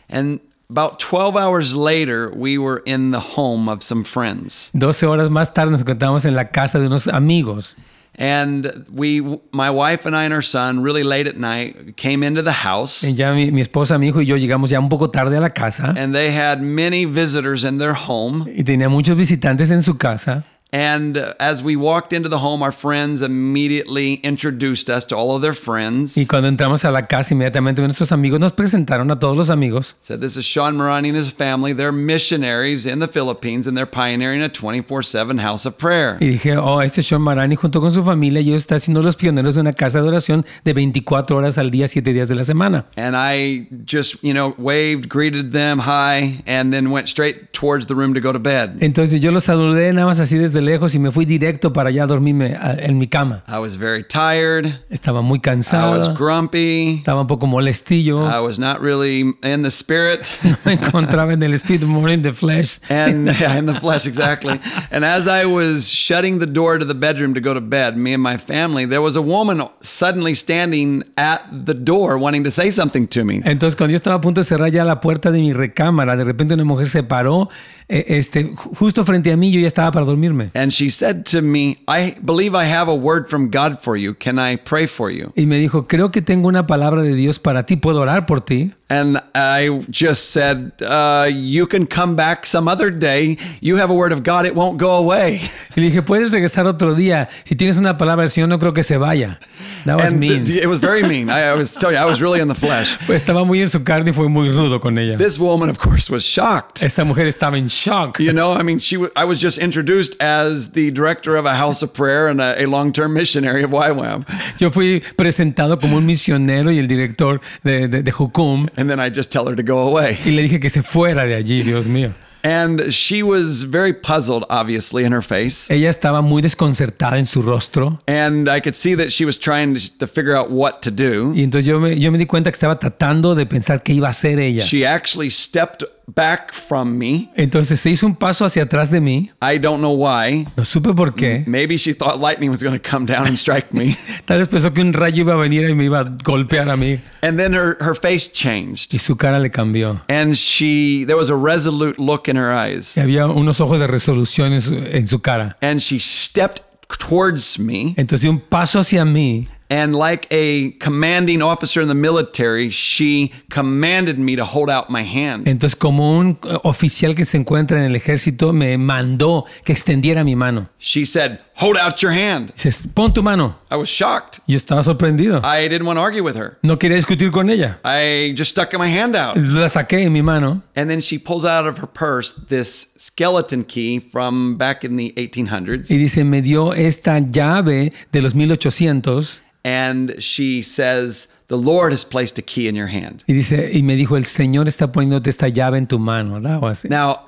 And 0.08 0.38
about 0.70 1.00
12 1.00 1.36
hours 1.36 1.74
later, 1.74 2.30
we 2.32 2.56
were 2.56 2.82
in 2.86 3.10
the 3.10 3.18
home 3.18 3.68
of 3.68 3.82
some 3.82 4.04
friends. 4.04 4.70
12 4.78 5.06
horas 5.06 5.28
más 5.28 5.52
tarde 5.52 5.72
nos 5.72 5.80
encontramos 5.80 6.24
en 6.24 6.36
la 6.36 6.50
casa 6.50 6.78
de 6.78 6.86
unos 6.86 7.08
amigos. 7.08 7.74
And 8.18 8.86
we, 8.90 9.20
my 9.52 9.70
wife 9.70 10.06
and 10.06 10.16
I 10.16 10.24
and 10.24 10.32
our 10.32 10.42
son, 10.42 10.82
really 10.82 11.02
late 11.02 11.26
at 11.26 11.36
night, 11.36 11.96
came 11.96 12.22
into 12.22 12.42
the 12.42 12.64
house. 12.64 13.02
Y 13.02 13.14
ya 13.14 13.34
mi, 13.34 13.50
mi 13.50 13.60
esposa, 13.60 13.98
mi 13.98 14.08
hijo 14.08 14.20
y 14.20 14.24
yo 14.24 14.36
llegamos 14.36 14.70
ya 14.70 14.80
un 14.80 14.88
poco 14.88 15.10
tarde 15.10 15.36
a 15.36 15.40
la 15.40 15.50
casa. 15.50 15.92
And 15.96 16.14
they 16.14 16.32
had 16.32 16.62
many 16.62 17.04
visitors 17.04 17.62
in 17.64 17.78
their 17.78 17.94
home. 17.94 18.46
Y 18.56 18.64
tenía 18.64 18.88
muchos 18.88 19.16
visitantes 19.16 19.70
en 19.70 19.82
su 19.82 19.98
casa. 19.98 20.44
And 20.72 21.16
as 21.38 21.62
we 21.62 21.76
walked 21.76 22.12
into 22.12 22.28
the 22.28 22.38
home, 22.38 22.62
our 22.62 22.72
friends 22.72 23.22
immediately 23.22 24.14
introduced 24.22 24.90
us 24.90 25.04
to 25.06 25.16
all 25.16 25.36
of 25.36 25.42
their 25.42 25.54
friends. 25.54 26.16
Y 26.16 26.26
cuando 26.26 26.48
entramos 26.48 26.84
a 26.84 26.90
la 26.90 27.06
casa, 27.06 27.34
inmediatamente 27.34 27.80
nuestros 27.82 28.10
amigos 28.12 28.40
nos 28.40 28.52
presentaron 28.52 29.10
a 29.10 29.18
todos 29.18 29.36
los 29.36 29.48
amigos. 29.48 29.94
Said, 30.02 30.20
This 30.20 30.36
is 30.36 30.44
Sean 30.44 30.76
Marani 30.76 31.08
and 31.08 31.16
his 31.16 31.32
family. 31.32 31.72
They're 31.72 31.92
missionaries 31.92 32.84
in 32.84 32.98
the 32.98 33.08
Philippines 33.08 33.66
and 33.66 33.76
they're 33.76 33.86
pioneering 33.86 34.42
a 34.42 34.48
24 34.48 35.02
7 35.02 35.38
house 35.38 35.66
of 35.66 35.78
prayer. 35.78 36.16
Y 36.20 36.26
dije, 36.26 36.56
oh, 36.56 36.82
este 36.82 37.00
es 37.00 37.06
Sean 37.06 37.22
Marani 37.22 37.56
junto 37.56 37.80
con 37.80 37.92
su 37.92 38.02
familia 38.02 38.40
ellos 38.40 38.62
están 38.62 38.80
siendo 38.80 39.02
los 39.02 39.16
pioneros 39.16 39.54
de 39.54 39.60
una 39.60 39.72
casa 39.72 40.02
de 40.02 40.08
oración 40.08 40.44
de 40.64 40.72
24 40.72 41.36
horas 41.36 41.58
al 41.58 41.70
día, 41.70 41.86
7 41.86 42.12
días 42.12 42.28
de 42.28 42.34
la 42.34 42.44
semana. 42.44 42.86
And 42.96 43.14
I 43.16 43.68
just, 43.86 44.16
you 44.22 44.32
know, 44.32 44.54
waved, 44.58 45.08
greeted 45.08 45.52
them, 45.52 45.78
hi, 45.78 46.42
and 46.46 46.72
then 46.72 46.90
went 46.90 47.08
straight 47.08 47.52
towards 47.52 47.86
the 47.86 47.94
room 47.94 48.14
to 48.14 48.20
go 48.20 48.32
to 48.32 48.40
bed. 48.40 48.76
Entonces 48.80 49.20
yo 49.20 49.30
los 49.30 49.44
saludé 49.44 49.92
nada 49.92 50.06
más 50.06 50.20
así 50.20 50.36
desde 50.36 50.55
lejos 50.62 50.94
y 50.94 50.98
me 50.98 51.10
fui 51.10 51.24
directo 51.24 51.72
para 51.72 51.88
allá 51.90 52.04
a 52.04 52.06
dormirme 52.06 52.56
en 52.78 52.98
mi 52.98 53.06
cama. 53.06 53.42
I 53.48 53.58
was 53.58 53.76
very 53.78 54.02
tired. 54.04 54.80
Estaba 54.90 55.22
muy 55.22 55.36
I 55.36 55.38
was 55.38 55.42
cansado, 55.42 56.14
grumpy. 56.14 56.96
estaba 56.98 57.20
un 57.22 57.26
poco 57.26 57.46
molestillo, 57.46 58.26
I 58.28 58.40
was 58.40 58.58
not 58.58 58.80
really 58.80 59.20
in 59.42 59.62
the 59.62 59.70
spirit. 59.70 60.28
me 60.64 60.72
encontraba 60.74 61.32
en 61.32 61.42
el 61.42 61.54
espíritu, 61.54 61.86
more 61.86 62.12
in 62.12 62.22
the 62.22 62.32
flesh. 62.32 62.78
and 62.88 63.26
yeah, 63.38 63.58
in 63.58 63.66
the 63.66 63.74
flesh 63.80 64.06
exactly 64.06 64.60
and 64.90 65.04
as 65.04 65.26
i 65.28 65.44
was 65.44 65.88
shutting 65.88 66.38
the 66.38 66.46
door 66.46 66.78
to 66.78 66.84
the 66.84 66.94
bedroom 66.94 67.34
to 67.34 67.40
go 67.40 67.52
to 67.54 67.60
bed 67.60 67.96
me 67.96 68.12
and 68.14 68.22
my 68.22 68.36
family 68.38 68.86
there 68.86 69.00
was 69.02 69.16
a 69.16 69.20
woman 69.22 69.62
suddenly 69.80 70.34
standing 70.34 71.02
at 71.16 71.40
the 71.66 71.74
door 71.74 72.18
wanting 72.18 72.44
to 72.44 72.50
say 72.50 72.70
something 72.70 73.06
to 73.06 73.24
me 73.24 73.40
Entonces, 73.44 73.76
cuando 73.76 73.92
yo 73.92 73.96
estaba 73.96 74.16
a 74.16 74.20
punto 74.20 74.40
de 74.40 74.44
cerrar 74.44 74.70
ya 74.70 74.84
la 74.84 75.00
puerta 75.00 75.30
de 75.30 75.40
mi 75.40 75.52
recámara, 75.52 76.16
de 76.16 76.24
repente 76.24 76.54
una 76.54 76.64
mujer 76.64 76.88
se 76.88 77.02
paró 77.02 77.48
eh, 77.88 78.04
este, 78.18 78.52
ju- 78.54 78.74
justo 78.76 79.04
frente 79.04 79.30
a 79.32 79.36
mí, 79.36 79.50
yo 79.52 79.60
ya 79.60 79.66
estaba 79.68 79.90
para 79.92 80.04
dormirme. 80.06 80.45
And 80.54 80.72
she 80.72 80.90
said 80.90 81.24
to 81.24 81.42
me 81.42 81.78
i 81.88 82.14
believe 82.24 82.54
i 82.54 82.64
have 82.64 82.88
a 82.88 82.94
word 82.94 83.28
from 83.28 83.50
god 83.50 83.78
for 83.80 83.96
you. 83.96 84.14
Can 84.14 84.38
i 84.38 84.56
pray 84.56 84.86
for 84.86 85.10
you 85.10 85.32
Y 85.36 85.46
me 85.46 85.58
dijo, 85.58 85.86
creo 85.86 86.10
que 86.10 86.22
tengo 86.22 86.48
una 86.48 86.66
palabra 86.66 87.02
de 87.02 87.14
Dios 87.14 87.38
para 87.38 87.64
ti, 87.64 87.76
¿puedo 87.76 88.00
orar 88.00 88.26
por 88.26 88.40
ti? 88.40 88.72
And 88.88 89.20
i 89.34 89.68
just 89.90 90.30
said 90.30 90.70
uh, 90.82 91.28
you 91.30 91.66
can 91.66 91.86
come 91.86 92.14
back 92.14 92.46
some 92.46 92.68
other 92.68 92.90
day 92.90 93.36
you 93.60 93.76
have 93.76 93.90
a 93.90 93.94
word 93.94 94.12
of 94.12 94.22
god 94.22 94.46
it 94.46 94.54
won't 94.54 94.78
go 94.78 94.96
away 94.96 95.40
Y 95.76 95.82
le 95.82 95.90
dije, 95.90 96.00
puedes 96.02 96.32
regresar 96.32 96.66
otro 96.66 96.94
día. 96.94 97.28
Si 97.44 97.54
tienes 97.54 97.76
una 97.76 97.98
palabra 97.98 98.22
del 98.22 98.30
Señor, 98.30 98.48
no 98.48 98.58
creo 98.58 98.72
que 98.72 98.82
se 98.82 98.96
vaya. 98.96 99.38
That 99.84 99.98
was 99.98 100.10
and 100.10 100.18
mean. 100.18 100.46
th- 100.46 100.62
it 100.62 100.68
was 100.68 100.78
very 100.80 101.02
mean 101.02 101.28
I, 101.28 101.50
I 101.50 101.54
was 101.54 101.74
telling 101.74 101.96
you 101.96 102.00
i 102.02 102.06
was 102.06 102.18
really 102.22 102.40
in 102.40 102.48
the 102.48 102.54
flesh 102.54 102.96
Pues 103.06 103.20
estaba 103.22 103.44
muy 103.44 103.60
en 103.60 103.68
su 103.68 103.84
carne 103.84 104.08
y 104.10 104.12
fue 104.14 104.26
muy 104.30 104.48
rudo 104.48 104.80
con 104.80 104.96
ella. 104.96 105.18
this 105.18 105.38
woman 105.38 105.68
of 105.68 105.76
course 105.78 106.10
was 106.10 106.24
shocked 106.24 106.82
Esta 106.82 107.04
mujer 107.04 107.26
estaba 107.26 107.58
en 107.58 107.66
shock. 107.68 108.18
You 108.18 108.32
know, 108.32 108.52
I 108.52 108.62
mean, 108.62 108.78
she. 108.78 108.96
W- 108.96 109.12
I 109.14 109.24
was 109.26 109.38
just 109.38 109.58
introduced 109.58 110.16
as 110.20 110.70
the 110.72 110.90
director 110.90 111.36
of 111.36 111.44
a 111.44 111.54
house 111.54 111.82
of 111.82 111.92
prayer 111.92 112.28
and 112.28 112.40
a, 112.40 112.54
a 112.62 112.66
long-term 112.66 113.12
missionary 113.12 113.62
of 113.62 113.70
YWAM, 113.72 114.24
Yo 114.58 114.70
fui 114.70 115.02
presentado 115.16 115.78
como 115.78 115.98
un 115.98 116.06
misionero 116.06 116.72
y 116.72 116.78
el 116.78 116.86
director 116.88 117.42
de, 117.62 117.86
de, 117.88 118.02
de 118.02 118.10
Jucum. 118.12 118.66
And 118.76 118.88
then 118.88 119.00
I 119.00 119.10
just 119.10 119.30
tell 119.30 119.46
her 119.48 119.56
to 119.56 119.62
go 119.62 119.88
away. 119.88 120.18
Y 120.24 120.30
le 120.30 120.42
dije 120.42 120.60
que 120.60 120.70
se 120.70 120.82
fuera 120.82 121.26
de 121.26 121.34
allí, 121.34 121.62
Dios 121.62 121.86
mío. 121.88 122.12
And 122.44 122.92
she 122.92 123.24
was 123.24 123.64
very 123.64 123.92
puzzled, 123.92 124.44
obviously, 124.48 125.02
in 125.04 125.10
her 125.12 125.22
face, 125.22 125.68
Ella 125.68 125.90
estaba 125.90 126.22
muy 126.22 126.42
desconcertada 126.42 127.18
en 127.18 127.26
su 127.26 127.42
rostro. 127.42 127.98
and 128.06 128.48
I 128.48 128.60
could 128.60 128.76
see 128.76 128.94
that 128.94 129.10
she 129.10 129.24
was 129.24 129.36
trying 129.36 129.74
to, 129.98 130.06
figure 130.06 130.36
out 130.36 130.50
what 130.52 130.80
to 130.82 130.92
do. 130.92 131.32
Y 131.34 131.42
entonces 131.42 131.66
yo 131.66 131.80
me, 131.80 131.98
yo 131.98 132.12
me 132.12 132.18
di 132.18 132.26
cuenta 132.26 132.52
que 132.52 132.54
estaba 132.54 132.78
tratando 132.78 133.34
de 133.34 133.46
pensar 133.46 133.82
qué 133.82 133.94
iba 133.94 134.06
a 134.06 134.10
hacer 134.10 134.38
ella. 134.38 134.62
She 134.62 134.86
actually 134.86 135.30
stepped 135.30 135.82
back 136.14 136.52
from 136.52 136.96
me. 136.98 137.30
Entonces 137.36 137.80
se 137.80 137.90
hizo 137.90 138.06
un 138.06 138.14
paso 138.16 138.44
hacia 138.44 138.62
atrás 138.62 138.90
de 138.90 139.00
mí. 139.00 139.30
I 139.42 139.58
don't 139.58 139.78
know 139.80 139.92
why. 139.94 140.46
No 140.56 140.64
supe 140.64 140.92
por 140.94 141.14
qué. 141.14 141.44
Maybe 141.46 141.76
she 141.76 141.92
thought 141.94 142.20
lightning 142.20 142.50
was 142.50 142.62
going 142.62 142.78
to 142.78 142.90
come 142.90 143.06
down 143.06 143.26
and 143.26 143.36
strike 143.38 143.72
me. 143.72 143.96
Tal 144.26 144.38
vez 144.38 144.48
pensó 144.48 144.72
que 144.72 144.80
un 144.82 144.92
rayo 144.92 145.22
iba 145.22 145.34
a 145.34 145.36
venir 145.36 145.68
y 145.68 145.74
me 145.74 145.84
iba 145.84 146.00
a 146.00 146.04
golpear 146.04 146.68
a 146.70 146.76
mí. 146.76 147.00
And 147.22 147.38
then 147.38 147.52
her, 147.54 147.76
her 147.80 147.94
face 147.94 148.28
changed, 148.32 148.94
Y 148.94 148.98
su 148.98 149.16
cara 149.16 149.40
le 149.40 149.50
cambió. 149.50 150.00
and 150.08 150.34
she 150.36 151.04
there 151.06 151.16
was 151.16 151.28
a 151.28 151.34
resolute 151.36 151.98
look 151.98 152.28
in 152.28 152.36
her 152.36 152.52
eyes. 152.52 152.96
Y 152.96 153.00
había 153.00 153.26
unos 153.26 153.60
ojos 153.60 153.80
de 153.80 153.86
resolución 153.86 154.52
en 154.52 154.62
su, 154.62 154.74
en 154.74 155.06
su 155.08 155.18
cara. 155.20 155.56
and 155.60 155.80
she 155.80 155.98
stepped 155.98 156.62
towards 157.00 157.58
me 157.58 157.94
Entonces 157.96 158.20
dio 158.22 158.30
un 158.30 158.38
paso 158.40 158.78
hacia 158.78 159.04
mí 159.04 159.48
And 159.68 159.96
like 159.96 160.28
a 160.30 160.72
commanding 160.78 161.42
officer 161.42 161.80
in 161.80 161.88
the 161.88 161.94
military, 161.94 162.70
she 162.70 163.32
commanded 163.50 164.18
me 164.18 164.36
to 164.36 164.44
hold 164.44 164.70
out 164.70 164.90
my 164.90 165.02
hand. 165.02 165.48
Entonces, 165.48 165.76
como 165.76 166.18
un 166.18 166.38
eh, 166.44 166.58
oficial 166.62 167.14
que 167.14 167.24
se 167.24 167.36
encuentra 167.36 167.78
en 167.78 167.84
el 167.84 167.96
ejército, 167.96 168.52
me 168.52 168.78
mandó 168.78 169.44
que 169.64 169.72
extendiera 169.72 170.22
mi 170.24 170.36
mano. 170.36 170.68
She 170.78 171.04
said, 171.04 171.40
Hold 171.58 171.76
out 171.78 172.02
your 172.02 172.12
hand. 172.12 172.52
Dices, 172.54 172.82
pon 172.94 173.12
tu 173.14 173.22
mano. 173.22 173.56
I 173.70 173.76
was 173.76 173.88
shocked. 173.88 174.40
Yo 174.46 174.56
estaba 174.58 174.82
sorprendido. 174.84 175.42
I 175.42 175.68
didn't 175.68 175.86
want 175.86 175.96
to 175.96 176.02
argue 176.02 176.22
with 176.22 176.36
her. 176.36 176.58
No 176.62 176.76
quería 176.76 176.96
discutir 176.96 177.32
con 177.32 177.48
ella. 177.48 177.78
I 177.82 178.34
just 178.36 178.50
stuck 178.50 178.72
my 178.78 178.88
hand 178.88 179.16
out. 179.16 179.36
La 179.38 179.68
saqué 179.68 180.04
en 180.04 180.12
mi 180.12 180.20
mano 180.20 180.62
And 180.74 180.90
then 180.90 181.00
she 181.00 181.18
pulls 181.18 181.44
out 181.46 181.66
of 181.66 181.78
her 181.78 181.86
purse 181.86 182.34
this 182.48 182.88
skeleton 182.98 183.64
key 183.64 184.00
from 184.00 184.56
back 184.58 184.84
in 184.84 184.96
the 184.96 185.14
1800s. 185.16 185.90
y 185.90 185.96
dice, 185.96 186.24
me 186.24 186.42
dio 186.42 186.72
esta 186.72 187.20
llave 187.20 187.92
de 188.12 188.20
los 188.20 188.34
1800 188.34 189.40
And 189.64 190.22
she 190.22 190.62
says, 190.62 191.28
The 191.48 191.56
Lord 191.56 191.92
has 191.92 192.04
placed 192.04 192.38
a 192.38 192.42
key 192.42 192.68
in 192.68 192.76
your 192.76 192.88
hand. 192.88 193.24
y 193.26 193.32
dice, 193.34 193.70
y 193.72 193.82
me 193.82 193.96
dijo, 193.96 194.16
el 194.16 194.24
Señor 194.26 194.68
está 194.68 194.92
poniéndote 194.92 195.30
esta 195.30 195.48
llave 195.48 195.78
en 195.78 195.86
tu 195.86 195.98
mano, 195.98 196.34
¿verdad? 196.34 196.58
O 196.62 196.66
así. 196.68 196.88
Now, 196.88 197.25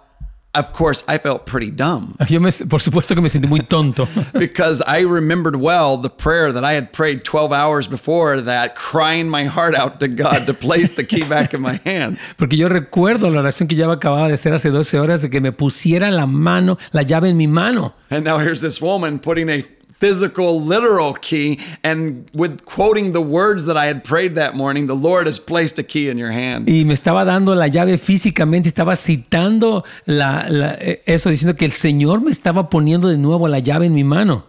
of 0.59 0.73
course, 0.73 1.05
I 1.09 1.19
felt 1.19 1.47
pretty 1.47 1.71
dumb 1.71 2.17
Yo 2.29 2.41
me, 2.41 2.51
por 2.69 2.81
supuesto 2.81 3.15
que 3.15 3.23
me 3.23 3.29
sentí 3.29 3.49
muy 3.49 3.61
tonto. 3.61 4.09
because 4.39 4.83
I 4.87 5.01
remembered 5.01 5.57
well 5.57 5.97
the 5.97 6.11
prayer 6.11 6.53
that 6.53 6.65
I 6.65 6.75
had 6.75 6.93
prayed 6.93 7.25
12 7.25 7.53
hours 7.53 7.89
before 7.89 8.41
that, 8.43 8.75
crying 8.75 9.29
my 9.29 9.45
heart 9.45 9.75
out 9.75 10.01
to 10.01 10.09
God 10.09 10.47
to 10.47 10.55
place 10.55 10.91
the 10.91 11.05
key 11.05 11.23
back 11.29 11.55
in 11.55 11.61
my 11.61 11.81
hand. 11.85 12.19
Porque 12.37 12.57
yo 12.57 12.69
recuerdo 12.69 13.31
la 13.31 13.41
oración 13.41 13.69
que 13.69 13.77
ya 13.77 13.91
acababa 13.91 14.29
de 14.29 14.35
hacer 14.35 14.53
hace 14.53 14.71
12 14.71 14.99
horas 14.99 15.23
de 15.23 15.31
que 15.31 15.41
me 15.41 15.53
pusiera 15.53 16.11
la 16.11 16.27
mano, 16.27 16.79
la 16.93 17.03
llave 17.03 17.29
en 17.29 17.37
mi 17.37 17.47
mano. 17.47 17.95
And 18.11 18.25
now 18.25 18.39
here's 18.39 18.61
this 18.61 18.81
woman 18.81 19.19
putting 19.19 19.49
a 19.49 19.65
physical, 20.01 20.61
literal 20.65 21.13
key 21.15 21.59
and 21.83 22.29
with 22.33 22.65
quoting 22.65 23.13
the 23.13 23.21
words 23.21 23.65
that 23.67 23.77
I 23.77 23.87
had 23.89 24.03
prayed 24.05 24.35
that 24.37 24.55
morning, 24.55 24.87
the 24.87 24.95
Lord 24.95 25.27
has 25.27 25.39
placed 25.41 25.79
a 25.79 25.83
key 25.83 26.09
in 26.09 26.19
your 26.19 26.31
hand. 26.33 26.69
Y 26.69 26.85
me 26.85 26.95
estaba 26.95 27.25
dando 27.25 27.55
la 27.55 27.67
llave 27.67 27.99
físicamente, 27.99 28.69
estaba 28.69 28.95
citando 28.97 29.85
la- 30.07 30.49
la- 30.49 30.75
eh, 30.81 31.03
eso, 31.07 31.31
diciendo 31.31 31.57
que 31.57 31.65
el 31.65 31.73
Señor 31.73 32.21
me 32.21 32.31
estaba 32.31 32.71
poniendo 32.71 33.09
de 33.09 33.19
nuevo 33.19 33.49
la 33.49 33.59
llave 33.59 33.87
en 33.87 33.95
mi 33.95 34.05
mano. 34.05 34.45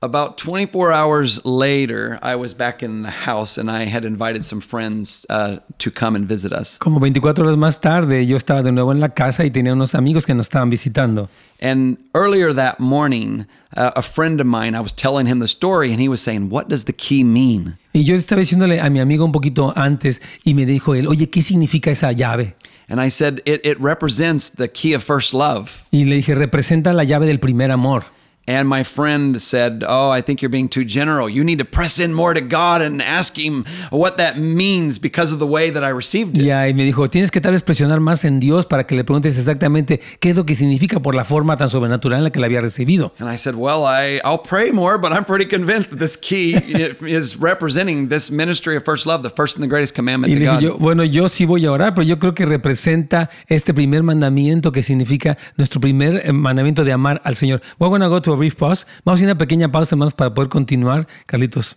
About 0.00 0.38
24 0.38 0.92
hours 0.92 1.44
later, 1.44 2.20
I 2.22 2.36
was 2.36 2.54
back 2.54 2.84
in 2.84 3.02
the 3.02 3.10
house 3.10 3.58
and 3.58 3.68
I 3.68 3.86
had 3.86 4.04
invited 4.04 4.44
some 4.44 4.60
friends 4.60 5.26
uh, 5.28 5.56
to 5.78 5.90
come 5.90 6.14
and 6.14 6.24
visit 6.24 6.52
us. 6.52 6.78
Como 6.78 7.00
24 7.00 7.42
horas 7.44 7.56
más 7.56 7.80
tarde, 7.80 8.24
yo 8.24 8.36
estaba 8.36 8.62
de 8.62 8.70
nuevo 8.70 8.92
en 8.92 9.00
la 9.00 9.08
casa 9.08 9.44
y 9.44 9.50
tenía 9.50 9.72
unos 9.72 9.96
amigos 9.96 10.24
que 10.24 10.34
nos 10.34 10.46
estaban 10.46 10.70
visitando. 10.70 11.28
And 11.60 11.98
earlier 12.14 12.54
that 12.54 12.78
morning, 12.78 13.46
uh, 13.76 13.90
a 13.96 14.02
friend 14.02 14.40
of 14.40 14.46
mine, 14.46 14.76
I 14.76 14.80
was 14.80 14.92
telling 14.92 15.26
him 15.26 15.40
the 15.40 15.48
story 15.48 15.90
and 15.90 16.00
he 16.00 16.08
was 16.08 16.20
saying, 16.20 16.48
What 16.48 16.68
does 16.68 16.84
the 16.84 16.92
key 16.92 17.24
mean? 17.24 17.76
Y 17.92 18.04
yo 18.04 18.14
estaba 18.14 18.38
diciéndole 18.38 18.80
a 18.80 18.88
mi 18.90 19.00
amigo 19.00 19.24
un 19.24 19.32
poquito 19.32 19.72
antes 19.74 20.22
y 20.44 20.54
me 20.54 20.64
dijo 20.64 20.94
él, 20.94 21.08
oye, 21.08 21.28
¿qué 21.28 21.42
significa 21.42 21.90
esa 21.90 22.12
llave? 22.12 22.54
And 22.88 23.00
I 23.00 23.10
said, 23.10 23.42
It, 23.44 23.66
it 23.66 23.76
represents 23.80 24.48
the 24.48 24.68
key 24.68 24.94
of 24.94 25.02
first 25.02 25.34
love. 25.34 25.82
Y 25.90 26.04
le 26.04 26.14
dije, 26.14 26.36
representa 26.36 26.92
la 26.92 27.02
llave 27.02 27.26
del 27.26 27.40
primer 27.40 27.72
amor. 27.72 28.04
And 28.48 28.66
my 28.66 28.82
friend 28.82 29.42
said, 29.42 29.84
Oh, 29.86 30.08
I 30.10 30.22
think 30.22 30.40
you're 30.40 30.48
being 30.48 30.70
too 30.70 30.86
general. 30.86 31.28
You 31.28 31.44
need 31.44 31.58
to 31.58 31.66
press 31.66 31.98
in 31.98 32.14
more 32.14 32.32
to 32.32 32.40
God 32.40 32.80
and 32.80 33.02
ask 33.02 33.36
Him 33.36 33.66
what 33.90 34.16
that 34.16 34.38
means 34.38 34.98
because 34.98 35.32
of 35.34 35.38
the 35.38 35.46
way 35.46 35.68
that 35.68 35.84
I 35.84 35.90
received 35.90 36.38
it. 36.38 36.44
Y 36.44 36.72
me 36.72 36.84
dijo, 36.84 37.10
tienes 37.10 37.30
que 37.30 37.42
tal 37.42 37.52
vez 37.52 37.62
presionar 37.62 38.00
más 38.00 38.24
en 38.24 38.40
Dios 38.40 38.64
para 38.64 38.84
que 38.86 38.96
le 38.96 39.04
preguntes 39.04 39.36
exactamente 39.36 40.00
qué 40.18 40.30
es 40.30 40.36
lo 40.36 40.46
que 40.46 40.54
significa 40.54 40.98
por 41.00 41.14
la 41.14 41.24
forma 41.24 41.58
tan 41.58 41.68
sobrenatural 41.68 42.20
en 42.20 42.24
la 42.24 42.30
que 42.30 42.40
la 42.40 42.46
había 42.46 42.62
recibido. 42.62 43.12
And 43.18 43.28
I 43.30 43.36
said, 43.36 43.54
Well, 43.54 43.84
I, 43.84 44.18
I'll 44.24 44.42
pray 44.42 44.70
more, 44.72 44.96
but 44.96 45.12
I'm 45.12 45.26
pretty 45.26 45.44
convinced 45.46 45.90
that 45.90 45.98
this 45.98 46.16
key 46.16 46.54
is 47.02 47.36
representing 47.38 48.08
this 48.08 48.30
ministry 48.30 48.76
of 48.76 48.84
first 48.84 49.04
love, 49.04 49.22
the 49.22 49.28
first 49.30 49.56
and 49.56 49.62
the 49.62 49.68
greatest 49.68 49.94
commandment 49.94 50.32
Y 50.32 50.38
to 50.38 50.44
God. 50.46 50.62
yo, 50.62 50.78
bueno, 50.78 51.04
yo 51.04 51.28
sí 51.28 51.44
voy 51.44 51.66
a 51.66 51.70
orar, 51.70 51.94
pero 51.94 52.06
yo 52.06 52.18
creo 52.18 52.32
que 52.34 52.46
representa 52.46 53.28
este 53.46 53.74
primer 53.74 54.02
mandamiento 54.02 54.72
que 54.72 54.82
significa 54.82 55.36
nuestro 55.58 55.82
primer 55.82 56.22
eh, 56.24 56.32
mandamiento 56.32 56.82
de 56.82 56.92
amar 56.92 57.20
al 57.24 57.36
Señor. 57.36 57.60
We're 57.78 57.90
going 57.90 58.00
to 58.00 58.08
go 58.08 58.22
to 58.22 58.32
a 58.32 58.37
brief 58.38 58.54
pause. 58.54 58.86
Vamos 59.04 59.20
a 59.20 59.24
ir 59.24 59.28
a 59.28 59.32
una 59.32 59.38
pequeña 59.38 59.70
pausa, 59.70 59.94
hermanos, 59.94 60.14
para 60.14 60.32
poder 60.32 60.48
continuar. 60.48 61.06
Carlitos. 61.26 61.76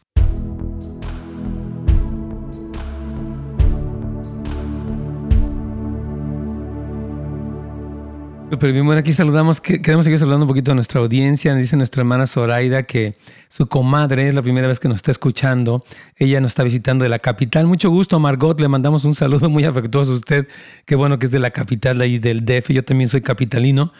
Pero 8.60 8.74
bien, 8.74 8.86
bueno, 8.86 9.00
aquí 9.00 9.13
saludamos, 9.13 9.62
que- 9.62 9.82
queremos 9.82 10.04
seguir 10.04 10.19
saludando 10.19 10.43
un 10.45 10.50
poquito 10.50 10.74
a 10.74 10.76
nuestra 10.76 11.00
audiencia. 11.00 11.54
Nos 11.54 11.62
dice 11.62 11.78
nuestra 11.78 12.02
hermana 12.02 12.28
Zoraida 12.28 12.84
que 12.84 13.13
su 13.47 13.67
comadre 13.67 14.28
es 14.28 14.34
la 14.36 14.41
primera 14.41 14.67
vez 14.67 14.78
que 14.80 14.89
nos 14.89 14.95
está 14.97 15.10
escuchando. 15.12 15.84
Ella 16.17 16.41
nos 16.41 16.52
está 16.52 16.63
visitando 16.63 17.04
de 17.04 17.10
la 17.10 17.19
capital. 17.19 17.65
Mucho 17.65 17.89
gusto, 17.89 18.19
Margot. 18.19 18.60
Le 18.60 18.67
mandamos 18.67 19.06
un 19.06 19.15
saludo 19.15 19.50
muy 19.50 19.63
afectuoso 19.63 20.12
a 20.12 20.15
usted. 20.15 20.47
Qué 20.86 20.95
bueno 20.95 21.17
que 21.17 21.28
es 21.28 21.32
de 21.32 21.39
la 21.39 21.52
capital 21.52 21.97
de 22.00 22.04
ahí 22.04 22.19
del 22.19 22.43
DF. 22.45 22.74
Yo 22.74 22.84
también 22.84 23.08
soy 23.08 23.21
capitalino. 23.21 23.93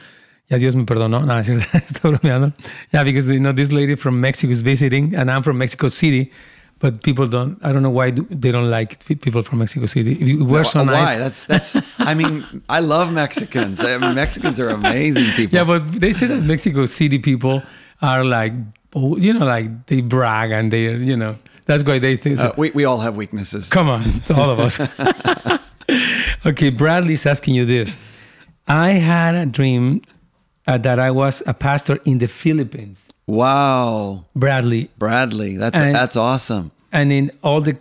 Ya 0.52 0.58
Dios 0.58 0.76
me 0.76 0.84
perdonó. 0.84 1.26
No, 1.26 1.34
estoy 1.40 1.64
bromeando. 2.02 2.54
Yeah, 2.92 3.06
because 3.06 3.26
you 3.28 3.40
know, 3.40 3.54
this 3.54 3.72
lady 3.72 3.96
from 3.96 4.20
Mexico 4.20 4.52
is 4.52 4.62
visiting 4.62 5.16
and 5.16 5.32
I'm 5.32 5.44
from 5.44 5.58
Mexico 5.58 5.88
City. 5.88 6.30
But 6.80 7.04
people 7.04 7.28
don't, 7.28 7.58
I 7.64 7.72
don't 7.72 7.84
know 7.84 7.92
why 7.92 8.10
they 8.12 8.52
don't 8.52 8.70
like 8.70 9.06
people 9.22 9.44
from 9.44 9.60
Mexico 9.60 9.86
City. 9.86 10.14
If 10.20 10.28
you 10.28 10.44
were 10.44 10.64
so 10.64 10.84
Why? 10.84 11.04
nice. 11.04 11.18
That's 11.18 11.46
that's. 11.46 11.88
I 12.00 12.16
mean, 12.16 12.44
I 12.70 12.80
love 12.80 13.14
Mexicans. 13.14 13.80
I 13.80 13.98
mean, 14.00 14.16
Mexicans 14.16 14.60
are 14.60 14.70
amazing 14.70 15.32
people. 15.36 15.56
Yeah, 15.56 15.64
but 15.64 15.88
they 16.02 16.12
say 16.12 16.26
that 16.26 16.42
Mexico 16.42 16.86
City 16.86 17.20
people 17.20 17.62
are 18.02 18.26
like, 18.26 18.54
oh, 18.96 19.16
you 19.16 19.32
know, 19.32 19.46
like 19.46 19.86
they 19.86 20.02
brag 20.02 20.50
and 20.50 20.74
they, 20.74 20.96
you 20.96 21.16
know, 21.16 21.38
that's 21.68 21.84
why 21.84 22.00
they 22.00 22.18
think. 22.18 22.40
so. 22.40 22.48
Uh, 22.48 22.54
we 22.58 22.72
we 22.72 22.84
all 22.84 22.98
have 22.98 23.16
weaknesses. 23.16 23.70
Come 23.70 23.88
on, 23.88 24.24
all 24.36 24.50
of 24.50 24.60
us. 24.60 24.80
okay, 26.48 26.72
Bradley's 26.72 27.28
asking 27.28 27.54
you 27.54 27.66
this. 27.66 28.00
I 28.68 28.94
had 28.94 29.36
a 29.36 29.46
dream 29.46 30.02
uh, 30.72 30.78
that 30.78 31.00
I 31.00 31.12
was 31.12 31.44
a 31.46 31.54
pastor 31.54 32.00
in 32.06 32.18
the 32.20 32.28
Philippines. 32.28 33.08
Wow, 33.28 34.26
Bradley, 34.36 34.90
Bradley, 34.98 35.58
that's 35.58 35.76
And- 35.78 35.96
that's 35.96 36.16
awesome. 36.16 36.72
and 36.92 37.12
in 37.12 37.32
all 37.44 37.62
the 37.62 37.76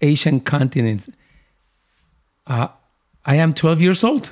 Asian 0.00 0.40
continents. 0.40 1.08
Uh, 2.46 2.68
I 3.24 3.36
am 3.36 3.52
12 3.52 3.80
years 3.82 4.04
old. 4.04 4.30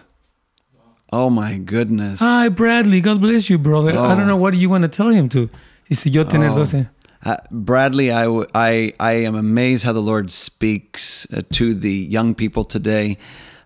Oh 1.13 1.31
my 1.31 1.59
goodness. 1.59 2.21
Hi, 2.21 2.49
Bradley. 2.49 3.01
God 3.01 3.21
bless 3.21 3.49
you, 3.51 3.59
brother. 3.59 3.91
I 3.91 4.15
don't 4.17 4.27
know 4.27 4.37
what 4.37 4.55
you 4.55 4.69
want 4.71 4.83
to 4.83 4.89
tell 4.89 5.09
him 5.09 5.29
to. 5.31 5.49
Dice, 5.89 6.07
yo 6.07 6.25
tener 6.25 6.49
12. 6.51 6.87
Uh, 7.25 7.37
Bradley, 7.51 8.11
I, 8.13 8.25
w- 8.25 8.47
I, 8.55 8.93
I 9.01 9.13
am 9.25 9.35
amazed 9.35 9.85
how 9.85 9.93
the 9.93 10.03
Lord 10.03 10.31
speaks 10.31 11.27
uh, 11.33 11.43
to 11.53 11.75
the 11.75 11.91
young 11.93 12.35
people 12.35 12.65
today. 12.65 13.17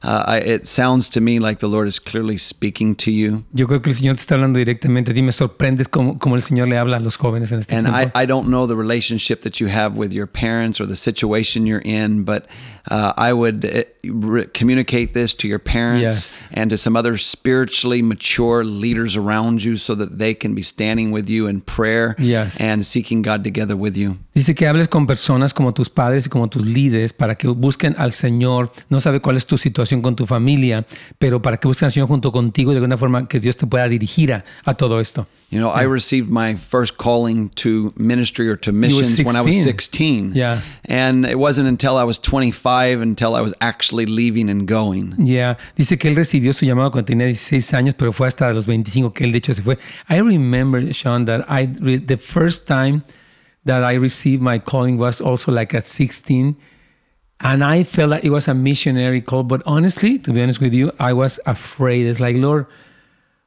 Uh, 0.02 0.24
I, 0.26 0.36
it 0.38 0.68
sounds 0.68 1.08
to 1.10 1.20
me 1.20 1.40
like 1.40 1.58
the 1.58 1.68
Lord 1.68 1.88
is 1.88 1.98
clearly 1.98 2.38
speaking 2.38 2.94
to 2.96 3.10
you. 3.10 3.44
Yo 3.52 3.66
creo 3.66 3.82
que 3.82 3.90
el 3.90 3.96
Señor 3.96 4.14
te 4.16 4.22
está 4.22 4.34
hablando 4.36 4.58
directamente 4.58 5.10
a 5.10 5.14
ti. 5.14 5.22
Me 5.22 5.32
sorprendes 5.32 5.88
como, 5.88 6.18
como 6.18 6.36
el 6.36 6.42
Señor 6.42 6.68
le 6.68 6.78
habla 6.78 6.98
a 6.98 7.00
los 7.00 7.16
jóvenes 7.16 7.50
en 7.50 7.60
este 7.60 7.74
And 7.74 7.86
tiempo. 7.86 8.12
I, 8.14 8.22
I 8.22 8.26
don't 8.26 8.48
know 8.48 8.66
the 8.66 8.76
relationship 8.76 9.42
that 9.42 9.60
you 9.60 9.68
have 9.68 9.96
with 9.96 10.12
your 10.12 10.26
parents 10.26 10.80
or 10.80 10.86
the 10.86 10.96
situation 10.96 11.66
you're 11.66 11.82
in, 11.84 12.24
but 12.24 12.46
uh, 12.90 13.12
I 13.16 13.32
would 13.32 13.64
uh, 13.64 13.84
re- 14.04 14.46
communicate 14.52 15.12
this 15.12 15.34
to 15.36 15.48
your 15.48 15.58
parents 15.58 16.02
Yes. 16.02 16.38
and 16.52 16.70
to 16.70 16.76
some 16.76 16.96
other 16.98 17.16
spiritually 17.18 18.02
mature 18.02 18.64
leaders 18.64 19.16
around 19.16 19.62
you 19.62 19.76
so 19.76 19.94
that 19.96 20.18
they 20.18 20.34
can 20.34 20.54
be 20.54 20.62
standing 20.62 21.10
with 21.12 21.28
you 21.28 21.46
in 21.48 21.60
prayer 21.60 22.14
Yes. 22.18 22.60
and 22.60 22.84
seeking 22.84 23.22
God 23.22 23.42
together 23.44 23.74
with 23.76 23.96
you. 23.96 24.16
Dice 24.34 24.54
que 24.54 24.68
hables 24.68 24.86
con 24.88 25.06
personas 25.06 25.52
como 25.52 25.72
tus 25.72 25.88
padres 25.90 26.26
y 26.26 26.28
como 26.28 26.48
tus 26.48 26.64
líderes 26.64 27.12
para 27.12 27.34
que 27.34 27.48
busquen 27.48 27.94
al 27.98 28.12
Señor. 28.12 28.70
No 28.88 29.00
sabe 29.00 29.20
cuál 29.20 29.36
es 29.36 29.46
tu 29.46 29.58
situación 29.58 30.00
con 30.00 30.14
tu 30.14 30.26
familia, 30.26 30.86
pero 31.18 31.42
para 31.42 31.56
que 31.56 31.66
busquen 31.66 31.86
al 31.86 31.92
Señor 31.92 32.06
junto 32.08 32.30
contigo 32.30 32.70
y 32.70 32.74
de 32.74 32.78
alguna 32.78 32.96
forma 32.96 33.26
que 33.26 33.40
Dios 33.40 33.56
te 33.56 33.66
pueda 33.66 33.88
dirigir 33.88 34.32
a, 34.32 34.44
a 34.64 34.74
todo 34.74 35.00
esto. 35.00 35.26
You 35.50 35.58
know, 35.58 35.70
I 35.70 35.84
received 35.86 36.28
my 36.30 36.56
first 36.56 36.98
calling 36.98 37.48
to 37.56 37.92
ministry 37.96 38.48
or 38.50 38.56
to 38.58 38.70
missions 38.70 39.18
when 39.24 39.34
I 39.34 39.40
was 39.40 39.54
16. 39.54 40.32
16. 40.32 40.32
Yeah. 40.34 40.60
And 40.84 41.24
it 41.24 41.38
wasn't 41.38 41.66
until 41.68 41.96
I 41.96 42.04
was 42.04 42.18
25 42.20 43.00
until 43.00 43.34
I 43.34 43.40
was 43.40 43.54
actually 43.60 43.87
leaving 43.92 44.48
and 44.50 44.66
going. 44.66 45.14
Yeah. 45.18 45.56
Dice 45.76 45.98
que 45.98 46.08
él 46.08 46.16
recibió 46.16 46.52
su 46.52 46.64
llamado 46.64 46.90
cuando 46.90 47.06
tenía 47.06 47.26
16 47.26 47.74
años, 47.74 47.94
pero 47.94 48.12
fue 48.12 48.28
hasta 48.28 48.52
los 48.52 48.66
25 48.66 49.12
que 49.12 49.24
él 49.24 49.32
de 49.32 49.38
hecho 49.38 49.54
se 49.54 49.62
fue. 49.62 49.78
I 50.08 50.20
remember, 50.20 50.92
Sean, 50.92 51.24
that 51.26 51.46
I 51.48 51.66
the 51.66 52.16
first 52.16 52.66
time 52.66 53.02
that 53.64 53.84
I 53.84 53.96
received 53.96 54.42
my 54.42 54.58
calling 54.58 54.98
was 54.98 55.20
also 55.20 55.52
like 55.52 55.74
at 55.74 55.86
16. 55.86 56.56
And 57.40 57.62
I 57.62 57.84
felt 57.84 58.10
like 58.10 58.24
it 58.24 58.30
was 58.30 58.48
a 58.48 58.54
missionary 58.54 59.20
call. 59.20 59.44
But 59.44 59.62
honestly, 59.64 60.18
to 60.20 60.32
be 60.32 60.42
honest 60.42 60.60
with 60.60 60.74
you, 60.74 60.90
I 60.98 61.12
was 61.12 61.38
afraid. 61.46 62.06
It's 62.06 62.18
like, 62.18 62.34
Lord, 62.34 62.66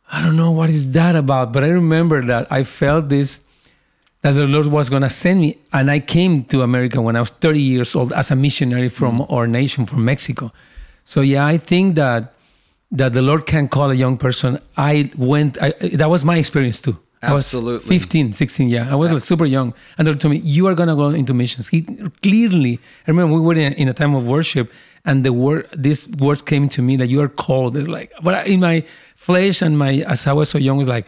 I 0.10 0.22
don't 0.22 0.38
know 0.38 0.52
what 0.52 0.70
is 0.70 0.94
that 0.94 1.16
about. 1.16 1.52
But 1.52 1.64
I 1.64 1.68
remember 1.68 2.26
that 2.26 2.50
I 2.50 2.64
felt 2.64 3.10
this 3.10 3.42
that 4.22 4.34
the 4.34 4.46
Lord 4.46 4.68
was 4.68 4.90
going 4.90 5.02
to 5.02 5.10
send 5.10 5.42
me. 5.42 5.58
And 5.74 5.90
I 5.90 6.00
came 6.00 6.44
to 6.46 6.62
America 6.62 7.02
when 7.02 7.16
I 7.16 7.22
was 7.22 7.32
30 7.32 7.60
years 7.60 7.96
old 7.96 8.14
as 8.14 8.32
a 8.32 8.36
missionary 8.36 8.90
from 8.90 9.20
mm. 9.20 9.32
our 9.32 9.48
nation, 9.48 9.86
from 9.86 10.06
Mexico. 10.06 10.52
So 11.04 11.22
yeah, 11.22 11.46
I 11.46 11.58
think 11.58 11.96
that 11.96 12.34
that 12.94 13.14
the 13.14 13.22
Lord 13.22 13.46
can 13.46 13.70
call 13.70 13.90
a 13.90 13.96
young 13.96 14.18
person. 14.18 14.60
I 14.76 15.12
went. 15.18 15.62
I, 15.62 15.72
that 15.94 16.10
was 16.10 16.26
my 16.26 16.38
experience 16.38 16.82
too. 16.82 17.00
I 17.24 17.34
was 17.34 17.46
Absolutely. 17.54 18.00
15, 18.00 18.34
16, 18.34 18.70
yeah. 18.70 18.92
I 18.92 18.96
was 18.96 19.12
like, 19.12 19.22
super 19.22 19.46
young. 19.46 19.76
And 19.98 20.08
they 20.08 20.16
told 20.16 20.32
me, 20.34 20.40
you 20.40 20.66
are 20.68 20.74
going 20.74 20.90
to 20.90 20.96
go 20.96 21.10
into 21.10 21.36
missions. 21.36 21.68
He 21.68 21.84
clearly, 22.24 22.80
I 23.08 23.12
remember 23.12 23.36
we 23.36 23.42
were 23.42 23.54
in, 23.54 23.74
in 23.74 23.88
a 23.88 23.94
time 23.94 24.16
of 24.16 24.28
worship 24.28 24.72
and 25.06 25.24
the 25.24 25.32
word, 25.32 25.70
these 25.76 26.08
words 26.08 26.42
came 26.42 26.68
to 26.70 26.82
me 26.82 26.98
that 26.98 27.08
you 27.08 27.22
are 27.22 27.28
called. 27.28 27.78
It's 27.78 27.88
like, 27.88 28.12
but 28.24 28.48
in 28.48 28.62
my 28.62 28.84
flesh 29.16 29.62
and 29.62 29.78
my, 29.78 29.98
as 30.08 30.26
I 30.26 30.34
was 30.34 30.50
so 30.50 30.58
young, 30.58 30.80
it's 30.80 30.90
like, 30.90 31.06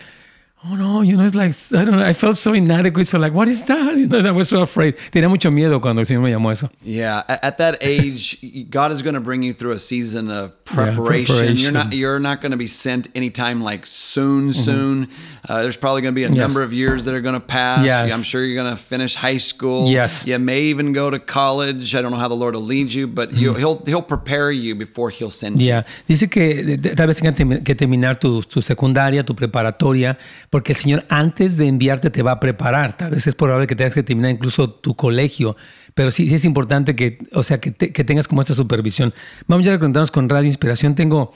oh 0.66 0.76
no, 0.76 1.02
you 1.02 1.18
know, 1.18 1.26
it's 1.26 1.36
like, 1.36 1.54
I 1.74 1.86
don't 1.86 1.98
know, 1.98 2.06
I 2.06 2.14
felt 2.14 2.38
so 2.38 2.54
inadequate. 2.54 3.08
So 3.08 3.20
like, 3.20 3.34
what 3.34 3.48
is 3.48 3.66
that? 3.66 3.98
You 4.04 4.08
know, 4.08 4.20
I 4.20 4.32
was 4.32 4.50
so 4.50 4.62
afraid. 4.62 4.96
Tenía 5.12 5.30
mucho 5.30 5.52
miedo 5.52 5.80
cuando 5.82 6.02
el 6.02 6.06
Señor 6.06 6.22
me 6.22 6.32
llamó 6.32 6.52
eso. 6.52 6.70
Yeah, 6.84 7.24
at 7.28 7.58
that 7.58 7.78
age, 7.82 8.38
God 8.70 8.92
is 8.92 9.02
going 9.02 9.14
to 9.14 9.22
bring 9.22 9.44
you 9.44 9.54
through 9.54 9.72
a 9.72 9.80
season 9.80 10.30
of 10.32 10.52
preparation. 10.66 11.56
You're 11.56 11.72
not 11.72 11.94
you're 11.94 12.20
not 12.20 12.42
going 12.42 12.52
to 12.52 12.58
be 12.58 12.68
sent 12.68 13.08
anytime 13.16 13.62
like 13.62 13.86
soon. 13.86 14.52
Mm-hmm. 14.52 14.62
Soon, 14.64 15.10
uh, 15.50 15.62
there's 15.62 15.76
probably 15.78 16.02
going 16.02 16.14
to 16.14 16.20
be 16.20 16.24
a 16.24 16.30
number 16.30 16.64
of 16.64 16.72
years 16.74 17.04
that 17.04 17.14
are 17.14 17.22
going 17.22 17.34
to 17.34 17.46
pass. 17.46 17.86
Yes. 17.86 18.14
I'm 18.14 18.24
sure 18.24 18.44
you're 18.46 18.62
going 18.64 18.76
to 18.76 18.82
finish 18.82 19.16
high 19.16 19.38
school. 19.40 19.90
Yes. 19.90 20.24
you 20.26 20.40
may 20.40 20.62
even 20.64 20.94
go 20.94 21.10
to 21.10 21.20
college. 21.20 21.94
I 21.96 22.02
don't 22.02 22.12
know 22.12 22.18
how 22.18 22.30
the 22.30 22.36
Lord 22.36 22.56
will 22.56 22.62
lead 22.66 22.94
you, 22.94 23.08
but 23.08 23.34
you, 23.34 23.54
he'll 23.56 23.82
he'll 23.86 24.02
prepare 24.02 24.52
you 24.52 24.74
before 24.76 25.10
he'll 25.12 25.30
send 25.32 25.60
you. 25.60 25.68
Ya, 25.68 25.86
dice 26.08 26.30
que 26.30 26.78
tal 26.96 27.08
vez 27.08 27.18
tengas 27.18 27.36
que 27.64 27.76
terminar 27.76 28.18
tu, 28.20 28.42
tu 28.44 28.62
secundaria, 28.62 29.24
tu 29.26 29.36
preparatoria, 29.36 30.18
porque 30.50 30.72
el 30.72 30.78
Señor 30.78 31.04
antes 31.10 31.58
de 31.58 31.68
enviarte 31.68 32.10
te 32.10 32.22
va 32.24 32.32
a 32.34 32.40
preparar. 32.40 32.96
Tal 32.98 33.12
vez 33.12 33.28
es 33.28 33.36
probable 33.36 33.68
que 33.68 33.76
tengas 33.76 33.94
que 33.94 34.04
terminar 34.04 34.32
incluso 34.32 34.70
tu 34.70 34.96
colegio, 34.96 35.56
pero 35.94 36.10
sí, 36.12 36.28
sí 36.30 36.36
es 36.36 36.46
importante 36.46 36.96
que, 36.96 37.20
o 37.34 37.44
sea, 37.44 37.60
que, 37.60 37.72
te- 37.72 37.92
que 37.92 38.04
tengas 38.04 38.28
como 38.28 38.42
esta 38.42 38.54
supervisión. 38.54 39.14
Vamos 39.48 39.66
ya 39.66 39.74
a 39.74 39.80
conectarnos 39.80 40.10
con 40.12 40.28
Radio 40.30 40.48
Inspiración. 40.48 40.96
Tengo, 40.96 41.34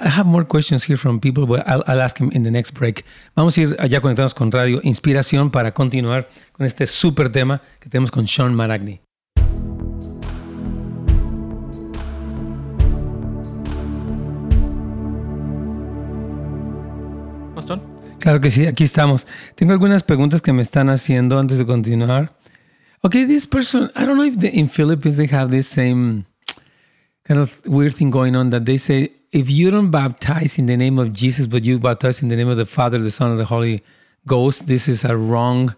I 0.00 0.08
have 0.08 0.26
more 0.26 0.44
questions 0.44 0.84
here 0.84 0.96
from 0.96 1.18
people, 1.18 1.46
but 1.46 1.66
I'll, 1.66 1.82
I'll 1.86 2.02
ask 2.02 2.18
them 2.18 2.30
in 2.32 2.42
the 2.42 2.50
next 2.50 2.72
break. 2.72 3.04
Vamos 3.34 3.56
a 3.56 3.62
ir 3.62 3.76
allá 3.78 4.00
conectados 4.00 4.34
con 4.34 4.52
Radio 4.52 4.80
Inspiración 4.82 5.50
para 5.50 5.72
continuar 5.72 6.28
con 6.52 6.66
este 6.66 6.86
super 6.86 7.30
tema 7.30 7.62
que 7.80 7.88
tenemos 7.88 8.10
con 8.10 8.26
Sean 8.26 8.54
Maragni. 8.54 9.00
Pastor. 17.54 17.80
Claro 18.20 18.40
que 18.40 18.50
sí, 18.50 18.66
aquí 18.66 18.84
estamos. 18.84 19.26
Tengo 19.54 19.72
algunas 19.72 20.02
preguntas 20.02 20.42
que 20.42 20.52
me 20.52 20.62
están 20.62 20.90
haciendo 20.90 21.38
antes 21.38 21.58
de 21.58 21.66
continuar. 21.66 22.36
Okay, 23.02 23.24
this 23.24 23.46
person, 23.46 23.90
I 23.96 24.04
don't 24.04 24.16
know 24.16 24.24
if 24.24 24.38
the, 24.38 24.48
in 24.48 24.68
Philippines 24.68 25.16
they 25.16 25.28
have 25.28 25.50
this 25.50 25.66
same 25.66 26.26
kind 27.28 27.40
of 27.40 27.60
weird 27.66 27.94
thing 27.94 28.10
going 28.10 28.34
on 28.34 28.50
that 28.50 28.64
they 28.64 28.76
say 28.78 29.10
if 29.32 29.50
you 29.50 29.70
don't 29.70 29.90
baptize 29.90 30.58
in 30.58 30.66
the 30.66 30.76
name 30.76 30.98
of 30.98 31.12
Jesus, 31.12 31.46
but 31.46 31.62
you 31.62 31.78
baptize 31.78 32.22
in 32.22 32.28
the 32.28 32.36
name 32.36 32.48
of 32.48 32.56
the 32.56 32.64
Father, 32.66 32.98
the 32.98 33.10
Son, 33.10 33.30
and 33.30 33.38
the 33.38 33.44
Holy 33.44 33.82
Ghost, 34.26 34.66
this 34.66 34.88
is 34.88 35.04
a 35.04 35.16
wrong 35.16 35.74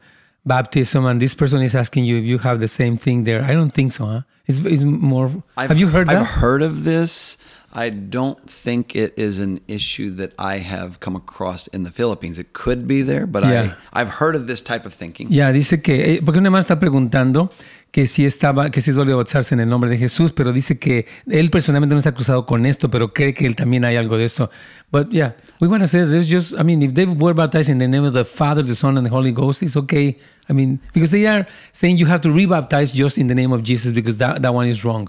baptism. 0.46 1.04
And 1.04 1.20
this 1.20 1.34
person 1.34 1.60
is 1.60 1.74
asking 1.74 2.04
you 2.04 2.16
if 2.18 2.24
you 2.24 2.38
have 2.38 2.60
the 2.60 2.68
same 2.68 2.96
thing 2.96 3.24
there. 3.24 3.42
I 3.42 3.52
don't 3.52 3.70
think 3.72 3.92
so, 3.92 4.06
huh? 4.06 4.20
It's, 4.46 4.58
it's 4.60 4.84
more. 4.84 5.30
have 5.56 5.78
you 5.78 5.88
heard 5.88 6.08
I've 6.08 6.20
that? 6.20 6.24
heard 6.24 6.62
of 6.62 6.84
this. 6.84 7.36
I 7.72 7.90
don't 7.90 8.50
think 8.50 8.96
it 8.96 9.14
is 9.16 9.38
an 9.38 9.60
issue 9.68 10.10
that 10.16 10.32
I 10.38 10.58
have 10.58 10.98
come 10.98 11.14
across 11.14 11.68
in 11.68 11.84
the 11.84 11.90
Philippines. 11.92 12.36
It 12.38 12.52
could 12.52 12.88
be 12.88 13.02
there, 13.02 13.26
but 13.26 13.44
Yeah. 13.44 13.74
I 13.92 14.00
I've 14.00 14.10
heard 14.10 14.34
of 14.34 14.48
this 14.48 14.60
type 14.60 14.84
of 14.86 14.92
thinking. 14.94 15.28
Yeah, 15.30 15.52
dice 15.52 15.80
que, 15.82 16.16
eh, 16.16 16.20
porque 16.24 16.38
una 16.38 16.50
más 16.50 16.64
está 16.64 16.80
preguntando 16.80 17.50
que 17.90 18.07
si 18.07 18.24
estaba, 18.24 18.70
que 18.70 18.81
si 18.81 18.90
es 18.90 18.96
válido 18.96 19.16
bautizarse 19.16 19.55
en 19.55 19.61
el 19.61 19.68
nombre 19.68 19.90
de 19.90 19.98
Jesús, 19.98 20.33
pero 20.33 20.53
dice 20.53 20.79
que 20.79 21.07
él 21.26 21.50
personalmente 21.50 21.94
no 21.94 21.98
está 21.98 22.11
acusado 22.11 22.46
con 22.46 22.64
esto, 22.66 22.90
pero 22.90 23.12
cree 23.12 23.35
que 23.35 23.46
él 23.46 23.57
también 23.57 23.85
hay 23.85 23.96
algo 23.96 24.16
de 24.16 24.24
esto. 24.24 24.50
But 24.92 25.11
yeah, 25.11 25.35
we 25.61 25.68
want 25.68 25.83
to 25.83 25.88
say 25.88 26.05
there's 26.05 26.31
just, 26.31 26.53
I 26.59 26.62
mean, 26.62 26.83
if 26.83 26.94
they 26.94 27.07
were 27.07 27.35
baptized 27.35 27.68
in 27.68 27.79
the 27.79 27.88
name 27.88 28.07
of 28.07 28.12
the 28.12 28.24
Father, 28.24 28.64
the 28.64 28.76
Son, 28.76 28.96
and 28.96 29.07
the 29.07 29.11
Holy 29.11 29.33
Ghost, 29.33 29.62
it's 29.62 29.76
okay. 29.76 30.16
I 30.48 30.53
mean, 30.53 30.81
because 30.92 31.11
they 31.11 31.26
are 31.26 31.46
saying 31.72 31.98
you 31.98 32.07
have 32.07 32.20
to 32.22 32.29
rebaptize 32.29 32.94
just 32.94 33.18
in 33.18 33.26
the 33.26 33.35
name 33.35 33.53
of 33.53 33.62
Jesus 33.62 33.92
because 33.92 34.18
that, 34.18 34.42
that 34.42 34.55
one 34.55 34.66
is 34.66 34.85
wrong. 34.85 35.09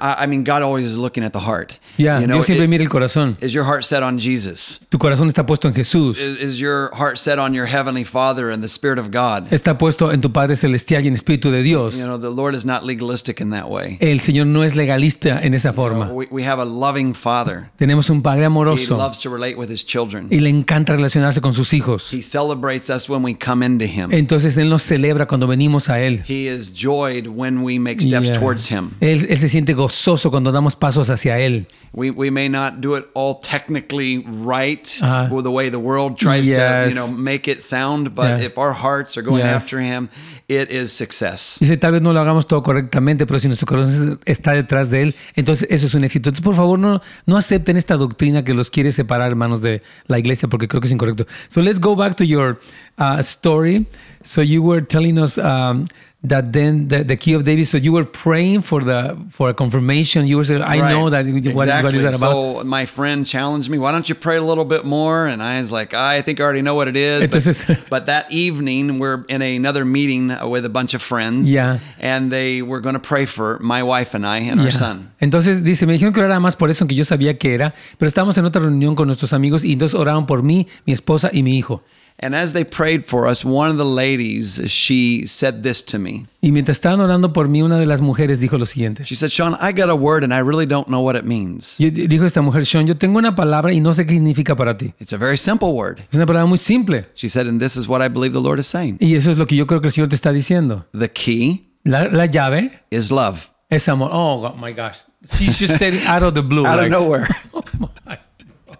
I 0.00 0.26
mean, 0.28 0.44
God 0.44 0.62
always 0.62 0.86
is 0.86 0.96
looking 0.96 1.24
at 1.24 1.32
the 1.32 1.40
heart. 1.40 1.78
Ya, 1.98 2.20
you 2.20 2.26
know, 2.26 2.34
Dios 2.36 2.46
siempre 2.46 2.66
it- 2.66 2.68
mira 2.70 2.84
el 2.84 2.88
corazón. 2.88 3.36
is 3.40 3.52
your 3.52 3.64
heart 3.64 3.84
set 3.84 4.02
on 4.02 4.18
Jesus? 4.18 4.78
Tu 4.88 4.96
corazón 4.98 5.28
está 5.28 5.44
puesto 5.44 5.66
en 5.66 5.74
Jesús. 5.74 6.18
Is, 6.18 6.38
is 6.38 6.58
your 6.60 6.90
heart 6.94 7.16
set 7.18 7.38
on 7.38 7.52
your 7.52 7.66
heavenly 7.66 8.04
Father 8.04 8.50
and 8.50 8.62
the 8.62 8.68
Spirit 8.68 8.98
of 8.98 9.10
God? 9.10 9.52
Está 9.52 9.78
puesto 9.78 10.12
en 10.12 10.20
tu 10.20 10.30
Padre 10.32 10.54
Celestial 10.54 11.02
y 11.04 11.08
en 11.08 11.14
Espíritu 11.14 11.50
de 11.50 11.62
Dios. 11.62 11.96
You 11.96 12.04
know, 12.04 12.16
the 12.18 12.30
Lord 12.30 12.54
is 12.54 12.64
not 12.64 12.84
legalistic 12.84 13.40
in 13.40 13.50
that 13.50 13.68
way. 13.68 13.98
El 14.00 14.20
Señor 14.20 14.46
no 14.46 14.62
es 14.62 14.76
legalista 14.76 15.40
en 15.42 15.54
esa 15.54 15.72
forma. 15.72 16.06
We, 16.12 16.28
we 16.30 16.44
have 16.44 16.60
a 16.60 16.64
loving 16.64 17.12
Father. 17.14 17.70
Tenemos 17.76 18.08
un 18.08 18.22
Padre 18.22 18.42
He 18.42 18.46
amoroso. 18.46 18.96
loves 18.96 19.18
to 19.22 19.30
relate 19.30 19.56
with 19.56 19.68
His 19.70 19.84
children. 19.84 20.28
y 20.30 20.38
le 20.38 20.50
encanta 20.50 20.94
relacionarse 20.94 21.40
con 21.40 21.52
sus 21.52 21.72
hijos. 21.74 22.12
He 22.12 22.22
celebrates 22.22 22.88
us 22.88 23.08
when 23.08 23.22
we 23.24 23.34
come 23.34 23.64
into 23.66 23.86
Him. 23.86 24.10
Entonces 24.12 24.56
Él 24.58 24.68
nos 24.68 24.82
celebra 24.84 25.26
cuando 25.26 25.46
venimos 25.48 25.88
a 25.88 26.00
Él. 26.00 26.22
He 26.28 26.46
is 26.46 26.70
joyed 26.72 27.26
when 27.26 27.62
we 27.64 27.78
make 27.80 28.00
steps 28.00 28.28
Yeah. 28.28 28.38
towards 28.38 28.70
Him. 28.70 28.90
Él, 29.00 29.26
él 29.28 29.38
se 29.38 29.48
siente 29.48 29.71
gozoso 29.74 30.30
cuando 30.30 30.52
damos 30.52 30.76
pasos 30.76 31.08
hacia 31.10 31.38
Él. 31.38 31.66
We, 31.94 32.10
we 32.10 32.30
may 32.30 32.48
not 32.48 32.80
do 32.80 32.96
it 32.96 33.04
all 33.14 33.38
technically 33.40 34.24
right 34.26 34.88
with 35.30 35.44
the 35.44 35.50
way 35.50 35.68
the 35.70 35.76
world 35.78 36.16
tries 36.16 36.46
to 36.46 36.52
Yes. 36.52 36.88
you 36.88 36.94
know 36.94 37.06
make 37.08 37.50
it 37.50 37.62
sound, 37.62 38.14
but 38.14 38.24
Yeah. 38.40 38.46
if 38.46 38.56
our 38.56 38.72
hearts 38.72 39.16
are 39.18 39.22
going 39.22 39.44
Yes. 39.44 39.62
after 39.64 39.78
Him, 39.78 40.08
it 40.48 40.70
is 40.70 40.90
success. 40.92 41.58
Dice, 41.60 41.76
tal 41.76 41.92
vez 41.92 42.00
no 42.02 42.12
lo 42.14 42.20
hagamos 42.20 42.46
todo 42.46 42.62
correctamente, 42.62 43.26
pero 43.26 43.38
si 43.40 43.46
nuestro 43.48 43.66
corazón 43.66 44.18
está 44.24 44.52
detrás 44.52 44.90
de 44.90 45.02
Él, 45.02 45.14
entonces 45.36 45.66
eso 45.70 45.86
es 45.86 45.94
un 45.94 46.04
éxito. 46.04 46.30
Entonces, 46.30 46.42
por 46.42 46.54
favor, 46.54 46.78
no, 46.78 47.02
no 47.26 47.36
acepten 47.36 47.76
esta 47.76 47.96
doctrina 47.96 48.42
que 48.42 48.54
los 48.54 48.70
quiere 48.70 48.90
separar, 48.92 49.28
hermanos, 49.28 49.60
de 49.60 49.82
la 50.06 50.18
iglesia, 50.18 50.48
porque 50.48 50.68
creo 50.68 50.80
que 50.80 50.86
es 50.86 50.92
incorrecto. 50.92 51.26
So 51.48 51.60
let's 51.60 51.78
go 51.78 51.94
back 51.94 52.14
to 52.16 52.24
your 52.24 52.58
uh, 52.98 53.18
story. 53.20 53.86
So 54.22 54.40
you 54.42 54.62
were 54.62 54.80
telling 54.82 55.18
us 55.18 55.36
um, 55.36 55.86
that 56.24 56.52
then 56.52 56.86
the, 56.88 57.02
the 57.02 57.16
key 57.16 57.32
of 57.32 57.42
David, 57.44 57.66
so 57.66 57.78
you 57.78 57.92
were 57.92 58.04
praying 58.04 58.62
for 58.62 58.82
the 58.82 59.16
for 59.30 59.48
a 59.50 59.54
confirmation. 59.54 60.26
You 60.26 60.36
were 60.36 60.44
saying, 60.44 60.62
I 60.62 60.76
know 60.92 61.10
that. 61.10 61.26
What, 61.26 61.34
exactly. 61.34 61.82
what 61.82 61.94
is 61.94 62.02
that 62.02 62.14
about? 62.14 62.32
So 62.32 62.64
my 62.64 62.86
friend 62.86 63.26
challenged 63.26 63.68
me, 63.68 63.78
"Why 63.78 63.90
don't 63.90 64.08
you 64.08 64.14
pray 64.14 64.36
a 64.36 64.42
little 64.42 64.64
bit 64.64 64.84
more?" 64.84 65.26
And 65.26 65.42
I 65.42 65.58
was 65.58 65.72
like, 65.72 65.94
"I 65.94 66.22
think 66.22 66.38
I 66.38 66.44
already 66.44 66.62
know 66.62 66.76
what 66.76 66.86
it 66.86 66.96
is." 66.96 67.26
But, 67.28 67.78
but 67.90 68.06
that 68.06 68.30
evening, 68.30 69.00
we're 69.00 69.24
in 69.28 69.42
another 69.42 69.84
meeting 69.84 70.30
uh, 70.30 70.46
with 70.46 70.64
a 70.64 70.68
bunch 70.70 70.94
of 70.94 71.02
friends, 71.02 71.52
Yeah. 71.52 71.78
and 71.98 72.30
they 72.30 72.62
were 72.62 72.80
going 72.80 72.94
to 72.94 73.00
pray 73.00 73.26
for 73.26 73.58
my 73.60 73.82
wife 73.82 74.14
and 74.14 74.24
I 74.24 74.38
and 74.38 74.60
our 74.60 74.70
son. 74.70 75.10
Entonces 75.20 75.62
dice, 75.62 75.86
me 75.86 75.94
dijeron 75.94 76.12
que 76.12 76.20
orara 76.20 76.40
más 76.40 76.56
por 76.56 76.70
eso, 76.70 76.84
aunque 76.84 76.94
yo 76.94 77.04
sabía 77.04 77.36
que 77.38 77.54
era, 77.54 77.74
pero 77.98 78.08
estábamos 78.08 78.36
en 78.38 78.44
otra 78.44 78.62
reunión 78.62 78.94
con 78.94 79.06
nuestros 79.06 79.32
amigos 79.32 79.64
y 79.64 79.72
entonces 79.72 79.98
oraron 79.98 80.26
por 80.26 80.42
mí, 80.42 80.68
mi 80.86 80.92
esposa 80.92 81.30
y 81.32 81.42
mi 81.42 81.58
hijo. 81.58 81.82
And 82.22 82.36
as 82.36 82.52
they 82.52 82.64
prayed 82.64 83.04
for 83.04 83.26
us, 83.26 83.44
one 83.44 83.68
of 83.68 83.78
the 83.78 83.84
ladies, 83.84 84.60
she 84.70 85.26
said 85.26 85.64
this 85.64 85.82
to 85.86 85.98
me. 85.98 86.26
Y 86.40 86.52
mientras 86.52 86.76
estaban 86.76 87.00
orando 87.00 87.32
por 87.32 87.48
mí, 87.48 87.62
una 87.62 87.78
de 87.78 87.86
las 87.86 88.00
mujeres 88.00 88.38
dijo 88.38 88.56
lo 88.58 88.64
siguiente. 88.66 89.04
She 89.04 89.16
said, 89.16 89.30
Sean, 89.32 89.56
I 89.60 89.72
got 89.72 89.90
a 89.90 89.94
word 89.96 90.22
and 90.22 90.32
I 90.32 90.38
really 90.38 90.64
don't 90.66 90.86
know 90.86 91.00
what 91.02 91.16
it 91.16 91.24
means. 91.24 91.80
Y 91.80 91.90
dijo 91.90 92.24
esta 92.24 92.40
mujer, 92.40 92.64
Sean, 92.64 92.86
yo 92.86 92.96
tengo 92.96 93.18
una 93.18 93.34
palabra 93.34 93.72
y 93.72 93.80
no 93.80 93.92
sé 93.92 94.06
qué 94.06 94.12
significa 94.14 94.54
para 94.54 94.78
ti. 94.78 94.94
It's 95.00 95.12
a 95.12 95.18
very 95.18 95.36
simple 95.36 95.70
word. 95.72 95.98
Es 96.10 96.14
una 96.14 96.26
palabra 96.26 96.46
muy 96.46 96.58
simple. 96.58 97.06
She 97.14 97.28
said, 97.28 97.48
and 97.48 97.60
this 97.60 97.76
is 97.76 97.88
what 97.88 98.00
I 98.00 98.08
believe 98.08 98.32
the 98.32 98.40
Lord 98.40 98.60
is 98.60 98.66
saying. 98.68 98.98
Y 99.00 99.14
eso 99.16 99.32
es 99.32 99.36
lo 99.36 99.46
que 99.46 99.56
yo 99.56 99.66
creo 99.66 99.80
que 99.80 99.88
el 99.88 99.92
Señor 99.92 100.08
te 100.08 100.14
está 100.14 100.32
diciendo. 100.32 100.86
The 100.96 101.10
key 101.10 101.68
La, 101.84 102.04
la 102.04 102.26
llave 102.26 102.70
is 102.92 103.10
love. 103.10 103.50
es 103.68 103.88
amor. 103.88 104.10
Oh 104.12 104.54
my 104.56 104.72
gosh. 104.72 104.98
She 105.38 105.46
just 105.46 105.76
said 105.78 105.94
it 105.94 106.06
out 106.06 106.22
of 106.22 106.34
the 106.34 106.42
blue. 106.42 106.64
Out 106.66 106.78
of 106.78 106.82
like- 106.84 106.90
nowhere. 106.92 107.26
Oh 107.54 107.62
my. 107.78 107.88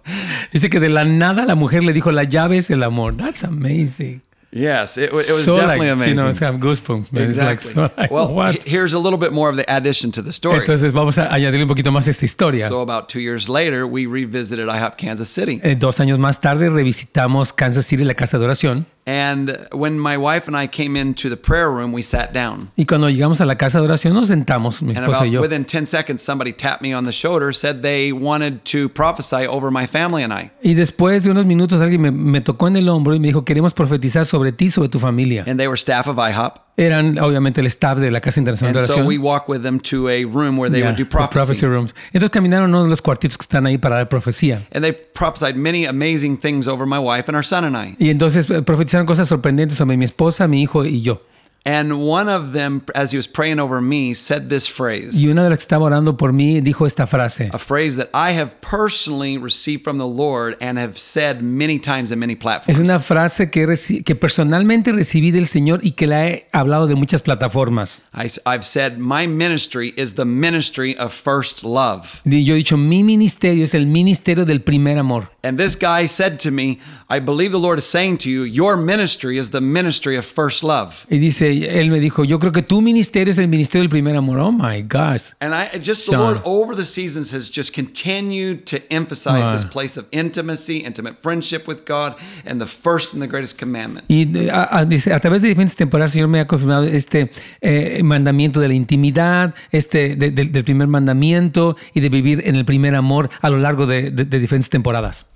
Dice 0.53 0.69
que 0.71 0.81
de 0.81 0.89
la 0.89 1.05
nada 1.05 1.45
la 1.45 1.55
mujer 1.55 1.83
le 1.83 1.93
dijo, 1.93 2.13
la 2.13 2.25
llave 2.25 2.59
es 2.59 2.71
el 2.71 2.83
amor. 2.83 3.17
That's 3.17 3.45
amazing. 3.45 4.23
Yes, 4.55 4.99
it, 4.99 5.11
wa- 5.13 5.21
it 5.21 5.31
was 5.31 5.45
so 5.45 5.55
definitely 5.55 5.87
like, 5.87 5.93
amazing. 5.93 6.09
You 6.11 6.23
know, 6.23 6.29
it's 6.29 6.39
have 6.41 6.57
goosebumps, 6.57 7.11
man. 7.11 7.23
exactly. 7.23 7.71
It's 7.71 7.75
like, 7.77 7.91
so 7.91 7.95
like, 7.97 8.11
well, 8.11 8.35
what? 8.35 8.63
here's 8.65 8.93
a 8.93 8.99
little 8.99 9.19
bit 9.19 9.33
more 9.33 9.49
of 9.49 9.57
the 9.57 9.65
addition 9.67 10.13
to 10.13 10.21
the 10.21 10.31
story. 10.31 10.59
Entonces 10.59 10.93
vamos 10.93 11.17
a 11.17 11.33
añadirle 11.33 11.63
un 11.63 11.69
poquito 11.69 11.91
más 11.91 12.07
a 12.07 12.11
esta 12.11 12.27
historia. 12.27 12.69
so 12.69 12.83
about 12.83 13.09
two 13.09 13.21
years 13.21 13.49
later, 13.49 13.87
we 13.87 14.05
revisited 14.05 14.69
IHOP 14.69 14.99
Kansas 14.99 15.31
City. 15.31 15.59
Eh, 15.65 15.75
dos 15.75 16.01
años 16.01 16.19
más 16.19 16.43
tarde 16.43 16.69
revisitamos 16.69 17.55
Kansas 17.55 17.87
City, 17.87 18.05
la 18.05 18.13
casa 18.13 18.39
de 18.39 18.45
oración. 18.45 18.87
And 19.05 19.59
when 19.73 19.99
my 19.99 20.17
wife 20.17 20.47
and 20.47 20.57
I 20.57 20.69
came 20.69 20.97
into 20.97 21.29
the 21.29 21.37
prayer 21.37 21.69
room, 21.71 21.93
we 21.93 22.03
sat 22.03 22.33
down. 22.33 22.71
Y 22.77 22.85
cuando 22.87 23.09
llegamos 23.11 23.41
a 23.41 23.45
la 23.45 23.57
casa 23.57 23.79
de 23.81 23.85
oración 23.85 24.15
nos 24.15 24.29
sentamos, 24.29 24.81
mi 24.81 24.93
esposa 24.93 25.27
y 25.27 25.33
yo. 25.33 25.41
within 25.41 25.65
10 25.65 25.87
seconds, 25.89 26.23
somebody 26.23 26.53
tapped 26.53 26.83
me 26.83 26.95
on 26.95 27.05
the 27.05 27.11
shoulder, 27.13 27.53
said 27.53 27.83
they 27.83 28.13
wanted 28.13 28.61
to 28.65 28.89
prophesy 28.91 29.45
over 29.47 29.73
my 29.73 29.87
family 29.89 30.23
and 30.23 30.33
I. 30.33 30.53
Y 30.63 30.75
después 30.75 31.25
de 31.25 31.33
unos 31.33 31.47
minutos 31.47 31.81
alguien 31.81 32.01
me, 32.01 32.11
me 32.13 32.41
tocó 32.43 32.69
en 32.69 32.77
el 32.77 32.89
hombro 32.89 33.15
y 33.17 33.19
me 33.19 33.27
dijo, 33.27 33.45
queremos 33.45 33.75
profetizar 33.75 34.25
sobre 34.25 34.53
ti, 34.53 34.71
sobre 34.71 34.89
tu 34.89 35.01
familia. 35.01 35.43
And 35.49 35.59
they 35.59 35.67
were 35.67 35.77
staff 35.77 36.07
of 36.07 36.19
IHOP. 36.19 36.61
Eran 36.75 37.19
obviamente 37.19 37.61
el 37.61 37.67
staff 37.67 37.99
de 37.99 38.11
la 38.11 38.21
Casa 38.23 38.41
Internacional 38.41 38.75
And 38.75 38.81
de 38.81 38.87
so 38.87 38.95
Oración. 39.01 39.07
we 39.07 39.19
walked 39.19 39.47
with 39.47 39.61
them 39.63 39.79
to 39.81 40.09
a 40.09 40.25
room 40.25 40.57
where 40.57 40.71
they 40.71 40.79
Yeah, 40.81 40.87
would 40.87 40.97
do 40.97 41.05
the 41.05 41.11
prophecy. 41.11 41.35
prophecy 41.37 41.67
rooms. 41.67 41.95
Entonces 42.15 42.31
caminaron 42.31 42.71
uno 42.71 42.85
de 42.85 42.89
los 42.89 43.03
cuartitos 43.03 43.37
que 43.37 43.43
están 43.43 43.67
ahí 43.67 43.77
para 43.77 43.97
dar 43.97 44.09
profecía. 44.09 44.63
And 44.73 44.83
they 44.83 44.93
prophesied 44.93 45.55
many 45.55 45.85
amazing 45.85 46.39
things 46.39 46.67
over 46.67 46.87
my 46.87 46.99
wife 46.99 47.25
and 47.29 47.37
our 47.37 47.45
son 47.45 47.65
and 47.67 47.77
I. 47.77 47.95
Y 47.99 48.09
entonces 48.09 48.49
eh, 48.51 48.63
profetizaron 48.93 49.07
cosas 49.07 49.29
sorprendentes 49.29 49.79
sobre 49.79 49.97
mi 49.97 50.05
esposa, 50.05 50.47
mi 50.47 50.61
hijo 50.61 50.85
y 50.85 51.01
yo. 51.01 51.19
And 51.65 52.01
one 52.03 52.29
of 52.29 52.53
them, 52.53 52.83
as 52.95 53.13
he 53.13 53.17
was 53.17 53.29
praying 53.29 53.61
over 53.61 53.81
me, 53.81 54.15
said 54.15 54.49
this 54.49 54.67
phrase. 54.67 55.15
Y 55.15 55.31
una 55.31 55.45
de 55.45 55.51
las 55.51 55.59
que 55.59 55.63
estaba 55.63 55.85
orando 55.85 56.17
por 56.17 56.33
mí 56.33 56.61
dijo 56.61 56.87
esta 56.87 57.07
frase. 57.07 57.51
a 57.53 57.59
phrase 57.59 57.97
that 57.97 58.09
I 58.13 58.33
have 58.33 58.61
personally 58.61 59.39
received 59.39 59.85
from 59.85 59.99
the 59.99 60.07
Lord 60.07 60.57
and 60.61 60.77
have 60.77 60.99
said 60.99 61.41
many 61.41 61.79
times 61.79 62.11
in 62.11 62.19
many 62.19 62.33
Es 62.33 62.39
platforms. 62.41 62.81
una 62.81 62.99
frase 62.99 63.49
que, 63.51 63.67
que 64.05 64.15
personalmente 64.17 64.91
recibí 64.91 65.31
del 65.31 65.47
Señor 65.47 65.81
y 65.85 65.93
que 65.93 66.09
la 66.09 66.27
he 66.27 66.49
hablado 66.53 66.89
de 66.89 66.97
muchas 66.97 67.23
plataformas. 67.23 68.03
I, 68.13 68.29
have 68.45 68.65
said, 68.65 68.99
My 68.99 69.29
ministry 69.29 69.95
is 69.97 70.15
the 70.15 70.25
ministry 70.25 70.97
of 70.99 71.13
first 71.13 71.63
love. 71.63 72.23
Y 72.25 72.43
Yo 72.43 72.55
he 72.55 72.59
dicho, 72.59 72.77
mi 72.77 73.05
ministerio 73.05 73.63
es 73.63 73.75
el 73.75 73.87
ministerio 73.87 74.45
del 74.45 74.63
primer 74.63 74.99
amor. 74.99 75.29
And 75.45 75.59
this 75.59 75.77
guy 75.77 76.07
said 76.07 76.39
to 76.41 76.51
me, 76.51 76.79
I 77.09 77.21
believe 77.21 77.53
the 77.53 77.59
Lord 77.61 77.79
is 77.79 77.85
saying 77.85 78.19
to 78.19 78.31
you, 78.31 78.43
Your 78.45 78.77
ministry 78.77 79.39
is 79.39 79.51
the 79.51 79.61
ministry 79.61 80.17
of 80.17 80.25
first 80.25 80.63
love. 80.65 81.07
Y 81.11 81.19
dice, 81.19 81.52
él 81.53 81.91
me 81.91 82.01
dijo, 82.01 82.25
yo 82.25 82.39
creo 82.39 82.53
que 82.53 82.63
tu 82.63 82.81
ministerio 82.81 83.31
es 83.33 83.39
el 83.39 83.49
ministerio 83.49 83.83
del 83.83 83.91
primer 83.91 84.17
amor. 84.17 84.39
Oh 84.39 84.53
my 84.53 84.83
gosh. 84.83 85.33
And 85.41 85.53
I 85.55 85.79
just, 85.79 86.07
the 86.07 86.13
Sean. 86.13 86.21
Lord 86.21 86.41
over 86.45 86.75
the 86.77 86.85
seasons 86.85 87.33
has 87.33 87.51
just 87.51 87.75
continued 87.75 88.65
to 88.67 88.79
emphasize 88.91 89.53
this 89.63 89.71
place 89.71 89.99
of 89.99 90.07
intimacy, 90.11 90.79
intimate 90.85 91.17
friendship 91.21 91.67
with 91.69 91.85
God, 91.87 92.15
and 92.47 92.61
the 92.61 92.67
first 92.67 93.13
and 93.13 93.23
the 93.23 93.29
greatest 93.29 93.59
commandment. 93.59 94.05
Y 94.09 94.23
eh, 94.35 94.51
a, 94.51 94.79
a- 94.79 94.85
dice, 94.85 95.13
a 95.13 95.21
través 95.21 95.43
de 95.43 95.49
diferentes 95.49 95.77
temporadas, 95.77 96.11
el 96.13 96.15
Señor 96.15 96.29
me 96.29 96.41
ha 96.41 96.47
confirmado 96.47 96.85
este 96.85 97.31
eh, 97.61 98.01
mandamiento 98.03 98.61
de 98.61 98.69
la 98.69 98.75
intimidad, 98.75 99.55
este 99.71 100.17
de- 100.17 100.31
de- 100.31 100.45
del 100.47 100.65
primer 100.65 100.89
mandamiento 100.89 101.77
y 101.95 102.01
de 102.01 102.09
vivir 102.09 102.43
en 102.47 102.57
el 102.57 102.65
primer 102.65 102.95
amor 102.95 103.31
a 103.41 103.51
lo 103.51 103.59
largo 103.59 103.87
de, 103.87 104.11
de- 104.11 104.25
de 104.25 104.39
diferentes 104.39 104.71
temporadas. 104.71 105.27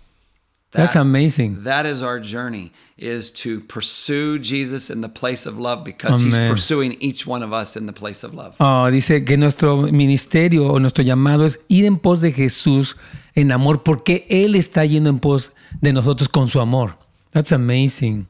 That's 0.77 0.97
amazing. 0.97 1.65
That 1.65 1.87
is 1.87 2.03
our 2.03 2.21
journey, 2.21 2.73
is 2.99 3.31
to 3.43 3.61
pursue 3.61 4.39
Jesus 4.39 4.91
in 4.91 5.01
the 5.01 5.09
place 5.09 5.47
of 5.47 5.59
love 5.59 5.85
because 5.85 6.21
he's 6.21 6.37
pursuing 6.37 6.97
each 7.01 7.27
one 7.27 7.43
of 7.43 7.53
us 7.53 7.77
in 7.77 7.87
the 7.87 7.93
place 7.93 8.25
of 8.25 8.35
love. 8.35 8.55
Ah, 8.61 8.91
dice 8.91 9.25
que 9.25 9.37
nuestro 9.37 9.91
ministerio 9.91 10.73
o 10.73 10.79
nuestro 10.79 11.03
llamado 11.03 11.45
es 11.45 11.59
ir 11.69 11.85
en 11.85 11.99
pos 11.99 12.21
de 12.21 12.33
Jesús 12.33 12.97
en 13.35 13.53
amor 13.53 13.83
porque 13.83 14.27
Él 14.29 14.55
está 14.55 14.85
yendo 14.85 15.09
en 15.09 15.19
pos 15.19 15.53
de 15.81 15.93
nosotros 15.93 16.29
con 16.29 16.49
su 16.49 16.61
amor. 16.61 16.97
That's 17.33 17.53
amazing. 17.53 18.27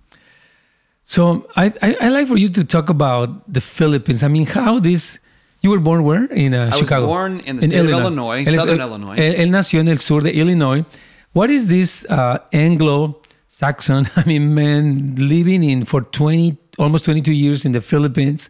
So 1.05 1.47
I, 1.57 1.73
I, 1.81 1.97
I 2.01 2.09
like 2.09 2.27
for 2.27 2.37
you 2.37 2.49
to 2.51 2.65
talk 2.65 2.89
about 2.91 3.53
the 3.53 3.61
Philippines. 3.61 4.25
I 4.25 4.29
mean, 4.29 4.47
how 4.47 4.81
this... 4.81 5.21
You 5.63 5.71
were 5.71 5.81
born 5.81 6.05
where? 6.05 6.27
In 6.27 6.55
uh, 6.55 6.67
was 6.71 6.79
Chicago. 6.79 7.07
born 7.07 7.41
in 7.41 7.57
the 7.57 7.67
state 7.67 7.81
of 7.81 7.89
Illinois, 7.89 8.45
Él 8.45 8.55
southern 8.55 8.79
él- 8.79 8.89
Illinois. 8.89 9.17
Él, 9.17 9.35
él 9.37 9.51
nació 9.51 9.81
en 9.81 9.89
el 9.89 9.99
sur 9.99 10.21
de 10.21 10.31
Illinois. 10.31 10.85
What 11.37 11.51
is 11.51 11.67
this 11.67 12.07
uh, 12.07 12.39
Anglo-Saxon, 12.55 14.09
I 14.17 14.25
mean, 14.25 14.55
man 14.55 15.17
living 15.17 15.63
in 15.63 15.85
for 15.85 16.01
20, 16.01 16.57
almost 16.79 17.05
22 17.05 17.31
years 17.31 17.67
in 17.67 17.73
the 17.73 17.83
Philippines, 17.83 18.49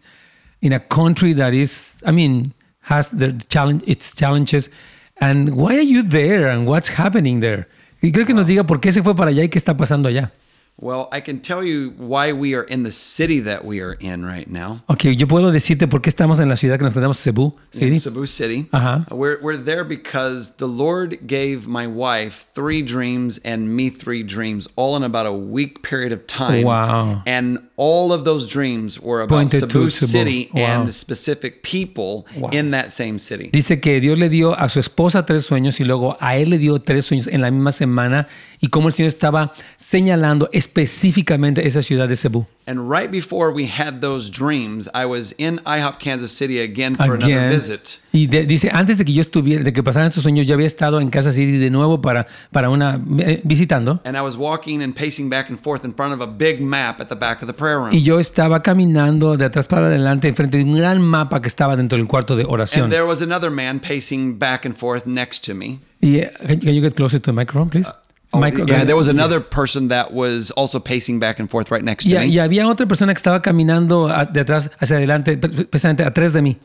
in 0.62 0.72
a 0.72 0.78
country 0.78 1.32
that 1.32 1.52
is, 1.52 2.00
I 2.06 2.12
mean, 2.12 2.54
has 2.82 3.10
the 3.10 3.32
challenge, 3.48 3.82
its 3.88 4.14
challenges. 4.14 4.70
And 5.16 5.56
why 5.56 5.74
are 5.74 5.88
you 5.94 6.04
there 6.04 6.46
and 6.46 6.64
what's 6.68 6.90
happening 6.90 7.40
there? 7.40 7.66
Y 8.02 8.12
creo 8.12 8.24
que 8.24 8.34
nos 8.34 8.46
diga 8.46 8.64
por 8.64 8.78
qué 8.78 8.92
se 8.92 9.02
fue 9.02 9.16
para 9.16 9.32
allá 9.32 9.42
y 9.42 9.48
qué 9.48 9.58
está 9.58 9.76
pasando 9.76 10.08
allá. 10.08 10.30
Well, 10.78 11.08
I 11.10 11.20
can 11.22 11.40
tell 11.40 11.64
you 11.64 11.94
why 11.96 12.32
we 12.34 12.54
are 12.54 12.62
in 12.62 12.82
the 12.82 12.90
city 12.92 13.40
that 13.40 13.64
we 13.64 13.80
are 13.80 13.94
in 13.94 14.26
right 14.26 14.46
now. 14.46 14.82
Ok, 14.90 15.04
yo 15.16 15.26
puedo 15.26 15.50
decirte 15.50 15.88
por 15.88 16.00
qué 16.02 16.10
estamos 16.10 16.38
en 16.38 16.50
la 16.50 16.56
ciudad 16.56 16.76
que 16.76 16.84
nos 16.84 16.92
tenemos 16.92 17.16
Cebu 17.16 17.54
In 17.72 17.78
City. 17.94 17.98
Cebu 17.98 18.26
City. 18.26 18.66
Uh-huh. 18.74 19.04
We're, 19.10 19.38
we're 19.40 19.56
there 19.56 19.84
because 19.84 20.56
the 20.58 20.68
Lord 20.68 21.26
gave 21.26 21.66
my 21.66 21.86
wife 21.86 22.46
three 22.54 22.82
dreams 22.82 23.38
and 23.42 23.74
me 23.74 23.88
three 23.88 24.22
dreams, 24.22 24.68
all 24.76 24.96
in 24.98 25.02
about 25.02 25.24
a 25.24 25.32
week 25.32 25.82
period 25.82 26.12
of 26.12 26.26
time. 26.26 26.64
Wow. 26.64 27.22
And 27.26 27.58
all 27.78 28.12
of 28.12 28.26
those 28.26 28.46
dreams 28.46 29.00
were 29.00 29.22
about 29.22 29.34
Pointed 29.34 29.70
Cebu. 29.70 29.88
City 29.88 30.50
Wow. 30.52 30.60
and 30.84 30.94
specific 30.94 31.62
people 31.62 32.26
Wow. 32.36 32.50
in 32.52 32.72
that 32.72 32.92
same 32.92 33.18
city. 33.18 33.48
Dice 33.50 33.80
que 33.80 33.98
Dios 33.98 34.18
le 34.18 34.28
dio 34.28 34.52
a 34.52 34.68
su 34.68 34.78
esposa 34.78 35.24
tres 35.24 35.46
sueños 35.46 35.80
y 35.80 35.84
luego 35.84 36.18
a 36.20 36.36
él 36.36 36.50
le 36.50 36.58
dio 36.58 36.78
tres 36.80 37.06
sueños 37.06 37.28
en 37.28 37.40
la 37.40 37.50
misma 37.50 37.72
semana 37.72 38.28
y 38.60 38.68
como 38.68 38.88
el 38.88 38.92
Señor 38.92 39.08
estaba 39.08 39.52
señalando 39.78 40.50
específicamente 40.66 41.66
esa 41.66 41.82
ciudad 41.82 42.08
de 42.08 42.16
Cebu. 42.16 42.46
And 42.68 42.90
right 42.90 43.10
before 43.10 43.52
we 43.52 43.66
had 43.68 44.00
those 44.00 44.28
dreams, 44.28 44.88
I 44.92 45.06
was 45.06 45.34
in 45.38 45.60
IHOP, 45.64 46.00
Kansas 46.00 46.32
City 46.32 46.58
again 46.60 46.96
for 46.96 47.14
another 47.14 47.48
visit. 47.48 48.00
Y 48.12 48.26
de- 48.26 48.44
dice, 48.44 48.70
antes 48.72 48.98
de 48.98 49.04
que 49.04 49.12
yo 49.12 49.20
estuviera, 49.20 49.62
de 49.62 49.72
que 49.72 49.84
pasaran 49.84 50.08
estos 50.08 50.24
sueños, 50.24 50.48
yo 50.48 50.54
había 50.54 50.66
estado 50.66 51.00
en 51.00 51.10
Casa 51.10 51.30
City 51.30 51.58
de 51.58 51.70
nuevo 51.70 52.00
para, 52.00 52.26
para 52.50 52.68
una, 52.68 53.00
eh, 53.20 53.40
visitando. 53.44 54.00
And 54.04 54.16
I 54.16 54.20
was 54.20 54.36
walking 54.36 54.82
and 54.82 54.94
pacing 54.94 55.30
back 55.30 55.48
and 55.48 55.60
forth 55.60 55.84
in 55.84 55.94
front 55.94 56.12
of 56.12 56.20
a 56.20 56.26
big 56.26 56.60
map 56.60 57.00
at 57.00 57.08
the 57.08 57.14
back 57.14 57.40
of 57.40 57.46
the 57.46 57.54
prayer 57.54 57.78
room. 57.78 57.92
Y 57.92 58.02
yo 58.02 58.18
estaba 58.18 58.62
caminando 58.62 59.36
de 59.36 59.44
atrás 59.44 59.68
para 59.68 59.86
adelante 59.86 60.26
enfrente 60.26 60.58
de 60.58 60.64
un 60.64 60.76
gran 60.76 61.00
mapa 61.00 61.40
que 61.40 61.46
estaba 61.48 61.76
dentro 61.76 61.96
del 61.98 62.08
cuarto 62.08 62.34
de 62.34 62.44
oración. 62.44 62.84
And 62.84 62.92
there 62.92 63.04
was 63.06 63.22
another 63.22 63.50
man 63.50 63.78
pacing 63.78 64.40
back 64.40 64.66
and 64.66 64.74
forth 64.74 65.06
next 65.06 65.44
to 65.46 65.54
me. 65.54 65.78
Y, 66.00 66.18
eh, 66.18 66.30
can 66.48 66.74
you 66.74 66.82
get 66.82 66.94
closer 66.94 67.20
to 67.20 67.30
the 67.30 67.32
microphone, 67.32 67.70
please? 67.70 67.88
Oh, 68.32 68.44
yeah, 68.44 68.84
there 68.84 68.96
was 68.96 69.08
another 69.08 69.40
person 69.40 69.88
that 69.88 70.12
was 70.12 70.50
also 70.56 70.78
pacing 70.78 71.18
back 71.20 71.38
and 71.40 71.48
forth 71.48 71.70
right 71.70 71.82
next 71.84 72.04
to 72.04 72.10
Y, 72.14 72.18
me. 72.18 72.26
y 72.26 72.38
había 72.38 72.66
otra 72.68 72.86
persona 72.86 73.14
que 73.14 73.18
estaba 73.18 73.40
caminando 73.40 74.08
de 74.32 74.40
atrás 74.40 74.70
hacia 74.78 74.96
adelante, 74.96 75.38
pre- 75.38 75.64
precisamente 75.64 76.04
atrás 76.04 76.32
de 76.32 76.42
mí. 76.42 76.56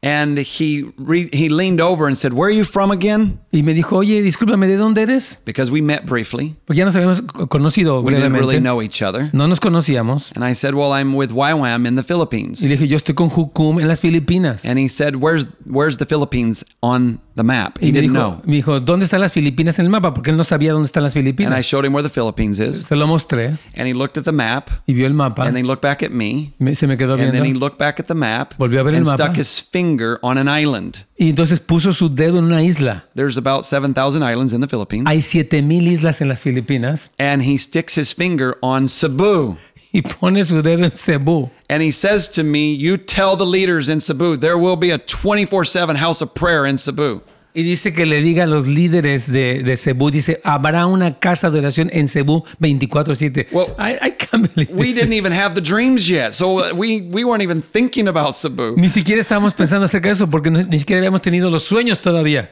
And 0.00 0.38
he 0.38 0.84
re- 0.96 1.28
he 1.32 1.48
leaned 1.48 1.80
over 1.80 2.06
and 2.06 2.16
said, 2.16 2.32
"Where 2.32 2.46
are 2.48 2.56
you 2.56 2.62
from 2.64 2.92
again?" 2.92 3.40
Y 3.50 3.62
me 3.64 3.74
dijo, 3.74 3.96
oye, 3.96 4.22
discúlpame, 4.22 4.68
¿de 4.68 4.76
dónde 4.76 5.02
eres? 5.02 5.38
Because 5.44 5.72
we 5.72 5.80
met 5.82 6.06
briefly. 6.06 6.54
Porque 6.66 6.78
ya 6.78 6.84
nos 6.84 6.94
habíamos 6.94 7.20
co- 7.22 7.48
conocido 7.48 8.00
We 8.02 8.14
didn't 8.14 8.34
really 8.34 8.60
know 8.60 8.80
each 8.80 9.02
other. 9.02 9.28
No 9.32 9.48
nos 9.48 9.58
conocíamos. 9.58 10.30
And 10.36 10.44
I 10.44 10.54
said, 10.54 10.74
"Well, 10.74 10.92
I'm 10.92 11.16
with 11.16 11.30
YWAM 11.32 11.84
in 11.84 11.96
the 11.96 12.04
Philippines." 12.04 12.62
Y 12.62 12.68
dije, 12.68 12.86
yo 12.86 12.96
estoy 12.96 13.16
con 13.16 13.28
Jukum 13.28 13.80
en 13.80 13.88
las 13.88 14.00
Filipinas. 14.00 14.64
And 14.64 14.78
he 14.78 14.88
said, 14.88 15.16
"Where's 15.16 15.46
where's 15.66 15.96
the 15.96 16.06
Philippines 16.06 16.64
on 16.80 17.18
the 17.38 17.42
map?" 17.42 17.78
He 17.80 17.86
didn't 17.92 18.02
dijo, 18.02 18.14
know. 18.14 18.42
me 18.44 18.56
dijo, 18.56 18.80
¿dónde 18.80 19.04
están 19.04 19.22
las 19.22 19.32
Filipinas 19.32 19.78
en 19.78 19.86
el 19.86 19.90
mapa? 19.90 20.12
Porque 20.12 20.30
él 20.30 20.36
no 20.36 20.44
sabía 20.44 20.72
dónde 20.72 20.84
están 20.86 21.02
las 21.02 21.16
And 21.16 21.26
I 21.26 21.32
Filipinas. 21.32 21.64
showed 21.66 21.86
him 21.86 21.94
where 21.94 22.06
the 22.06 22.12
Philippines 22.12 22.58
is. 22.60 22.82
Se 22.86 22.94
lo 22.96 23.06
mostré 23.06 23.56
And 23.74 23.86
he 23.88 23.94
looked 23.94 24.18
at 24.18 24.24
the 24.24 24.32
map. 24.32 24.68
y 24.86 24.92
vio 24.92 25.06
el 25.06 25.14
mapa. 25.14 25.44
And 25.44 25.54
then 25.54 25.64
he 25.64 25.66
looked 25.66 25.82
back 25.82 26.02
at 26.02 26.10
me. 26.10 26.52
Me- 26.58 26.74
se 26.74 26.86
me 26.86 26.96
quedó 26.98 27.14
And 27.14 27.22
then 27.32 27.36
he 27.36 27.52
viendo. 27.52 27.60
looked 27.60 27.78
back 27.78 27.98
at 28.00 28.06
the 28.06 28.14
map 28.14 28.52
Volvió 28.58 28.80
a 28.80 28.82
ver 28.82 28.94
el 28.94 28.98
and 28.98 29.06
mapa. 29.06 29.24
stuck 29.24 29.36
his 29.38 29.62
finger 29.72 30.18
on 30.22 30.36
an 30.36 30.48
island. 30.48 31.06
Y 31.16 31.30
entonces 31.30 31.58
puso 31.60 31.92
su 31.92 32.08
dedo 32.14 32.38
en 32.38 32.44
una 32.44 32.62
isla. 32.62 33.06
There's 33.14 33.36
about 33.38 33.64
7,000 33.64 34.22
islands 34.22 34.52
in 34.52 34.60
the 34.60 34.68
Philippines. 34.68 35.04
Hay 35.08 35.22
7000 35.22 35.86
islas 35.88 36.20
en 36.20 36.28
las 36.28 36.40
Filipinas. 36.40 37.10
and 37.18 37.42
he 37.42 37.58
sticks 37.58 37.96
his 37.98 38.14
finger 38.14 38.56
on 38.60 38.88
Cebu. 38.88 39.56
Y 39.92 40.02
pone 40.02 40.44
su 40.44 40.60
dedo 40.62 40.84
en 40.84 40.92
Cebu. 40.94 41.50
And 41.70 41.82
he 41.82 41.90
says 41.90 42.28
to 42.32 42.44
me, 42.44 42.74
You 42.74 42.98
tell 42.98 43.36
the 43.36 43.46
leaders 43.46 43.88
in 43.88 44.00
Cebu, 44.00 44.36
there 44.38 44.58
will 44.58 44.76
be 44.76 44.90
a 44.90 44.98
24 44.98 45.64
7 45.64 45.96
house 45.96 46.20
of 46.22 46.34
prayer 46.34 46.66
in 46.66 46.76
Cebu. 46.78 47.22
Y 47.54 47.62
dice 47.62 47.92
que 47.94 48.04
le 48.04 48.20
diga 48.20 48.44
a 48.44 48.46
los 48.46 48.66
líderes 48.66 49.26
de, 49.26 49.62
de 49.64 49.76
Cebu, 49.76 50.10
dice, 50.10 50.40
habrá 50.44 50.86
una 50.86 51.18
casa 51.18 51.50
de 51.50 51.58
oración 51.58 51.88
en 51.92 52.06
Cebu 52.06 52.44
24-7. 52.60 53.46
Well, 53.50 53.74
I, 53.78 53.94
I 54.00 54.10
can't 54.10 54.54
believe 54.54 54.70
We 54.72 54.92
didn't 54.92 55.12
is- 55.14 55.18
even 55.18 55.32
have 55.32 55.54
the 55.54 55.60
dreams 55.62 56.08
yet. 56.08 56.34
So 56.34 56.72
we, 56.74 57.00
we 57.10 57.24
weren't 57.24 57.42
even 57.42 57.62
thinking 57.62 58.06
about 58.08 58.34
Cebu. 58.36 58.76
Ni 58.76 58.88
siquiera 58.88 59.20
estábamos 59.20 59.54
pensando 59.54 59.86
acerca 59.86 60.08
de 60.08 60.12
eso 60.12 60.28
porque 60.28 60.50
ni 60.50 60.78
siquiera 60.78 60.98
habíamos 61.00 61.22
tenido 61.22 61.50
los 61.50 61.64
sueños 61.64 62.00
todavía. 62.00 62.50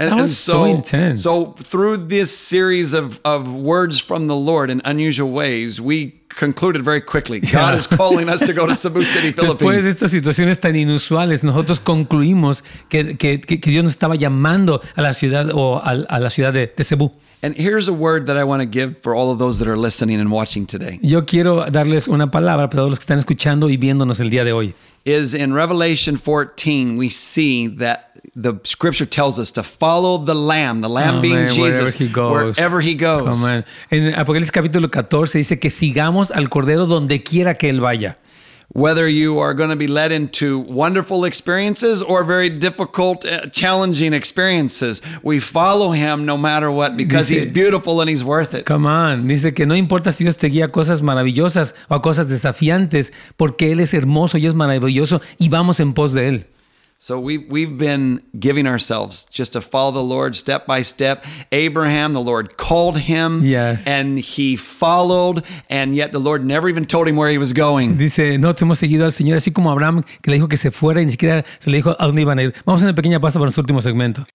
And, 0.00 0.08
That 0.10 0.12
and 0.12 0.22
was 0.22 0.38
so 0.38 0.52
so, 0.52 0.64
intense. 0.64 1.22
so 1.22 1.54
through 1.58 2.06
this 2.08 2.30
series 2.36 2.94
of, 2.94 3.18
of 3.24 3.54
words 3.54 4.00
from 4.00 4.28
the 4.28 4.36
Lord 4.36 4.70
in 4.70 4.80
unusual 4.84 5.30
ways, 5.30 5.80
we 5.80 6.14
concluded 6.28 6.84
very 6.84 7.00
quickly 7.00 7.40
God 7.52 7.74
is 7.74 7.86
calling 7.88 8.28
us 8.28 8.38
to 8.40 8.52
go 8.52 8.64
to 8.66 8.76
Cebu 8.76 9.02
City, 9.02 9.32
Philippines. 9.36 9.58
Después 9.60 9.84
de 9.84 9.90
estas 9.90 10.10
situaciones 10.12 10.60
tan 10.60 10.76
inusuales, 10.76 11.42
nosotros 11.42 11.80
concluimos 11.80 12.62
que, 12.88 13.16
que- 13.16 13.40
que- 13.40 13.58
que 13.60 13.70
Dios 13.72 13.82
nos 13.82 13.92
estaba 13.92 14.14
llamando 14.14 14.80
a 14.94 15.02
la 15.02 15.14
ciudad 15.14 15.50
o 15.52 15.78
a, 15.78 15.90
a 16.08 16.20
la 16.20 16.30
ciudad 16.30 16.52
de, 16.52 16.72
de 16.76 16.84
Cebu. 16.84 17.10
And 17.42 17.56
here's 17.56 17.88
a 17.88 17.92
word 17.92 18.26
that 18.26 18.36
I 18.36 18.44
want 18.44 18.62
to 18.62 18.66
give 18.66 19.00
for 19.02 19.14
all 19.16 19.30
of 19.32 19.38
those 19.38 19.58
that 19.58 19.68
are 19.68 19.76
listening 19.76 20.20
and 20.20 20.30
watching 20.30 20.66
today. 20.66 20.98
Yo 21.02 21.22
quiero 21.24 21.64
darles 21.70 22.06
una 22.08 22.30
palabra 22.30 22.68
para 22.68 22.82
todos 22.82 22.90
los 22.90 22.98
que 23.00 23.04
están 23.04 23.18
escuchando 23.18 23.68
y 23.68 23.76
viéndonos 23.76 24.20
el 24.20 24.28
día 24.30 24.44
de 24.44 24.52
hoy. 24.52 24.74
is 25.04 25.32
in 25.34 25.54
Revelation 25.54 26.16
14, 26.18 26.96
we 26.98 27.08
see 27.08 27.66
that 27.68 28.10
the 28.40 28.54
scripture 28.64 29.06
tells 29.06 29.38
us 29.38 29.50
to 29.52 29.62
follow 29.62 30.18
the 30.18 30.34
Lamb, 30.34 30.80
the 30.80 30.88
Lamb 30.88 31.20
being 31.20 31.34
Amen, 31.34 31.58
wherever 31.58 31.86
Jesus, 31.86 31.94
he 31.98 32.08
goes. 32.08 32.56
wherever 32.56 32.80
he 32.80 32.94
goes. 32.94 33.26
Amen. 33.26 33.64
En 33.90 34.14
Apocalipsis 34.14 34.52
capítulo 34.52 34.90
14 34.90 35.38
dice 35.38 35.58
que 35.58 35.70
sigamos 35.70 36.30
al 36.30 36.48
Cordero 36.48 36.86
donde 36.86 37.22
quiera 37.22 37.54
que 37.54 37.68
Él 37.68 37.80
vaya. 37.80 38.18
Whether 38.74 39.08
you 39.08 39.38
are 39.40 39.54
going 39.54 39.70
to 39.70 39.76
be 39.76 39.88
led 39.88 40.12
into 40.12 40.58
wonderful 40.58 41.24
experiences 41.24 42.02
or 42.02 42.22
very 42.22 42.50
difficult, 42.50 43.24
uh, 43.24 43.46
challenging 43.48 44.12
experiences, 44.12 45.00
we 45.22 45.40
follow 45.40 45.92
him 45.92 46.26
no 46.26 46.36
matter 46.36 46.70
what 46.70 46.94
because 46.94 47.30
Dice- 47.30 47.44
he's 47.44 47.46
beautiful 47.46 48.02
and 48.02 48.10
he's 48.10 48.22
worth 48.22 48.52
it. 48.52 48.66
Come 48.66 48.86
on. 48.86 49.26
Dice 49.26 49.54
que 49.54 49.64
no 49.64 49.74
importa 49.74 50.12
si 50.12 50.24
Dios 50.24 50.36
te 50.36 50.48
guía 50.50 50.66
a 50.66 50.68
cosas 50.68 51.00
maravillosas 51.00 51.74
o 51.88 51.94
a 51.94 52.02
cosas 52.02 52.28
desafiantes, 52.28 53.10
porque 53.38 53.72
Él 53.72 53.80
es 53.80 53.94
hermoso 53.94 54.36
y 54.36 54.46
es 54.46 54.54
maravilloso 54.54 55.22
y 55.38 55.48
vamos 55.48 55.80
en 55.80 55.94
pos 55.94 56.12
de 56.12 56.28
Él. 56.28 56.46
So 57.00 57.20
we 57.20 57.38
we've 57.38 57.78
been 57.78 58.22
giving 58.38 58.66
ourselves 58.66 59.24
just 59.30 59.52
to 59.52 59.60
follow 59.60 59.92
the 59.92 60.02
Lord 60.02 60.34
step 60.34 60.66
by 60.66 60.82
step. 60.82 61.24
Abraham, 61.52 62.12
the 62.12 62.20
Lord 62.20 62.56
called 62.56 62.98
him, 62.98 63.44
Yes. 63.44 63.86
and 63.86 64.18
he 64.18 64.56
followed, 64.56 65.44
and 65.70 65.94
yet 65.94 66.10
the 66.10 66.18
Lord 66.18 66.44
never 66.44 66.68
even 66.68 66.84
told 66.86 67.06
him 67.06 67.14
where 67.14 67.30
he 67.30 67.38
was 67.38 67.52
going. 67.52 67.98
Dice, 67.98 68.36
nosotros 68.38 68.62
hemos 68.62 68.78
seguido 68.80 69.04
al 69.04 69.12
Señor, 69.12 69.36
así 69.36 69.52
como 69.52 69.70
Abraham, 69.70 70.02
que 70.22 70.30
le 70.32 70.38
dijo 70.38 70.48
que 70.48 70.56
se 70.56 70.72
fuera 70.72 71.00
y 71.00 71.04
ni 71.06 71.12
siquiera 71.12 71.44
se 71.60 71.70
le 71.70 71.76
dijo 71.76 71.94
a 71.96 72.04
dónde 72.06 72.22
iban 72.22 72.40
a 72.40 72.42
ir. 72.42 72.54
Vamos 72.66 72.82
a 72.82 72.86
una 72.86 72.94
pequeña 72.96 73.20
pausa 73.20 73.38
para 73.38 73.46
nuestro 73.46 73.62
último 73.62 73.80
segmento. 73.80 74.26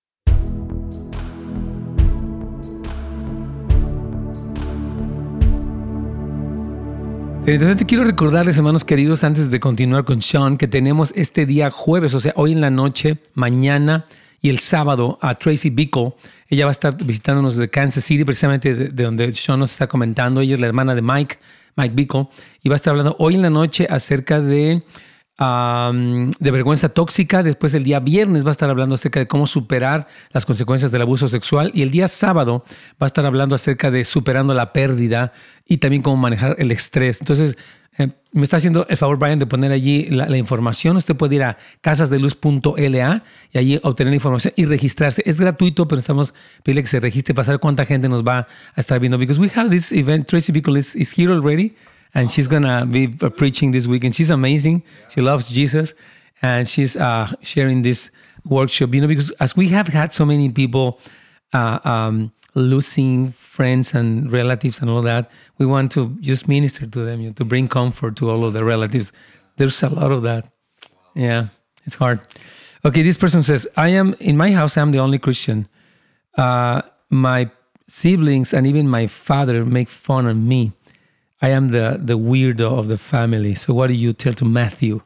Entonces 7.45 7.85
quiero 7.85 8.05
recordarles, 8.05 8.55
hermanos 8.55 8.85
queridos, 8.85 9.25
antes 9.25 9.51
de 9.51 9.59
continuar 9.59 10.05
con 10.05 10.21
Sean, 10.21 10.55
que 10.55 10.69
tenemos 10.69 11.11
este 11.13 11.45
día 11.45 11.69
jueves, 11.69 12.13
o 12.13 12.21
sea, 12.21 12.31
hoy 12.37 12.53
en 12.53 12.61
la 12.61 12.69
noche, 12.69 13.17
mañana 13.33 14.05
y 14.41 14.47
el 14.47 14.59
sábado 14.59 15.19
a 15.21 15.35
Tracy 15.35 15.69
Bickle. 15.69 16.13
Ella 16.47 16.63
va 16.63 16.71
a 16.71 16.71
estar 16.71 16.95
visitándonos 17.03 17.57
de 17.57 17.69
Kansas 17.69 18.05
City, 18.05 18.23
precisamente 18.23 18.73
de, 18.73 18.87
de 18.89 19.03
donde 19.03 19.29
Sean 19.33 19.59
nos 19.59 19.71
está 19.71 19.87
comentando. 19.87 20.39
Ella 20.39 20.53
es 20.53 20.61
la 20.61 20.67
hermana 20.67 20.95
de 20.95 21.01
Mike, 21.01 21.37
Mike 21.75 21.93
Bickle, 21.93 22.27
y 22.63 22.69
va 22.69 22.75
a 22.75 22.77
estar 22.77 22.91
hablando 22.91 23.17
hoy 23.19 23.35
en 23.35 23.41
la 23.41 23.49
noche 23.49 23.87
acerca 23.89 24.39
de, 24.39 24.81
um, 25.43 26.31
de 26.39 26.51
vergüenza 26.51 26.89
tóxica. 26.89 27.43
Después 27.43 27.73
el 27.73 27.83
día 27.83 27.99
viernes 27.99 28.45
va 28.45 28.49
a 28.49 28.51
estar 28.51 28.69
hablando 28.69 28.95
acerca 28.95 29.19
de 29.19 29.27
cómo 29.27 29.47
superar 29.47 30.07
las 30.31 30.45
consecuencias 30.45 30.91
del 30.91 31.01
abuso 31.01 31.27
sexual. 31.27 31.71
Y 31.73 31.81
el 31.81 31.91
día 31.91 32.07
sábado 32.07 32.63
va 33.01 33.05
a 33.05 33.07
estar 33.07 33.25
hablando 33.25 33.55
acerca 33.55 33.91
de 33.91 34.05
superando 34.05 34.53
la 34.53 34.73
pérdida 34.73 35.33
y 35.67 35.77
también 35.77 36.01
cómo 36.01 36.17
manejar 36.17 36.55
el 36.59 36.71
estrés. 36.71 37.19
Entonces, 37.19 37.57
eh, 37.97 38.09
me 38.31 38.43
está 38.43 38.57
haciendo 38.57 38.87
el 38.89 38.97
favor, 38.97 39.19
Brian, 39.19 39.37
de 39.37 39.45
poner 39.45 39.71
allí 39.71 40.07
la, 40.09 40.35
información. 40.37 40.97
Usted 40.97 41.15
puede 41.15 41.35
ir 41.35 41.43
a 41.43 41.57
casasdeluz.la 41.81 43.23
y 43.51 43.57
allí 43.57 43.79
obtener 43.83 44.13
información 44.13 44.53
y 44.57 44.65
registrarse. 44.65 45.21
Es 45.25 45.39
gratuito, 45.39 45.87
pero 45.87 45.99
estamos 45.99 46.33
pidiendo 46.63 46.81
que 46.81 46.87
se 46.87 46.99
registre 46.99 47.35
para 47.35 47.45
saber 47.45 47.59
cuánta 47.59 47.85
gente 47.85 48.09
nos 48.09 48.23
va 48.23 48.47
a 48.75 48.79
estar 48.79 48.99
viendo. 48.99 49.19
Because 49.19 49.39
we 49.39 49.51
have 49.55 49.69
this 49.69 49.91
event, 49.91 50.27
Tracy 50.27 50.51
Bickle 50.51 50.77
is 50.77 51.17
here 51.17 51.31
already, 51.31 51.75
and 52.13 52.31
she's 52.31 52.47
going 52.47 52.63
to 52.63 52.85
be 52.85 53.07
preaching 53.07 53.71
this 53.71 53.87
weekend. 53.87 54.15
She's 54.15 54.29
amazing. 54.29 54.83
She 55.09 55.21
loves 55.21 55.49
Jesus, 55.49 55.93
and 56.41 56.67
she's 56.67 56.95
uh, 56.95 57.31
sharing 57.41 57.81
this 57.81 58.11
workshop. 58.45 58.93
You 58.93 59.01
know, 59.01 59.07
because 59.07 59.31
as 59.39 59.55
we 59.55 59.69
have 59.69 59.87
had 59.87 60.13
so 60.13 60.25
many 60.25 60.49
people 60.49 60.99
uh, 61.53 61.79
um, 61.83 62.31
losing 62.55 63.31
friends 63.31 63.93
and 63.93 64.31
relatives 64.31 64.79
and 64.79 64.89
all 64.89 65.01
that, 65.01 65.29
we 65.57 65.65
want 65.65 65.91
to 65.93 66.15
just 66.19 66.47
minister 66.47 66.85
to 66.85 66.99
them, 66.99 67.21
you 67.21 67.27
know, 67.27 67.33
to 67.33 67.45
bring 67.45 67.67
comfort 67.67 68.15
to 68.17 68.29
all 68.29 68.45
of 68.45 68.53
the 68.53 68.63
relatives. 68.63 69.11
There's 69.57 69.81
a 69.83 69.89
lot 69.89 70.11
of 70.11 70.23
that. 70.23 70.47
Yeah, 71.15 71.47
it's 71.85 71.95
hard. 71.95 72.19
Okay, 72.85 73.01
this 73.01 73.17
person 73.17 73.43
says, 73.43 73.67
I 73.77 73.89
am 73.89 74.13
in 74.19 74.35
my 74.35 74.51
house, 74.51 74.77
I'm 74.77 74.91
the 74.91 74.99
only 74.99 75.17
Christian. 75.17 75.67
Uh, 76.37 76.81
my 77.09 77.49
siblings 77.87 78.53
and 78.53 78.67
even 78.67 78.89
my 78.89 79.07
father 79.07 79.63
make 79.63 79.89
fun 79.89 80.27
of 80.27 80.35
me. 80.35 80.73
I 81.43 81.49
am 81.49 81.67
the, 81.69 81.99
the 82.01 82.17
weirdo 82.17 82.79
of 82.79 82.87
the 82.87 82.97
family. 82.97 83.53
So, 83.53 83.73
what 83.73 83.87
do 83.87 83.93
you 83.93 84.13
tell 84.13 84.33
to 84.33 84.45
Matthew? 84.45 85.01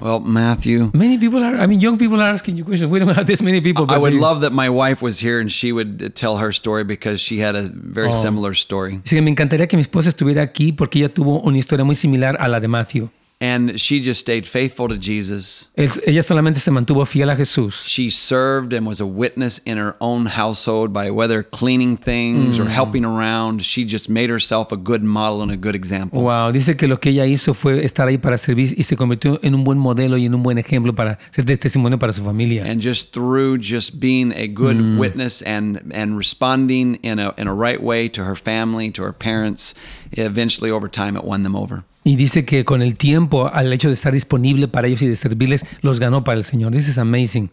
Well, 0.00 0.20
Matthew, 0.20 0.90
Many 0.92 1.18
people 1.18 1.42
are, 1.42 1.56
I 1.56 1.66
mean, 1.66 1.80
young 1.80 1.96
people 1.98 2.20
are 2.20 2.28
asking 2.28 2.56
you 2.56 2.64
questions. 2.64 2.90
We 2.90 2.98
don't 2.98 3.14
have 3.14 3.26
this 3.26 3.40
many 3.40 3.60
people. 3.60 3.86
I 3.88 3.96
would 3.96 4.12
love 4.12 4.40
that 4.42 4.52
my 4.52 4.68
wife 4.68 5.00
was 5.02 5.20
here 5.20 5.40
and 5.40 5.50
she 5.50 5.72
would 5.72 6.14
tell 6.14 6.36
her 6.38 6.52
story 6.52 6.84
because 6.84 7.20
she 7.20 7.38
had 7.40 7.54
a 7.56 7.62
very 7.72 8.08
Oh. 8.08 8.22
similar 8.22 8.54
story. 8.54 9.00
Que 9.04 9.20
me 9.22 9.30
encantaría 9.30 9.66
que 9.68 9.76
mi 9.76 9.82
esposa 9.82 10.08
estuviera 10.10 10.42
aquí 10.42 10.72
porque 10.72 10.98
ella 10.98 11.08
tuvo 11.08 11.40
una 11.44 11.58
historia 11.58 11.84
muy 11.84 11.94
similar 11.94 12.36
a 12.40 12.48
la 12.48 12.60
de 12.60 12.68
Matthew. 12.68 13.08
And 13.40 13.78
she 13.78 14.00
just 14.00 14.20
stayed 14.20 14.46
faithful 14.46 14.88
to 14.88 14.96
Jesus. 14.96 15.68
Ella 15.76 16.22
solamente 16.22 16.60
se 16.60 16.70
mantuvo 16.70 17.04
fiel 17.04 17.28
a 17.30 17.36
Jesús. 17.36 17.82
She 17.84 18.08
served 18.08 18.72
and 18.72 18.86
was 18.86 19.00
a 19.00 19.06
witness 19.06 19.60
in 19.66 19.76
her 19.76 19.96
own 20.00 20.26
household 20.26 20.92
by 20.94 21.10
whether 21.10 21.42
cleaning 21.42 21.98
things 21.98 22.58
Mm. 22.58 22.64
or 22.64 22.70
helping 22.70 23.04
around. 23.04 23.62
She 23.62 23.84
just 23.84 24.08
made 24.08 24.30
herself 24.30 24.72
a 24.72 24.76
good 24.76 25.02
model 25.02 25.42
and 25.42 25.50
a 25.50 25.56
good 25.56 25.74
example. 25.74 26.22
Wow, 26.22 26.52
dice 26.52 26.76
que 26.76 26.86
lo 26.88 26.98
que 27.00 27.10
ella 27.10 27.26
hizo 27.26 27.52
fue 27.54 27.84
estar 27.84 28.08
ahí 28.08 28.18
para 28.18 28.38
servir 28.38 28.72
y 28.78 28.84
se 28.84 28.96
convirtió 28.96 29.38
en 29.42 29.54
un 29.54 29.64
buen 29.64 29.78
modelo 29.78 30.16
y 30.16 30.24
en 30.26 30.34
un 30.34 30.42
buen 30.42 30.56
ejemplo 30.56 30.94
para 30.94 31.18
ser 31.32 31.44
de 31.44 31.56
testimonio 31.58 31.98
para 31.98 32.12
su 32.12 32.22
familia. 32.24 32.64
And 32.64 32.80
just 32.80 33.12
through 33.12 33.58
just 33.60 33.98
being 34.00 34.32
a 34.32 34.46
good 34.46 34.76
Mm. 34.76 34.98
witness 34.98 35.42
and 35.42 35.82
and 35.92 36.16
responding 36.16 36.98
in 37.02 37.18
a 37.18 37.34
in 37.36 37.48
a 37.48 37.54
right 37.54 37.82
way 37.82 38.08
to 38.10 38.22
her 38.24 38.36
family, 38.36 38.90
to 38.92 39.02
her 39.02 39.12
parents, 39.12 39.74
eventually 40.12 40.70
over 40.70 40.88
time 40.88 41.16
it 41.16 41.24
won 41.24 41.42
them 41.42 41.56
over. 41.56 41.84
Y 42.06 42.16
dice 42.16 42.44
que 42.44 42.64
con 42.66 42.82
el 42.82 42.96
tiempo, 42.96 43.48
al 43.50 43.72
hecho 43.72 43.88
de 43.88 43.94
estar 43.94 44.12
disponible 44.12 44.68
para 44.68 44.86
ellos 44.86 45.00
y 45.02 45.08
de 45.08 45.16
servirles, 45.16 45.64
los 45.80 45.98
ganó 46.00 46.22
para 46.22 46.36
el 46.36 46.44
Señor. 46.44 46.72
This 46.72 46.88
is 46.88 46.98
amazing. 46.98 47.50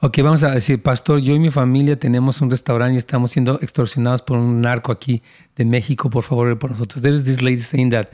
Ok, 0.00 0.18
vamos 0.22 0.42
a 0.42 0.50
decir, 0.50 0.82
pastor, 0.82 1.20
yo 1.20 1.34
y 1.34 1.38
mi 1.38 1.48
familia 1.48 1.98
tenemos 1.98 2.42
un 2.42 2.50
restaurante 2.50 2.94
y 2.94 2.98
estamos 2.98 3.30
siendo 3.30 3.58
extorsionados 3.62 4.20
por 4.20 4.36
un 4.36 4.60
narco 4.60 4.92
aquí 4.92 5.22
de 5.56 5.64
México. 5.64 6.10
Por 6.10 6.22
favor, 6.22 6.58
por 6.58 6.72
nosotros. 6.72 7.00
There's 7.00 7.24
this 7.24 7.40
lady 7.40 7.62
saying 7.62 7.88
that 7.90 8.10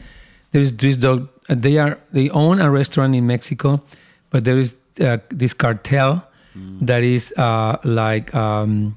there's 0.52 0.76
this 0.76 1.00
dog. 1.00 1.28
uh, 1.48 1.56
They 1.56 1.78
are 1.78 1.98
they 2.12 2.30
own 2.30 2.60
a 2.60 2.70
restaurant 2.70 3.16
in 3.16 3.26
Mexico, 3.26 3.82
but 4.30 4.44
there 4.44 4.60
is 4.60 4.76
uh, 5.00 5.18
this 5.36 5.52
cartel 5.54 6.22
that 6.86 7.02
is 7.02 7.32
uh, 7.36 7.78
like 7.82 8.32
um, 8.32 8.94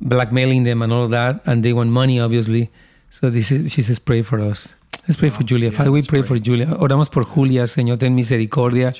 blackmailing 0.00 0.64
them 0.64 0.80
and 0.80 0.92
all 0.92 1.08
that, 1.08 1.42
and 1.44 1.62
they 1.62 1.74
want 1.74 1.90
money, 1.90 2.18
obviously. 2.20 2.70
So 3.10 3.30
this 3.30 3.52
is, 3.52 3.70
she 3.70 3.82
says, 3.82 3.98
pray 3.98 4.22
for 4.22 4.40
us. 4.40 4.68
Let's 5.06 5.18
pray 5.18 5.30
for 5.30 5.44
Julia. 5.44 5.70
Father, 5.70 5.90
we 5.90 6.02
pray 6.02 6.22
for 6.22 6.38
Julia. 6.38 6.68
Oramos 6.78 7.10
por 7.10 7.24
Julia, 7.24 7.66
Señor, 7.66 7.98
ten 7.98 8.14
misericordia. 8.14 8.94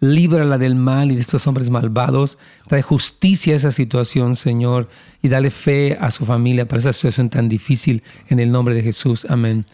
Líbrala 0.00 0.58
del 0.58 0.74
mal 0.74 1.10
y 1.10 1.14
de 1.14 1.22
estos 1.22 1.46
hombres 1.46 1.70
malvados. 1.70 2.36
Trae 2.68 2.82
justicia 2.82 3.54
a 3.54 3.56
esa 3.56 3.72
situación, 3.72 4.36
Señor, 4.36 4.90
y 5.22 5.28
dale 5.28 5.50
fe 5.50 5.96
a 5.98 6.10
su 6.10 6.26
familia 6.26 6.66
para 6.66 6.80
esa 6.80 6.92
situación 6.92 7.30
tan 7.30 7.48
difícil 7.48 8.02
en 8.28 8.38
el 8.38 8.50
nombre 8.50 8.74
de 8.74 8.82
Jesús. 8.82 9.26
Amén. 9.30 9.64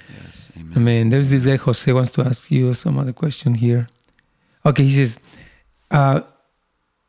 Amen. 0.76 1.10
There's 1.10 1.30
this 1.30 1.44
guy, 1.44 1.56
Jose, 1.56 1.92
wants 1.92 2.12
to 2.12 2.22
ask 2.22 2.48
you 2.48 2.74
some 2.74 3.00
other 3.00 3.12
question 3.12 3.54
here. 3.54 3.88
Okay, 4.64 4.84
he 4.84 4.94
says, 4.94 5.18
uh, 5.90 6.20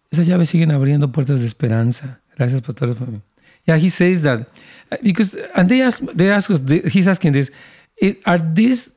esas 0.09 0.25
llaves 0.25 0.49
siguen 0.49 0.71
abriendo 0.71 1.11
puertas 1.11 1.41
de 1.41 1.45
esperanza. 1.45 2.21
Gracias, 2.35 2.61
por 2.63 2.75
mí. 3.07 3.21
Yeah, 3.65 3.77
he 3.77 3.89
says 3.89 4.23
that 4.23 4.47
uh, 4.91 4.97
because, 5.03 5.37
and 5.55 5.69
they 5.69 5.81
ask, 5.81 6.03
they 6.15 6.31
ask 6.31 6.49
us, 6.49 6.61
he's 6.91 7.07
asking 7.07 7.33
this, 7.33 7.51
it, 7.97 8.19
are 8.25 8.37
these 8.39 8.89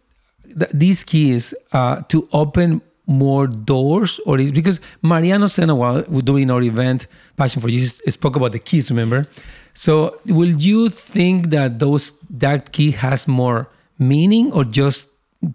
th- 0.58 0.70
these 0.72 1.04
keys 1.04 1.54
uh, 1.72 2.02
to 2.08 2.28
open 2.32 2.80
more 3.06 3.46
doors, 3.46 4.18
or 4.26 4.38
is 4.40 4.50
because 4.52 4.80
Mariano 5.02 5.46
Senowal 5.46 6.24
doing 6.24 6.50
our 6.50 6.62
event, 6.62 7.06
Passion 7.36 7.62
for 7.62 7.68
Jesus, 7.68 8.00
spoke 8.14 8.34
about 8.36 8.52
the 8.52 8.58
keys. 8.58 8.90
Remember, 8.90 9.26
so 9.74 10.18
will 10.26 10.50
you 10.60 10.88
think 10.88 11.50
that 11.50 11.78
those 11.78 12.12
that 12.30 12.72
key 12.72 12.90
has 12.92 13.28
more 13.28 13.68
meaning, 13.98 14.52
or 14.52 14.64
just 14.64 15.06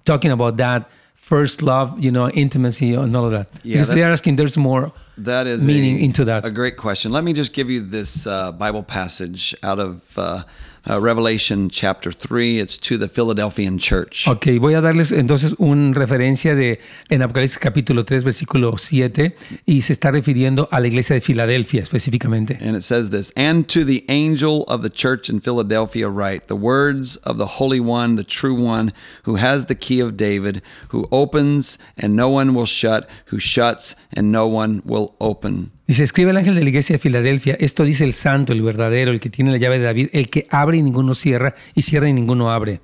talking 0.06 0.32
about 0.32 0.58
that 0.58 0.90
first 1.16 1.62
love, 1.62 2.00
you 2.00 2.12
know, 2.12 2.30
intimacy, 2.30 2.94
and 2.94 3.16
all 3.16 3.26
of 3.26 3.32
that? 3.32 3.50
Yeah, 3.64 3.76
because 3.76 3.88
that- 3.90 3.96
they're 3.96 4.12
asking, 4.12 4.36
there's 4.38 4.58
more 4.58 4.92
That 5.18 5.46
is 5.46 5.62
meaning 5.64 5.98
a, 5.98 6.04
into 6.06 6.24
that. 6.26 6.46
A 6.46 6.52
great 6.52 6.78
question. 6.78 7.12
Let 7.12 7.24
me 7.24 7.34
just 7.34 7.54
give 7.54 7.70
you 7.70 7.82
this 7.82 8.26
uh, 8.26 8.52
Bible 8.54 8.84
passage 8.84 9.54
out 9.62 9.80
of 9.80 10.02
uh, 10.18 10.44
uh, 10.90 11.00
Revelation 11.00 11.70
chapter 11.70 12.12
three. 12.12 12.60
It's 12.60 12.78
to 12.80 12.98
the 12.98 13.08
Philadelphian 13.08 13.78
church. 13.78 14.28
Ok, 14.28 14.48
voy 14.60 14.74
a 14.74 14.82
darles 14.82 15.12
entonces 15.12 15.56
una 15.58 15.94
referencia 15.94 16.56
de 16.56 16.80
en 17.10 17.22
Apocalipsis 17.22 17.60
capítulo 17.60 18.06
3, 18.06 18.24
versículo 18.24 18.78
7, 18.78 19.36
y 19.66 19.82
se 19.82 19.94
está 19.94 20.12
refiriendo 20.12 20.68
a 20.72 20.80
la 20.80 20.88
iglesia 20.88 21.14
de 21.14 21.22
Filadelfia 21.22 21.82
específicamente. 21.82 22.58
And 22.62 22.76
it 22.76 22.84
says 22.84 23.10
this 23.10 23.32
And 23.36 23.68
to 23.68 23.86
the 23.86 24.06
angel 24.10 24.64
of 24.68 24.82
the 24.82 24.90
church 24.90 25.30
in 25.30 25.42
Philadelphia, 25.42 26.10
write 26.10 26.48
the 26.48 26.56
words 26.56 27.18
of 27.18 27.38
the 27.38 27.58
Holy 27.60 27.80
One, 27.80 28.16
the 28.16 28.24
true 28.24 28.56
One, 28.56 28.94
who 29.24 29.36
has 29.36 29.66
the 29.66 29.76
key 29.76 30.02
of 30.02 30.18
David, 30.18 30.62
who 30.90 31.08
opens 31.12 31.78
and 31.98 32.16
no 32.16 32.30
one 32.30 32.54
will 32.54 32.66
shut, 32.66 33.10
who 33.26 33.40
shuts 33.40 33.96
and 34.14 34.32
no 34.32 34.48
one 34.48 34.82
will 34.86 35.16
open. 35.20 35.72
Dice, 35.88 36.04
escribe 36.04 36.32
el 36.32 36.38
ángel 36.38 36.56
de 36.56 36.64
la 36.64 36.70
iglesia 36.70 36.96
de 36.96 37.00
Filadelfia, 37.00 37.58
esto 37.60 37.84
dice 37.84 38.04
el 38.04 38.14
santo, 38.14 38.54
el 38.54 38.62
verdadero, 38.62 39.12
el 39.12 39.20
que 39.20 39.30
tiene 39.30 39.52
la 39.52 39.58
llave 39.58 39.80
de 39.80 39.86
David, 39.86 40.10
el 40.14 40.30
que 40.30 40.48
abre 40.50 40.78
y 40.78 40.84
ninguno 40.84 41.14
cierra, 41.14 41.54
y 41.76 41.82
cierra 41.82 42.08
y 42.08 42.14
ninguno 42.14 42.52
abre. 42.52 42.80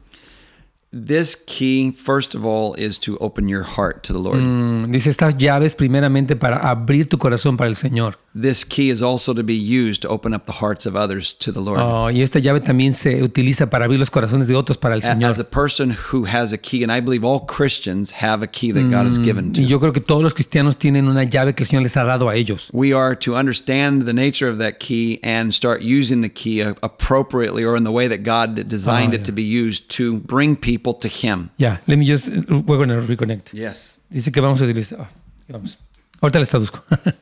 This 1.05 1.35
key, 1.35 1.91
first 1.91 2.33
of 2.33 2.43
all, 2.43 2.73
is 2.75 2.97
to 2.99 3.17
open 3.19 3.47
your 3.47 3.63
heart 3.63 4.01
to 4.03 4.13
the 4.13 4.19
Lord. 4.19 4.39
Mm, 4.41 4.91
Dice, 4.91 5.07
estas 5.09 5.37
llaves 5.37 5.75
primeramente 5.75 6.35
para 6.35 6.57
abrir 6.69 7.07
tu 7.07 7.17
corazón 7.17 7.55
para 7.55 7.69
el 7.69 7.75
Señor. 7.75 8.17
This 8.39 8.63
key 8.63 8.89
is 8.91 9.01
also 9.01 9.33
to 9.33 9.43
be 9.43 9.55
used 9.55 10.01
to 10.03 10.09
open 10.09 10.31
up 10.33 10.45
the 10.45 10.53
hearts 10.61 10.85
of 10.85 10.95
others 10.95 11.33
to 11.39 11.51
the 11.51 11.59
Lord. 11.59 11.79
Oh, 11.81 12.09
y 12.11 12.21
esta 12.21 12.39
llave 12.39 12.59
también 12.61 12.93
se 12.93 13.23
utiliza 13.23 13.67
para 13.69 13.85
abrir 13.85 13.99
los 13.99 14.11
corazones 14.11 14.47
de 14.47 14.55
otros 14.55 14.77
para 14.77 14.93
el 14.95 15.01
Señor. 15.01 15.29
As 15.31 15.39
a 15.39 15.43
person 15.43 15.95
who 16.11 16.25
has 16.25 16.53
a 16.53 16.57
key, 16.57 16.83
and 16.83 16.91
I 16.91 16.99
believe 17.01 17.23
all 17.25 17.45
Christians 17.47 18.11
have 18.21 18.43
a 18.43 18.47
key 18.47 18.71
that 18.71 18.89
God 18.91 19.07
has 19.07 19.17
given 19.17 19.53
to. 19.53 19.61
Yo 19.61 19.79
creo 19.79 19.91
que 19.91 20.01
todos 20.01 20.21
los 20.23 20.33
cristianos 20.35 20.77
tienen 20.77 21.07
una 21.07 21.23
llave 21.23 21.53
que 21.55 21.63
el 21.63 21.67
Señor 21.67 21.81
les 21.83 21.95
ha 21.97 22.03
dado 22.03 22.29
a 22.29 22.35
ellos. 22.35 22.69
We 22.73 22.93
are 22.93 23.15
to 23.17 23.35
understand 23.35 24.05
the 24.05 24.13
nature 24.13 24.47
of 24.47 24.59
that 24.59 24.79
key 24.79 25.19
and 25.23 25.51
start 25.53 25.81
using 25.81 26.21
the 26.21 26.29
key 26.29 26.61
appropriately 26.61 27.63
or 27.63 27.75
in 27.75 27.83
the 27.83 27.91
way 27.91 28.07
that 28.07 28.23
God 28.23 28.67
designed 28.67 29.13
Oh, 29.13 29.17
it 29.17 29.25
to 29.25 29.31
be 29.31 29.43
used 29.43 29.89
to 29.97 30.19
bring 30.19 30.55
people 30.55 30.86
to 30.95 31.07
Him. 31.07 31.49
Ya, 31.57 31.77
let 31.87 31.97
me 31.97 32.05
just, 32.05 32.29
we're 32.49 32.77
going 32.77 32.89
to 32.89 33.01
reconnect. 33.01 33.53
Yes. 33.53 33.99
Dice 34.11 34.31
que 34.31 34.41
vamos 34.41 34.61
a 34.61 34.65
utilizar. 34.65 34.99
ah, 35.01 35.09
vamos. 35.49 35.77
Ahorita 36.21 36.39
les 36.39 36.49
traduzco. 36.49 36.81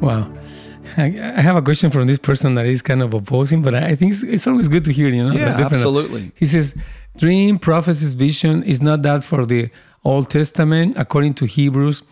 wow. 0.00 0.30
I 0.96 1.04
I 1.04 1.40
have 1.40 1.56
a 1.56 1.62
question 1.62 1.90
from 1.90 2.06
this 2.06 2.18
person 2.18 2.54
that 2.56 2.66
is 2.66 2.82
kind 2.82 3.02
of 3.02 3.14
opposing, 3.14 3.62
but 3.62 3.74
I 3.74 3.96
think 3.96 4.12
it's, 4.12 4.22
it's 4.22 4.46
always 4.46 4.68
good 4.68 4.84
to 4.84 4.92
hear, 4.92 5.08
you 5.08 5.24
know? 5.24 5.32
Yeah, 5.32 5.58
absolutely. 5.64 6.32
He 6.36 6.46
says, 6.46 6.74
dream, 7.16 7.58
prophecies, 7.58 8.14
vision 8.14 8.62
is 8.64 8.82
not 8.82 9.02
that 9.02 9.24
for 9.24 9.46
the 9.46 9.70
Old 10.04 10.28
Testament. 10.28 10.94
According 10.98 11.34
to 11.34 11.46
Hebrews, 11.46 12.02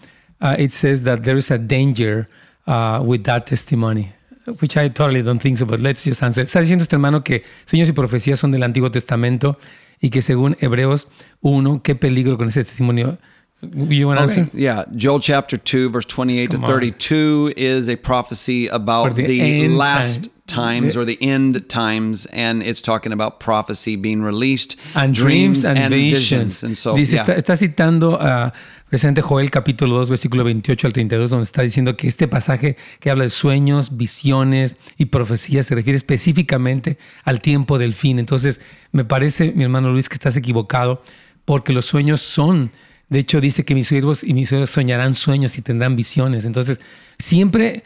uh, 0.40 0.56
it 0.58 0.72
says 0.72 1.04
that 1.04 1.24
there 1.24 1.36
is 1.36 1.50
a 1.50 1.58
danger 1.58 2.26
uh, 2.70 3.02
with 3.02 3.24
that 3.24 3.46
testimony, 3.46 4.12
which 4.60 4.76
I 4.76 4.88
totally 4.88 5.22
don't 5.22 5.40
think 5.42 5.58
so, 5.58 5.66
but 5.66 5.80
let's 5.80 6.04
just 6.04 6.22
answer. 6.22 6.42
Está 6.42 6.60
diciendo 6.60 6.82
este 6.82 6.94
hermano 6.94 7.22
que 7.24 7.42
sueños 7.66 7.88
y 7.88 7.92
profecías 7.92 8.38
son 8.38 8.52
del 8.52 8.62
Antiguo 8.62 8.90
Testamento 8.90 9.58
y 10.00 10.08
que 10.10 10.22
según 10.22 10.56
Hebreos 10.60 11.06
1, 11.42 11.82
qué 11.82 11.94
peligro 11.94 12.36
con 12.38 12.48
ese 12.48 12.64
testimonio. 12.64 13.18
You 13.62 14.06
want 14.08 14.18
to 14.20 14.24
Okay. 14.24 14.40
answer? 14.40 14.56
Yeah, 14.58 14.84
Joel 14.96 15.20
chapter 15.20 15.58
2, 15.58 15.90
verse 15.90 16.06
28 16.06 16.50
Come 16.50 16.60
to 16.60 16.66
on. 16.66 16.72
32 16.72 17.52
is 17.58 17.90
a 17.90 17.96
prophecy 17.96 18.68
about 18.68 19.14
the 19.16 19.26
the, 19.26 19.68
last 19.68 20.30
time. 20.46 20.84
times 20.84 20.96
or 20.96 21.04
the 21.04 21.18
end 21.20 21.68
times, 21.68 22.24
and 22.32 22.62
it's 22.62 22.80
talking 22.80 23.12
about 23.12 23.38
prophecy 23.38 23.96
being 23.96 24.22
released, 24.22 24.76
and 24.94 25.14
dreams, 25.14 25.64
and, 25.66 25.90
visions. 25.90 26.62
And 26.62 26.74
so, 26.76 26.96
Dice, 26.96 27.12
yeah. 27.12 27.20
está, 27.22 27.34
está 27.36 27.54
citando 27.56 28.18
a 28.18 28.52
presente 28.90 29.22
Joel 29.22 29.52
capítulo 29.52 29.96
2, 29.98 30.10
versículo 30.10 30.42
28 30.42 30.88
al 30.88 30.92
32, 30.92 31.30
donde 31.30 31.44
está 31.44 31.62
diciendo 31.62 31.96
que 31.96 32.08
este 32.08 32.26
pasaje 32.26 32.76
que 32.98 33.08
habla 33.08 33.22
de 33.22 33.30
sueños, 33.30 33.96
visiones 33.96 34.76
y 34.98 35.06
profecías 35.06 35.66
se 35.66 35.76
refiere 35.76 35.96
específicamente 35.96 36.98
al 37.22 37.40
tiempo 37.40 37.78
del 37.78 37.94
fin. 37.94 38.18
Entonces, 38.18 38.60
me 38.90 39.04
parece, 39.04 39.52
mi 39.52 39.62
hermano 39.62 39.92
Luis, 39.92 40.08
que 40.08 40.14
estás 40.14 40.36
equivocado, 40.36 41.02
porque 41.44 41.72
los 41.72 41.86
sueños 41.86 42.20
son, 42.20 42.70
de 43.08 43.20
hecho, 43.20 43.40
dice 43.40 43.64
que 43.64 43.76
mis 43.76 43.86
siervos 43.86 44.24
y 44.24 44.34
mis 44.34 44.48
siervas 44.48 44.70
soñarán 44.70 45.14
sueños 45.14 45.56
y 45.56 45.62
tendrán 45.62 45.94
visiones. 45.94 46.44
Entonces, 46.44 46.80
siempre... 47.18 47.84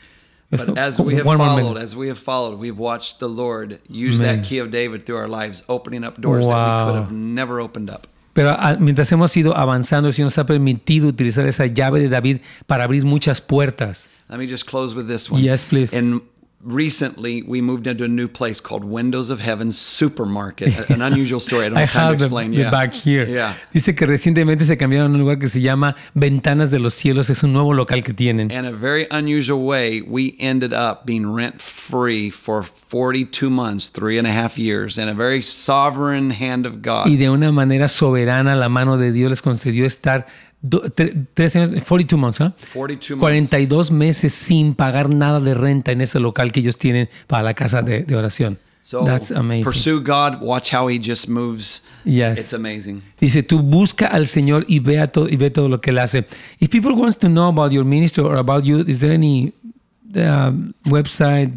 But 0.50 0.76
as 0.76 1.00
we 1.00 1.14
have 1.14 1.24
followed, 1.24 1.78
as 1.78 1.96
we 1.96 2.08
have 2.08 2.18
followed, 2.18 2.58
we've 2.58 2.78
watched 2.78 3.20
the 3.20 3.28
Lord 3.28 3.80
use 3.88 4.18
that 4.18 4.44
key 4.44 4.58
of 4.58 4.70
David 4.70 5.06
through 5.06 5.16
our 5.16 5.28
lives, 5.28 5.64
opening 5.66 6.04
up 6.04 6.20
doors 6.20 6.46
that 6.46 6.86
we 6.86 6.92
could 6.92 7.00
have 7.00 7.12
never 7.12 7.58
opened 7.58 7.88
up. 7.88 8.06
Pero 8.34 8.50
ah, 8.58 8.76
mientras 8.78 9.10
hemos 9.12 9.34
ido 9.36 9.54
avanzando, 9.56 10.08
el 10.08 10.14
Señor 10.14 10.26
nos 10.26 10.38
ha 10.38 10.46
permitido 10.46 11.08
utilizar 11.08 11.46
esa 11.46 11.66
llave 11.66 12.00
de 12.00 12.08
David 12.08 12.40
para 12.66 12.84
abrir 12.84 13.04
muchas 13.04 13.40
puertas. 13.40 14.08
Let 14.28 14.38
me 14.38 14.46
just 14.46 14.66
close 14.66 14.94
with 14.94 15.06
this 15.06 15.30
one. 15.30 15.42
Yes, 15.42 15.64
please. 15.64 15.94
Recently, 16.62 17.42
we 17.42 17.60
moved 17.60 17.86
into 17.86 18.04
a 18.04 18.08
new 18.08 18.28
place 18.28 18.60
called 18.60 18.84
Windows 18.84 19.30
of 19.30 19.40
Heaven 19.40 19.72
Supermarket. 19.72 20.90
An 20.90 21.02
unusual 21.02 21.40
story. 21.40 21.66
I 21.66 21.68
don't 21.68 21.78
I 21.78 21.80
have 21.82 21.90
time 21.90 22.02
to 22.02 22.08
have 22.10 22.18
the, 22.18 22.24
explain. 22.26 22.50
the 22.52 22.62
yeah. 22.62 22.70
back 22.70 22.94
here. 22.94 23.26
Yeah. 23.26 23.54
Dice 23.72 23.94
que 23.94 24.06
recientemente 24.06 24.64
se 24.64 24.76
cambiaron 24.76 25.12
a 25.12 25.14
un 25.14 25.20
lugar 25.20 25.38
que 25.38 25.48
se 25.48 25.60
llama 25.60 25.96
Ventanas 26.14 26.70
de 26.70 26.78
los 26.78 26.94
Cielos. 26.94 27.30
Es 27.30 27.42
un 27.42 27.52
nuevo 27.52 27.74
local 27.74 28.02
que 28.02 28.14
tienen. 28.14 28.50
In 28.50 28.64
a 28.64 28.72
very 28.72 29.06
unusual 29.10 29.62
way, 29.62 30.02
we 30.02 30.36
ended 30.38 30.72
up 30.72 31.04
being 31.04 31.32
rent 31.32 31.60
free 31.60 32.30
for 32.30 32.62
42 32.62 33.50
months, 33.50 33.90
three 33.90 34.18
and 34.18 34.26
a 34.26 34.32
half 34.32 34.58
years, 34.58 34.98
in 34.98 35.08
a 35.08 35.14
very 35.14 35.42
sovereign 35.42 36.30
hand 36.30 36.66
of 36.66 36.82
God. 36.82 37.08
Y 37.08 37.16
de 37.16 37.30
una 37.30 37.50
manera 37.50 37.88
soberana, 37.88 38.54
la 38.54 38.68
mano 38.68 38.96
de 38.96 39.12
Dios 39.12 39.30
les 39.30 39.42
concedió 39.42 39.86
estar 39.86 40.26
do- 40.62 40.82
tre- 40.90 41.26
tres 41.34 41.54
años, 41.56 41.70
42 41.86 42.18
months, 42.18 42.40
¿ah? 42.40 42.54
42 42.72 43.10
months. 43.10 43.20
42 43.20 43.90
meses 43.90 44.32
sin 44.32 44.74
pagar 44.74 45.10
nada 45.10 45.40
de 45.40 45.54
renta 45.54 45.92
en 45.92 46.00
ese 46.00 46.18
local 46.20 46.52
que 46.52 46.60
ellos 46.60 46.78
tienen 46.78 47.08
para 47.26 47.42
la 47.42 47.54
casa 47.54 47.82
de, 47.82 48.04
de 48.04 48.16
oración. 48.16 48.58
So 48.84 49.04
That's 49.04 49.30
amazing. 49.30 49.62
pursue 49.64 50.00
God. 50.00 50.38
Watch 50.40 50.72
how 50.74 50.88
He 50.88 50.98
just 50.98 51.28
moves. 51.28 51.82
Yes. 52.04 52.38
It's 52.40 52.52
amazing. 52.52 53.00
Dice, 53.20 53.44
tú 53.44 53.60
busca 53.60 54.06
al 54.08 54.26
Señor 54.26 54.64
y 54.66 54.80
ve, 54.80 54.98
a 54.98 55.06
to- 55.06 55.28
y 55.28 55.36
ve 55.36 55.50
todo 55.50 55.68
lo 55.68 55.80
que 55.80 55.90
Él 55.90 55.98
hace. 56.00 56.26
If 56.58 56.70
people 56.70 56.90
wants 56.94 57.16
to 57.18 57.28
know 57.28 57.46
about 57.48 57.70
your 57.72 57.84
ministry 57.84 58.24
or 58.24 58.36
about 58.38 58.64
you, 58.64 58.80
is 58.80 58.98
there 58.98 59.14
any 59.14 59.52
um, 60.16 60.72
website 60.86 61.52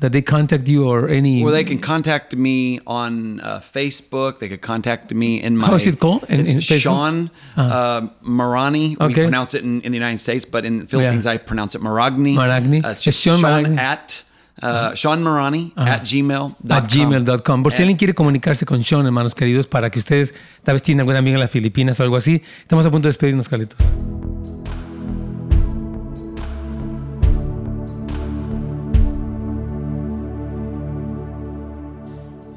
that 0.00 0.12
they 0.12 0.22
contact 0.22 0.66
you 0.66 0.88
or 0.88 1.08
any... 1.08 1.42
Well, 1.44 1.52
they 1.52 1.64
can 1.64 1.78
contact 1.78 2.34
me 2.34 2.80
on 2.86 3.40
uh, 3.40 3.60
Facebook. 3.60 4.38
They 4.40 4.48
could 4.48 4.62
contact 4.62 5.14
me 5.14 5.42
in 5.42 5.56
my. 5.56 5.66
How 5.66 5.74
is 5.76 5.86
it 5.86 6.00
called 6.00 6.24
in- 6.28 6.40
it's 6.40 6.52
in 6.52 6.60
Sean 6.60 7.30
uh, 7.56 8.08
Marani. 8.22 8.98
We 8.98 9.14
pronounce 9.14 9.54
it 9.54 9.62
in, 9.62 9.80
in 9.82 9.92
the 9.92 9.98
United 9.98 10.20
States, 10.20 10.44
but 10.44 10.64
in 10.64 10.80
the 10.80 10.86
Philippines, 10.86 11.26
I 11.26 11.36
pronounce 11.36 11.74
it 11.74 11.82
Maragni. 11.82 12.34
Maragni. 12.34 12.84
Uh, 12.84 12.90
it's 12.90 13.02
Sean 13.02 13.38
Sean, 13.38 13.40
Maragni. 13.42 13.78
at 13.78 14.22
uh, 14.62 14.94
Sean 14.94 15.22
Marani 15.22 15.72
at 15.76 16.02
gmail. 16.02 16.56
at 16.70 16.84
gmail.com. 16.84 17.62
Por 17.62 17.72
si 17.72 17.82
alguien 17.82 17.98
quiere 17.98 18.14
comunicarse 18.14 18.64
con 18.64 18.82
Sean, 18.82 19.04
hermanos 19.06 19.34
queridos, 19.34 19.66
para 19.66 19.90
que 19.90 19.98
ustedes 19.98 20.34
tal 20.62 20.74
vez 20.74 20.82
tienen 20.82 21.00
alguna 21.00 21.18
amiga 21.18 21.34
en 21.34 21.40
las 21.40 21.50
Filipinas 21.50 22.00
o 22.00 22.02
algo 22.02 22.16
así. 22.16 22.42
Estamos 22.62 22.86
a 22.86 22.90
punto 22.90 23.06
de 23.06 23.10
despedirnos, 23.10 23.48
Carlitos. 23.48 23.76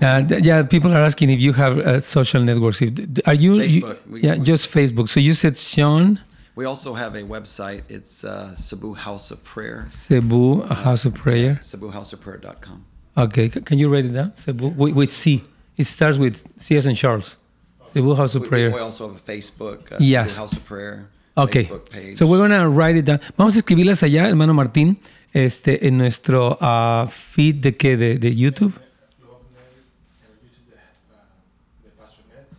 Yeah, 0.03 0.37
yeah, 0.41 0.63
people 0.63 0.91
are 0.93 1.03
asking 1.05 1.29
if 1.29 1.39
you 1.39 1.53
have 1.53 1.77
uh, 1.79 1.99
social 2.01 2.41
networks. 2.43 2.81
If, 2.81 2.91
are 3.25 3.33
you, 3.33 3.59
you- 3.61 3.95
We- 4.09 4.21
yeah, 4.21 4.35
we- 4.35 4.43
just 4.43 4.69
Facebook. 4.69 5.07
So 5.07 5.19
you 5.19 5.33
said 5.33 5.57
Sean 5.57 6.19
We 6.55 6.65
also 6.65 6.93
have 6.93 7.15
a 7.15 7.23
website. 7.23 7.81
It's 7.89 8.23
uh, 8.23 8.53
Cebu 8.55 8.93
House 8.93 9.31
of 9.31 9.39
Prayer. 9.43 9.85
Cebu, 9.89 10.61
House 10.85 11.05
of 11.05 11.13
Prayer. 11.15 11.57
CebuHouseOfPrayer.com. 11.63 12.85
Okay, 13.17 13.49
can 13.49 13.77
you 13.79 13.87
write 13.89 14.05
it 14.05 14.13
down? 14.13 14.31
Cebu, 14.35 14.67
with, 14.75 14.93
with 14.93 15.11
C. 15.11 15.41
It 15.77 15.85
starts 15.87 16.17
with 16.17 16.35
C 16.59 16.75
as 16.77 16.85
in 16.85 16.95
Charles. 16.95 17.37
Cebu 17.93 18.13
House 18.15 18.35
of 18.35 18.43
We, 18.43 18.49
Prayer. 18.49 18.69
we 18.71 18.79
also 18.79 19.07
have 19.07 19.17
a 19.17 19.31
Facebook. 19.31 19.91
Uh, 19.91 19.97
Yes. 19.99 20.31
Cebu 20.33 20.41
House 20.41 20.53
of 20.53 20.63
Prayer. 20.65 21.07
Ok. 21.37 21.63
Facebook 21.63 21.89
page. 21.89 22.15
So 22.17 22.27
we're 22.27 22.37
gonna 22.39 22.67
write 22.69 22.97
it 22.97 23.05
down. 23.05 23.19
Vamos 23.37 23.55
a 23.55 23.59
escribirlas 23.59 24.03
allá, 24.03 24.27
hermano 24.29 24.53
Martín, 24.53 24.97
este, 25.33 25.87
en 25.87 25.97
nuestro 25.97 26.57
ah, 26.61 27.07
feed 27.09 27.61
de 27.61 27.71
qué, 27.77 27.97
de, 27.97 28.17
de 28.19 28.35
YouTube. 28.35 28.73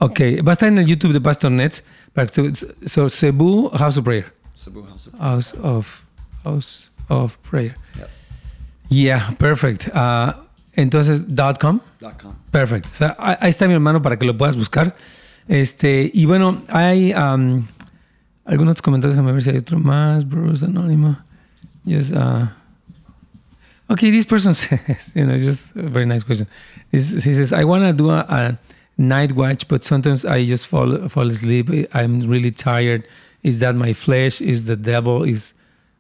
Ok, 0.05 0.21
va 0.47 0.53
a 0.53 0.55
estar 0.55 0.69
en 0.69 0.79
el 0.79 0.87
YouTube 0.87 1.13
de 1.13 1.21
Pastor 1.21 1.51
Nets. 1.51 1.83
Para 2.13 2.27
que 2.27 2.51
tú- 2.51 2.67
so 2.87 3.09
Cebu 3.09 3.71
House 3.71 3.97
of 3.97 4.05
Prayer. 4.05 4.27
Cebu 4.55 4.83
House 4.85 5.07
of 5.07 5.13
Prayer. 5.15 5.31
House 5.33 5.55
of 5.63 6.05
House 6.45 6.91
of 7.09 7.37
Prayer. 7.51 7.75
Yep. 7.97 8.09
Yeah, 8.91 9.35
perfect. 9.39 9.89
Ah, 9.95 10.37
entonces, 10.75 11.23
dot 11.35 11.59
.com. 11.59 11.81
Dot 12.01 12.21
com. 12.21 12.35
Perfecto. 12.51 12.89
O 12.93 12.97
sea, 12.97 13.17
ahí 13.19 13.49
está 13.51 13.67
mi 13.67 13.73
hermano 13.75 14.03
para 14.03 14.19
que 14.19 14.27
lo 14.27 14.37
puedas 14.37 14.57
buscar. 14.57 14.95
Este, 15.49 16.11
y 16.13 16.27
bueno, 16.27 16.63
hay 16.69 17.13
um, 17.15 17.67
algunos 18.45 18.83
comentarios, 18.83 19.17
déjame 19.17 19.33
ver 19.33 19.43
si 19.43 19.51
hay 19.51 19.57
otro 19.59 19.79
más. 19.79 20.29
Bruce 20.29 20.65
Anónimo. 20.65 21.17
Just, 21.87 22.13
uh, 22.13 22.47
okay, 23.89 24.11
this 24.11 24.27
person 24.27 24.55
says, 24.55 25.13
you 25.15 25.25
know, 25.25 25.37
just 25.39 25.69
a 25.77 25.83
very 25.89 26.07
nice 26.07 26.25
question. 26.25 26.47
This, 26.91 27.25
he 27.25 27.33
says, 27.33 27.53
I 27.53 27.65
want 27.65 27.85
to 27.85 27.93
do 27.93 28.11
a, 28.11 28.21
a 28.21 28.59
night 28.97 29.33
watch, 29.33 29.67
but 29.69 29.85
sometimes 29.85 30.25
I 30.25 30.45
just 30.45 30.67
fall, 30.67 31.09
fall 31.09 31.29
asleep. 31.29 31.71
I'm 31.95 32.21
really 32.21 32.51
tired. 32.51 33.07
Is 33.43 33.59
that 33.59 33.75
my 33.75 33.93
flesh? 33.93 34.41
Is 34.41 34.65
the 34.65 34.77
devil? 34.77 35.23
Is 35.23 35.53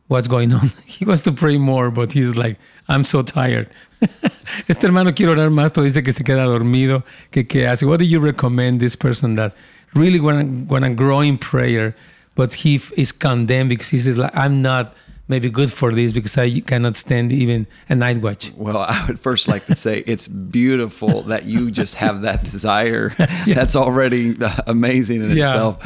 what's 0.08 0.28
going 0.28 0.52
on? 0.52 0.72
He 0.86 1.04
wants 1.04 1.22
to 1.22 1.32
pray 1.32 1.58
more, 1.58 1.90
but 1.90 2.12
he's 2.12 2.36
like, 2.36 2.58
I'm 2.88 3.04
so 3.04 3.22
tired. 3.22 3.68
este 4.68 4.84
hermano 4.84 5.12
quiere 5.12 5.32
orar 5.32 5.50
más, 5.50 5.72
pero 5.72 5.84
dice 5.84 6.02
que 6.02 6.12
se 6.12 6.24
queda 6.24 6.44
dormido. 6.46 7.02
Que, 7.30 7.44
que 7.44 7.66
hace? 7.66 7.84
What 7.86 7.98
do 7.98 8.04
you 8.04 8.20
recommend 8.20 8.80
this 8.80 8.96
person 8.96 9.34
that 9.36 9.54
really 9.94 10.20
want 10.20 10.68
to 10.68 10.90
grow 10.94 11.20
in 11.20 11.38
prayer, 11.38 11.94
but 12.34 12.52
he 12.52 12.80
is 12.96 13.12
condemned 13.12 13.70
because 13.70 13.88
he 13.88 13.98
says, 13.98 14.18
like, 14.18 14.36
I'm 14.36 14.60
not 14.60 14.94
maybe 15.28 15.48
good 15.50 15.72
for 15.72 15.92
this 15.94 16.12
because 16.12 16.36
I 16.36 16.60
cannot 16.60 16.96
stand 16.96 17.32
even 17.32 17.66
a 17.88 17.94
night 17.94 18.20
watch. 18.22 18.52
Well, 18.56 18.78
I 18.78 19.04
would 19.06 19.18
first 19.20 19.48
like 19.48 19.66
to 19.66 19.74
say 19.74 20.04
it's 20.06 20.28
beautiful 20.28 21.22
that 21.22 21.44
you 21.46 21.70
just 21.70 21.94
have 21.96 22.22
that 22.22 22.44
desire. 22.44 23.10
That's 23.46 23.74
already 23.76 24.34
uh, 24.40 24.50
amazing 24.66 25.22
in 25.22 25.36
Yeah. 25.36 25.50
itself. 25.52 25.76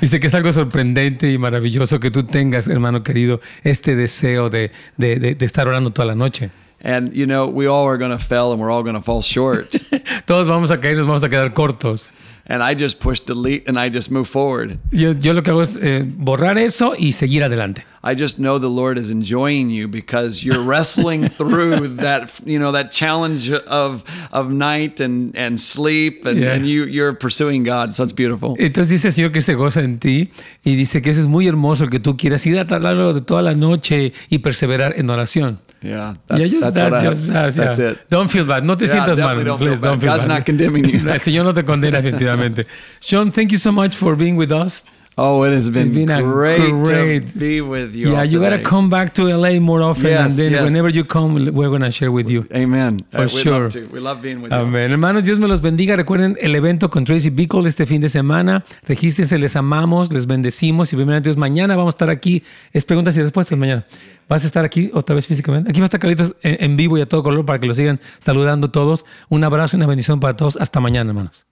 Dice 0.00 0.18
que 0.20 0.28
es 0.28 0.34
algo 0.34 0.50
sorprendente 0.52 1.30
y 1.32 1.38
maravilloso 1.38 2.00
que 2.00 2.10
tú 2.10 2.22
tengas, 2.24 2.68
hermano 2.68 3.02
querido, 3.02 3.40
este 3.64 3.96
deseo 3.96 4.48
de, 4.50 4.70
de, 4.96 5.16
de- 5.18 5.34
de 5.34 5.46
estar 5.46 5.66
orando 5.68 5.90
toda 5.92 6.06
la 6.06 6.14
noche. 6.14 6.50
And 6.82 7.12
you 7.14 7.26
know, 7.26 7.48
we 7.48 7.66
all 7.66 7.86
are 7.88 7.96
going 7.98 8.10
to 8.16 8.18
fail 8.22 8.52
and 8.52 8.60
we're 8.60 8.70
all 8.70 8.82
going 8.82 8.94
to 8.96 9.02
fall 9.02 9.22
short. 9.22 9.74
Todos 10.26 10.46
vamos 10.46 10.70
a 10.70 10.78
caer, 10.78 10.96
nos 10.96 11.06
vamos 11.06 11.24
a 11.24 11.28
quedar 11.28 11.52
cortos. 11.54 12.10
And 12.48 12.62
I 12.62 12.74
just 12.74 12.98
push 13.00 13.20
delete 13.20 13.68
and 13.68 13.78
I 13.78 13.88
just 13.88 14.10
move 14.10 14.28
forward. 14.28 14.78
Yo, 14.92 15.12
yo 15.12 15.32
lo 15.32 15.42
que 15.42 15.50
hago 15.52 15.62
es 15.62 15.76
eh, 15.80 16.04
borrar 16.06 16.58
eso 16.58 16.94
y 16.98 17.12
seguir 17.12 17.42
adelante. 17.44 17.84
I 18.04 18.14
just 18.14 18.36
know 18.38 18.58
the 18.60 18.68
Lord 18.68 18.98
is 18.98 19.10
enjoying 19.10 19.68
you 19.68 19.88
because 19.88 20.44
you're 20.44 20.62
wrestling 20.62 21.28
through 21.36 21.96
that, 21.96 22.30
you 22.44 22.58
know, 22.58 22.70
that 22.70 22.92
challenge 22.92 23.50
of 23.50 24.04
of 24.32 24.50
night 24.52 25.00
and 25.00 25.34
and 25.36 25.58
sleep, 25.60 26.24
and, 26.24 26.38
Yeah. 26.38 26.52
and 26.54 26.66
you 26.68 26.84
you're 26.86 27.14
pursuing 27.14 27.64
God. 27.64 27.94
So 27.94 28.04
it's 28.04 28.12
beautiful. 28.14 28.54
Entonces 28.58 28.90
dice 28.90 29.10
Señor 29.10 29.32
que 29.32 29.42
se 29.42 29.54
goza 29.54 29.80
en 29.82 29.98
ti 29.98 30.30
y 30.64 30.76
dice 30.76 31.02
que 31.02 31.10
eso 31.10 31.22
es 31.22 31.28
muy 31.28 31.48
hermoso, 31.48 31.88
que 31.88 31.98
tú 31.98 32.16
quieras 32.16 32.46
ir 32.46 32.58
a 32.58 32.64
lo 32.64 32.78
largo 32.78 33.12
de 33.12 33.22
toda 33.22 33.42
la 33.42 33.54
noche 33.54 34.12
y 34.28 34.38
perseverar 34.38 34.94
en 34.96 35.10
oración. 35.10 35.60
Yeah, 35.82 35.90
Yeah, 35.90 36.14
that's, 36.26 36.50
just 36.50 36.74
that's 36.74 36.80
what 36.80 36.94
I 36.94 37.04
that's, 37.04 37.20
have. 37.22 37.32
that's, 37.32 37.56
That's 37.56 37.78
yeah. 37.78 37.90
it. 37.92 37.98
Don't 38.10 38.28
feel 38.30 38.44
bad. 38.46 38.64
No 38.64 38.74
te 38.76 38.86
Yeah, 38.86 38.92
sientas 38.92 39.18
mal. 39.18 39.44
don't 39.44 39.58
please, 39.58 39.78
feel 39.78 39.80
don't 39.90 40.00
feel 40.00 40.08
God's 40.10 40.26
bad. 40.26 40.38
not 40.38 40.46
condemning 40.46 40.84
you. 40.88 40.98
El 41.10 41.20
Señor 41.20 41.44
no 41.44 41.52
te 41.52 41.62
condena 41.64 42.00
definitivamente. 42.00 42.66
Sean, 43.00 43.30
thank 43.30 43.52
you 43.52 43.58
so 43.58 43.70
much 43.72 43.94
for 43.94 44.16
being 44.16 44.36
with 44.36 44.50
us. 44.50 44.82
Oh, 45.18 45.44
it 45.44 45.52
has 45.54 45.70
been, 45.70 45.94
been 45.94 46.08
great, 46.08 46.70
great- 46.84 47.26
to 47.32 47.38
be 47.38 47.62
with 47.62 47.94
you. 47.94 48.12
yeah, 48.12 48.22
you 48.22 48.38
gotta 48.38 48.58
come 48.62 48.90
back 48.90 49.14
to 49.14 49.22
LA 49.34 49.58
more 49.60 49.80
often, 49.82 50.10
Yes, 50.10 50.26
and 50.26 50.36
then 50.36 50.52
yes. 50.52 50.62
whenever 50.62 50.90
you 50.90 51.04
come, 51.06 51.32
we're 51.54 51.70
gonna 51.70 51.90
share 51.90 52.10
with 52.12 52.28
you. 52.28 52.44
Amen. 52.54 53.00
For 53.12 53.22
Uh, 53.22 53.28
sure. 53.28 53.60
love 53.62 53.72
to. 53.72 53.88
We 53.94 53.98
love 54.00 54.20
being 54.20 54.42
with 54.42 54.52
you. 54.52 54.58
Amén. 54.58 54.90
Hermanos, 54.92 55.24
Dios 55.24 55.38
me 55.38 55.46
los 55.48 55.62
bendiga. 55.62 55.96
Recuerden 55.96 56.36
el 56.38 56.54
evento 56.54 56.90
con 56.90 57.06
Tracy 57.06 57.30
Bickle 57.30 57.66
este 57.66 57.86
fin 57.86 58.02
de 58.02 58.10
semana. 58.10 58.62
Regístrense, 58.86 59.38
les 59.38 59.56
amamos, 59.56 60.12
les 60.12 60.26
bendecimos. 60.26 60.92
Y 60.92 60.96
primeramente 60.96 61.30
Dios, 61.30 61.38
mañana 61.38 61.76
vamos 61.76 61.94
a 61.94 61.96
estar 61.96 62.10
aquí. 62.10 62.42
Es 62.74 62.84
preguntas 62.84 63.16
y 63.16 63.22
respuestas 63.22 63.56
mañana. 63.56 63.86
¿Vas 64.28 64.44
a 64.44 64.46
estar 64.46 64.64
aquí 64.64 64.90
otra 64.92 65.14
vez 65.14 65.26
físicamente? 65.26 65.70
Aquí 65.70 65.80
va 65.80 65.84
a 65.84 65.86
estar 65.86 66.00
Carlitos 66.00 66.34
en, 66.42 66.56
en 66.64 66.76
vivo 66.76 66.98
y 66.98 67.00
a 67.00 67.06
todo 67.06 67.22
color 67.22 67.44
para 67.46 67.58
que 67.60 67.66
lo 67.66 67.74
sigan 67.74 68.00
saludando 68.18 68.70
todos. 68.70 69.06
Un 69.28 69.44
abrazo 69.44 69.76
y 69.76 69.78
una 69.78 69.86
bendición 69.86 70.20
para 70.20 70.36
todos. 70.36 70.56
Hasta 70.56 70.80
mañana, 70.80 71.10
hermanos. 71.10 71.46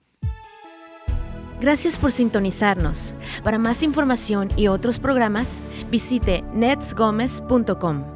Gracias 1.61 1.97
por 1.97 2.11
sintonizarnos. 2.11 3.15
Para 3.43 3.57
más 3.57 3.81
información 3.81 4.49
y 4.57 4.67
otros 4.67 4.99
programas, 4.99 5.61
visite 5.89 6.43
netsgomez.com. 6.53 8.14